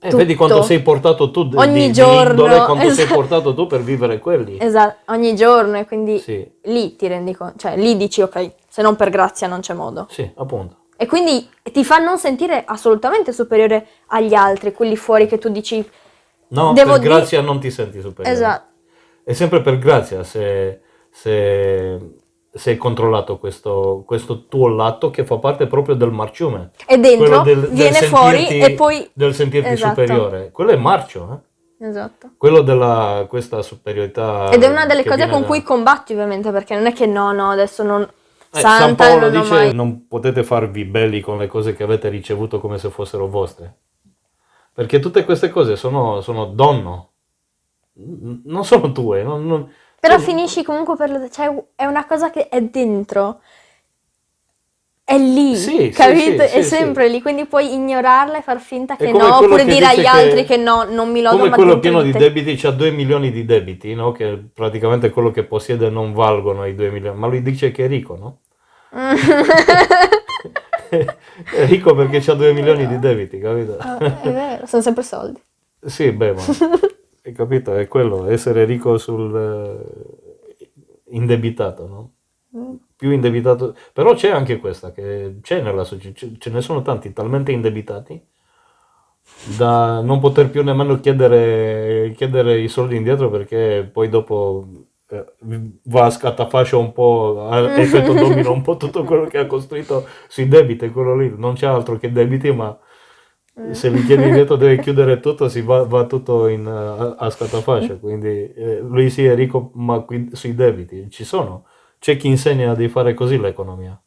eh, 0.00 0.14
vedi 0.14 0.34
quanto 0.34 0.62
sei 0.62 0.80
portato 0.80 1.30
tu 1.30 1.48
Ogni 1.54 1.86
di- 1.86 1.92
giorno, 1.92 2.46
di 2.46 2.54
quanto 2.64 2.90
sei 2.90 3.04
esatto. 3.04 3.14
portato 3.14 3.54
tu 3.54 3.66
per 3.66 3.80
vivere 3.82 4.18
quelli. 4.18 4.56
esatto, 4.60 5.12
ogni 5.12 5.34
giorno 5.34 5.78
e 5.78 5.86
quindi 5.86 6.18
Sì, 6.18 6.48
lì 6.64 6.94
ti 6.96 7.06
rendi 7.08 7.34
conto, 7.34 7.54
cioè 7.58 7.76
lì 7.76 7.96
dici, 7.96 8.22
ok, 8.22 8.52
se 8.68 8.82
non 8.82 8.94
per 8.96 9.10
grazia 9.10 9.46
non 9.48 9.60
c'è 9.60 9.74
modo. 9.74 10.06
sì, 10.10 10.30
appunto. 10.36 10.76
E 10.96 11.06
quindi 11.06 11.48
ti 11.72 11.84
fa 11.84 11.98
non 11.98 12.18
sentire 12.18 12.64
assolutamente 12.66 13.32
superiore 13.32 13.86
agli 14.08 14.34
altri, 14.34 14.72
quelli 14.72 14.96
fuori 14.96 15.26
che 15.26 15.38
tu 15.38 15.48
dici, 15.48 15.88
No, 16.50 16.72
Devo 16.72 16.92
per 16.92 17.00
grazia 17.02 17.40
non 17.42 17.60
ti 17.60 17.70
senti 17.70 18.00
superiore. 18.00 18.34
esatto. 18.36 18.66
È 19.22 19.32
sempre 19.34 19.60
per 19.60 19.78
grazia 19.78 20.24
se, 20.24 20.80
se, 21.10 21.98
se 22.58 22.70
hai 22.70 22.76
controllato 22.76 23.38
questo, 23.38 24.02
questo 24.04 24.46
tuo 24.46 24.68
lato 24.68 25.10
che 25.10 25.24
fa 25.24 25.38
parte 25.38 25.66
proprio 25.66 25.94
del 25.94 26.10
marciume. 26.10 26.72
E 26.86 26.98
dentro 26.98 27.40
del- 27.40 27.60
del 27.60 27.70
viene 27.70 28.02
fuori 28.02 28.38
sentirti- 28.46 28.72
e 28.72 28.74
poi... 28.74 29.10
Del 29.14 29.34
sentirti 29.34 29.70
Esatto. 29.70 29.88
superiore. 29.90 30.50
Quello 30.50 30.70
è 30.72 30.76
marcio, 30.76 31.42
eh? 31.80 31.86
Esatto. 31.88 32.30
Quello 32.36 32.62
della 32.62 33.24
questa 33.28 33.62
superiorità. 33.62 34.50
Ed 34.50 34.62
è 34.62 34.66
una 34.68 34.84
delle 34.84 35.04
cose 35.04 35.28
con 35.28 35.42
da- 35.42 35.46
cui 35.46 35.62
combatti 35.62 36.12
ovviamente, 36.12 36.50
perché 36.50 36.74
non 36.74 36.86
è 36.86 36.92
che 36.92 37.06
no, 37.06 37.32
no, 37.32 37.50
adesso 37.50 37.82
non... 37.84 38.02
Eh, 38.02 38.60
San 38.60 38.78
Santa 38.80 39.04
Paolo 39.06 39.30
non 39.30 39.40
dice 39.42 39.52
mai... 39.54 39.74
non 39.74 40.06
potete 40.08 40.42
farvi 40.42 40.84
belli 40.84 41.20
con 41.20 41.38
le 41.38 41.46
cose 41.46 41.74
che 41.76 41.82
avete 41.84 42.08
ricevuto 42.08 42.58
come 42.60 42.78
se 42.78 42.88
fossero 42.90 43.28
vostre. 43.28 43.76
Perché 44.72 44.98
tutte 45.00 45.24
queste 45.24 45.50
cose 45.50 45.76
sono, 45.76 46.20
sono 46.20 46.46
donno. 46.46 47.10
Non 48.44 48.64
sono 48.64 48.90
tue. 48.92 49.22
non- 49.22 49.46
non- 49.46 49.70
Però 50.08 50.18
finisci 50.20 50.62
comunque 50.62 50.96
per... 50.96 51.28
Cioè, 51.30 51.52
è 51.74 51.84
una 51.84 52.06
cosa 52.06 52.30
che 52.30 52.48
è 52.48 52.62
dentro. 52.62 53.40
È 55.04 55.16
lì, 55.16 55.56
Sì, 55.56 55.88
capito? 55.88 56.42
sì, 56.46 56.56
è 56.56 56.62
sì, 56.62 56.68
sempre 56.68 57.08
lì, 57.08 57.22
quindi 57.22 57.46
puoi 57.46 57.72
ignorarla 57.72 58.38
e 58.38 58.42
far 58.42 58.60
finta 58.60 58.94
È 58.94 59.04
che 59.04 59.12
no, 59.12 59.36
oppure 59.36 59.64
che 59.64 59.72
dire 59.72 59.86
agli 59.86 60.04
altri 60.04 60.44
che- 60.44 60.58
no, 60.58 60.84
non 60.84 61.10
mi 61.10 61.22
lodo, 61.22 61.38
Come 61.38 61.48
quello 61.50 61.78
pieno 61.78 62.02
di 62.02 62.12
debiti, 62.12 62.56
c'ha 62.56 62.70
2 62.72 62.90
milioni 62.90 63.30
di 63.30 63.46
debiti, 63.46 63.94
no? 63.94 64.12
Che 64.12 64.38
praticamente 64.52 65.08
quello 65.08 65.30
che 65.30 65.44
possiede 65.44 65.88
non 65.88 66.12
valgono 66.12 66.66
i 66.66 66.74
2 66.74 66.90
milioni. 66.90 67.18
Ma 67.18 67.26
lui 67.26 67.40
dice 67.40 67.70
che 67.70 67.86
è 67.86 67.88
ricco, 67.88 68.16
no? 68.16 68.40
è 70.90 71.66
ricco 71.66 71.94
perché 71.94 72.30
ha 72.30 72.34
2 72.34 72.52
milioni 72.54 72.86
di 72.86 72.98
debiti, 72.98 73.38
capito? 73.38 73.78
Ah, 73.78 73.98
è 74.22 74.30
vero, 74.30 74.66
sono 74.66 74.82
sempre 74.82 75.02
soldi. 75.02 75.40
Sì, 75.86 76.12
beh, 76.12 76.32
ma 76.34 76.42
hai 77.28 77.32
capito? 77.34 77.74
È 77.74 77.86
quello, 77.88 78.26
essere 78.26 78.64
ricco 78.64 78.98
sul 78.98 79.34
eh, 79.36 80.70
indebitato, 81.10 81.86
no? 81.86 82.12
Più 82.96 83.10
indebitato, 83.10 83.76
però 83.92 84.14
c'è 84.14 84.30
anche 84.30 84.58
questa 84.58 84.92
che 84.92 85.36
c'è 85.42 85.60
nella 85.62 85.84
società, 85.84 86.26
ce 86.38 86.50
ne 86.50 86.60
sono 86.60 86.82
tanti 86.82 87.12
talmente 87.12 87.52
indebitati 87.52 88.20
da 89.56 90.00
non 90.00 90.20
poter 90.20 90.50
più 90.50 90.62
nemmeno 90.64 90.98
chiedere, 91.00 92.12
chiedere 92.16 92.58
i 92.60 92.68
soldi 92.68 92.96
indietro 92.96 93.30
perché 93.30 93.88
poi 93.92 94.08
dopo 94.08 94.66
eh, 95.10 95.24
va 95.84 96.06
a 96.06 96.10
scatafascio 96.10 96.78
un 96.78 96.92
po', 96.92 97.48
a 97.48 97.78
effetto 97.78 98.12
domino 98.14 98.52
un 98.52 98.62
po' 98.62 98.76
tutto 98.76 99.04
quello 99.04 99.26
che 99.26 99.38
ha 99.38 99.46
costruito 99.46 100.06
sui 100.28 100.48
debiti, 100.48 100.90
quello 100.90 101.16
lì, 101.16 101.32
non 101.36 101.54
c'è 101.54 101.66
altro 101.66 101.98
che 101.98 102.10
debiti, 102.10 102.50
ma 102.52 102.76
se 103.72 103.88
li 103.88 104.04
chiedi 104.04 104.24
indietro 104.24 104.56
deve 104.56 104.78
chiudere 104.80 105.20
tutto, 105.20 105.48
si 105.48 105.62
va, 105.62 105.84
va 105.84 106.06
tutto 106.06 106.46
in, 106.46 106.66
eh, 106.66 106.70
a, 106.70 107.14
a 107.18 107.30
scatafascio, 107.30 107.98
quindi 107.98 108.52
eh, 108.52 108.80
lui 108.80 109.10
sì 109.10 109.24
è 109.24 109.34
ricco 109.34 109.70
ma 109.74 110.00
qui- 110.00 110.30
sui 110.32 110.54
debiti, 110.54 111.10
ci 111.10 111.24
sono, 111.24 111.66
c'è 111.98 112.16
chi 112.16 112.28
insegna 112.28 112.74
di 112.74 112.88
fare 112.88 113.14
così 113.14 113.38
l'economia. 113.38 114.00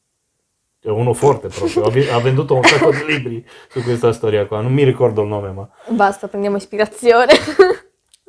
È 0.79 0.89
uno 0.89 1.13
forte 1.13 1.47
proprio, 1.49 1.83
ha, 2.11 2.19
venduto 2.21 2.55
un 2.55 2.63
sacco 2.63 2.89
di 2.89 3.05
libri 3.05 3.47
su 3.69 3.83
questa 3.83 4.13
storia 4.13 4.47
qua, 4.47 4.61
non 4.61 4.73
mi 4.73 4.83
ricordo 4.83 5.21
il 5.21 5.27
nome, 5.27 5.51
ma 5.51 5.69
Basta, 5.89 6.27
prendiamo 6.27 6.57
ispirazione. 6.57 7.33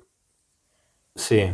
sì. 1.15 1.51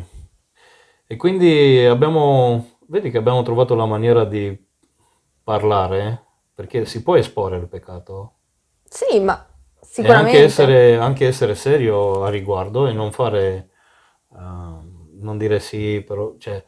E 1.06 1.16
quindi 1.16 1.84
abbiamo, 1.84 2.78
vedi 2.86 3.10
che 3.10 3.18
abbiamo 3.18 3.42
trovato 3.42 3.76
la 3.76 3.86
maniera 3.86 4.24
di 4.24 4.56
parlare, 5.44 6.24
perché 6.52 6.84
si 6.84 7.02
può 7.02 7.16
esporre 7.16 7.58
il 7.58 7.68
peccato, 7.68 8.32
sì, 8.88 9.20
ma 9.20 9.47
sicuramente... 10.03 10.30
anche 10.30 10.44
essere, 10.44 10.96
anche 10.96 11.26
essere 11.26 11.55
serio 11.55 12.24
a 12.24 12.30
riguardo 12.30 12.86
e 12.86 12.92
non 12.92 13.12
fare, 13.12 13.70
ehm, 14.34 15.18
non 15.20 15.38
dire 15.38 15.61
sì, 15.61 16.03
però, 16.07 16.34
cioè, 16.38 16.64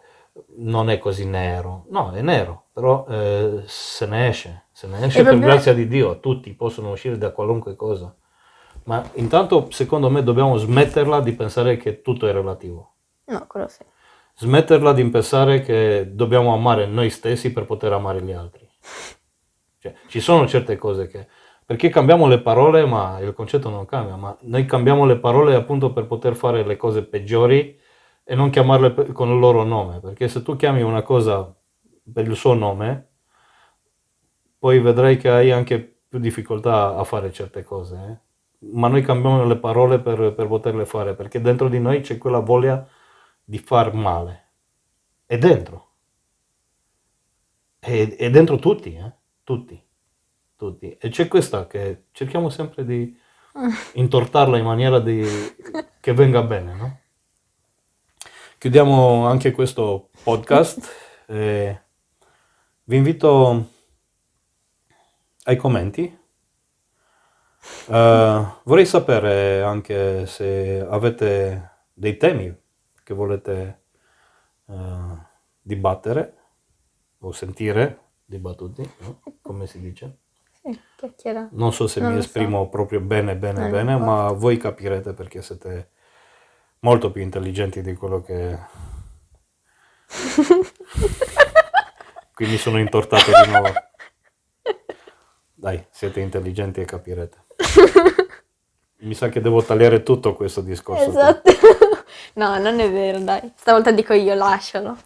non 0.57 0.91
è 0.91 0.99
così 0.99 1.27
nero. 1.27 1.87
No, 1.91 2.13
è 2.13 2.23
nero, 2.23 2.67
però 2.73 3.07
eh, 3.09 3.63
se 3.67 4.07
ne 4.07 4.29
esce, 4.29 4.67
se 4.73 4.87
ne 4.87 5.05
esce 5.05 5.21
E 5.21 5.23
per 5.23 5.33
proprio- 5.33 5.49
grazia 5.49 5.73
di 5.73 5.87
Dio, 5.87 6.21
tutti 6.21 6.53
possono 6.55 6.91
uscire 6.91 7.19
da 7.19 7.31
qualunque 7.33 7.77
cosa. 7.77 8.15
Ma 8.85 9.09
intanto, 9.15 9.71
secondo 9.71 10.11
me, 10.11 10.23
dobbiamo 10.23 10.57
smetterla 10.57 11.21
di 11.21 11.33
pensare 11.35 11.77
che 11.77 12.03
tutto 12.03 12.27
è 12.27 12.33
relativo. 12.33 12.95
No, 13.27 13.45
quello 13.47 13.69
sì. 13.69 13.85
Smetterla 14.37 14.93
di 14.93 15.09
pensare 15.11 15.61
che 15.61 16.09
dobbiamo 16.13 16.55
amare 16.55 16.87
noi 16.87 17.11
stessi 17.11 17.53
per 17.53 17.67
poter 17.67 17.93
amare 17.93 18.23
gli 18.23 18.33
altri. 18.33 18.69
Cioè, 19.79 19.95
ci 20.09 20.21
sono 20.21 20.47
certe 20.49 20.77
cose 20.77 21.07
che... 21.07 21.29
Perché 21.71 21.89
cambiamo 21.89 22.27
le 22.27 22.41
parole, 22.41 22.85
ma 22.85 23.21
il 23.21 23.33
concetto 23.33 23.71
non 23.71 23.87
cambia, 23.87 24.17
ma 24.17 24.37
noi 24.41 24.67
cambiamo 24.67 25.05
le 25.07 25.21
parole 25.21 25.55
appunto 25.55 25.93
per 25.93 26.09
poter 26.09 26.35
fare 26.35 26.65
le 26.65 26.77
cose 26.77 27.05
peggiori 27.05 27.79
e 28.25 28.35
non 28.35 28.51
chiamarle 28.51 29.13
con 29.13 29.29
il 29.29 29.39
loro 29.39 29.63
nome, 29.63 30.01
perché 30.01 30.27
se 30.27 30.43
tu 30.43 30.57
chiami 30.57 30.83
una 30.83 31.03
cosa 31.03 31.57
per 32.13 32.27
il 32.27 32.35
suo 32.35 32.55
nome, 32.55 33.11
poi 34.59 34.81
vedrai 34.81 35.17
che 35.17 35.31
hai 35.31 35.53
anche 35.53 35.79
più 36.09 36.19
difficoltà 36.19 36.97
a 36.97 37.05
fare 37.05 37.31
certe 37.33 37.63
cose. 37.63 37.95
eh. 37.95 38.67
Ma 38.73 38.89
noi 38.89 39.03
cambiamo 39.03 39.45
le 39.45 39.57
parole 39.57 40.01
per, 40.01 40.35
per 40.35 40.49
poterle 40.49 40.85
fare, 40.87 41.15
perché 41.15 41.41
dentro 41.41 41.69
di 41.69 41.79
noi 41.79 42.01
c'è 42.01 42.19
quella 42.19 42.41
voglia 42.41 42.85
di 43.45 43.59
far 43.59 43.95
male. 43.95 44.55
È 45.25 45.39
dentro. 45.39 45.89
È, 47.79 48.17
è 48.17 48.31
dentro 48.31 48.57
tutti, 48.59 48.95
eh? 48.95 49.13
Tutti. 49.45 49.90
Tutti. 50.61 50.95
E 51.01 51.09
c'è 51.09 51.27
questa 51.27 51.67
che 51.67 52.09
cerchiamo 52.13 52.51
sempre 52.51 52.85
di 52.85 53.19
intortarla 53.95 54.59
in 54.59 54.65
maniera 54.67 55.01
di, 55.01 55.25
che 55.99 56.13
venga 56.13 56.43
bene, 56.43 56.75
no? 56.75 57.01
Chiudiamo 58.59 59.27
anche 59.27 59.53
questo 59.53 60.11
podcast. 60.23 60.87
e 61.25 61.81
vi 62.85 62.97
invito 62.97 63.71
ai 65.45 65.57
commenti. 65.57 66.19
Eh, 67.89 68.47
vorrei 68.63 68.85
sapere 68.85 69.63
anche 69.63 70.27
se 70.27 70.87
avete 70.87 71.71
dei 71.95 72.19
temi 72.19 72.55
che 73.03 73.15
volete 73.15 73.85
eh, 74.67 75.17
dibattere 75.63 76.35
o 77.21 77.33
sentire 77.33 78.09
dibattuti, 78.27 78.83
no? 78.99 79.23
come 79.41 79.67
si 79.67 79.81
dice. 79.81 80.19
Chiacchiera. 80.97 81.49
Non 81.53 81.73
so 81.73 81.87
se 81.87 82.01
Non 82.01 82.11
mi 82.11 82.17
lo 82.17 82.23
so. 82.23 82.27
esprimo 82.29 82.69
proprio 82.69 83.01
bene, 83.01 83.37
bene, 83.37 83.61
Non 83.61 83.71
lo 83.71 83.77
bene, 83.77 83.97
ma 83.97 84.31
voi 84.33 84.57
capirete 84.59 85.13
perché 85.15 85.41
siete 85.43 85.91
molto 86.81 87.11
più 87.11 87.23
intelligenti 87.23 87.81
di 87.83 87.95
quello 87.95 88.21
che... 88.23 88.59
Qui 92.35 92.47
mi 92.47 92.57
sono 92.57 92.79
intortato 92.79 93.31
di 93.45 93.51
nuovo. 93.51 93.73
Dai, 95.55 95.85
siete 95.91 96.21
intelligenti 96.21 96.81
e 96.81 96.85
capirete. 96.85 97.39
Mi 99.01 99.15
sa 99.15 99.29
che 99.29 99.41
devo 99.41 99.63
tagliare 99.63 100.03
tutto 100.03 100.35
questo 100.35 100.61
discorso. 100.61 101.09
Esatto. 101.09 101.51
No, 102.35 102.59
non 102.59 102.79
è 102.79 102.91
vero, 102.91 103.19
dai. 103.19 103.53
Stavolta 103.57 103.91
dico 103.91 104.13
io, 104.13 104.35
lascialo. 104.35 104.97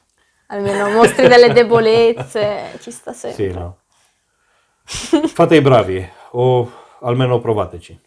Almeno 0.48 0.90
mostri 0.90 1.26
delle 1.26 1.52
debolezze, 1.54 2.76
ci 2.80 2.90
sta 2.90 3.14
sempre. 3.14 3.48
Sì, 3.48 3.54
no. 3.54 3.83
Fate 5.34 5.56
i 5.56 5.60
bravi 5.60 6.08
o 6.32 6.68
almeno 7.00 7.40
provateci. 7.40 7.98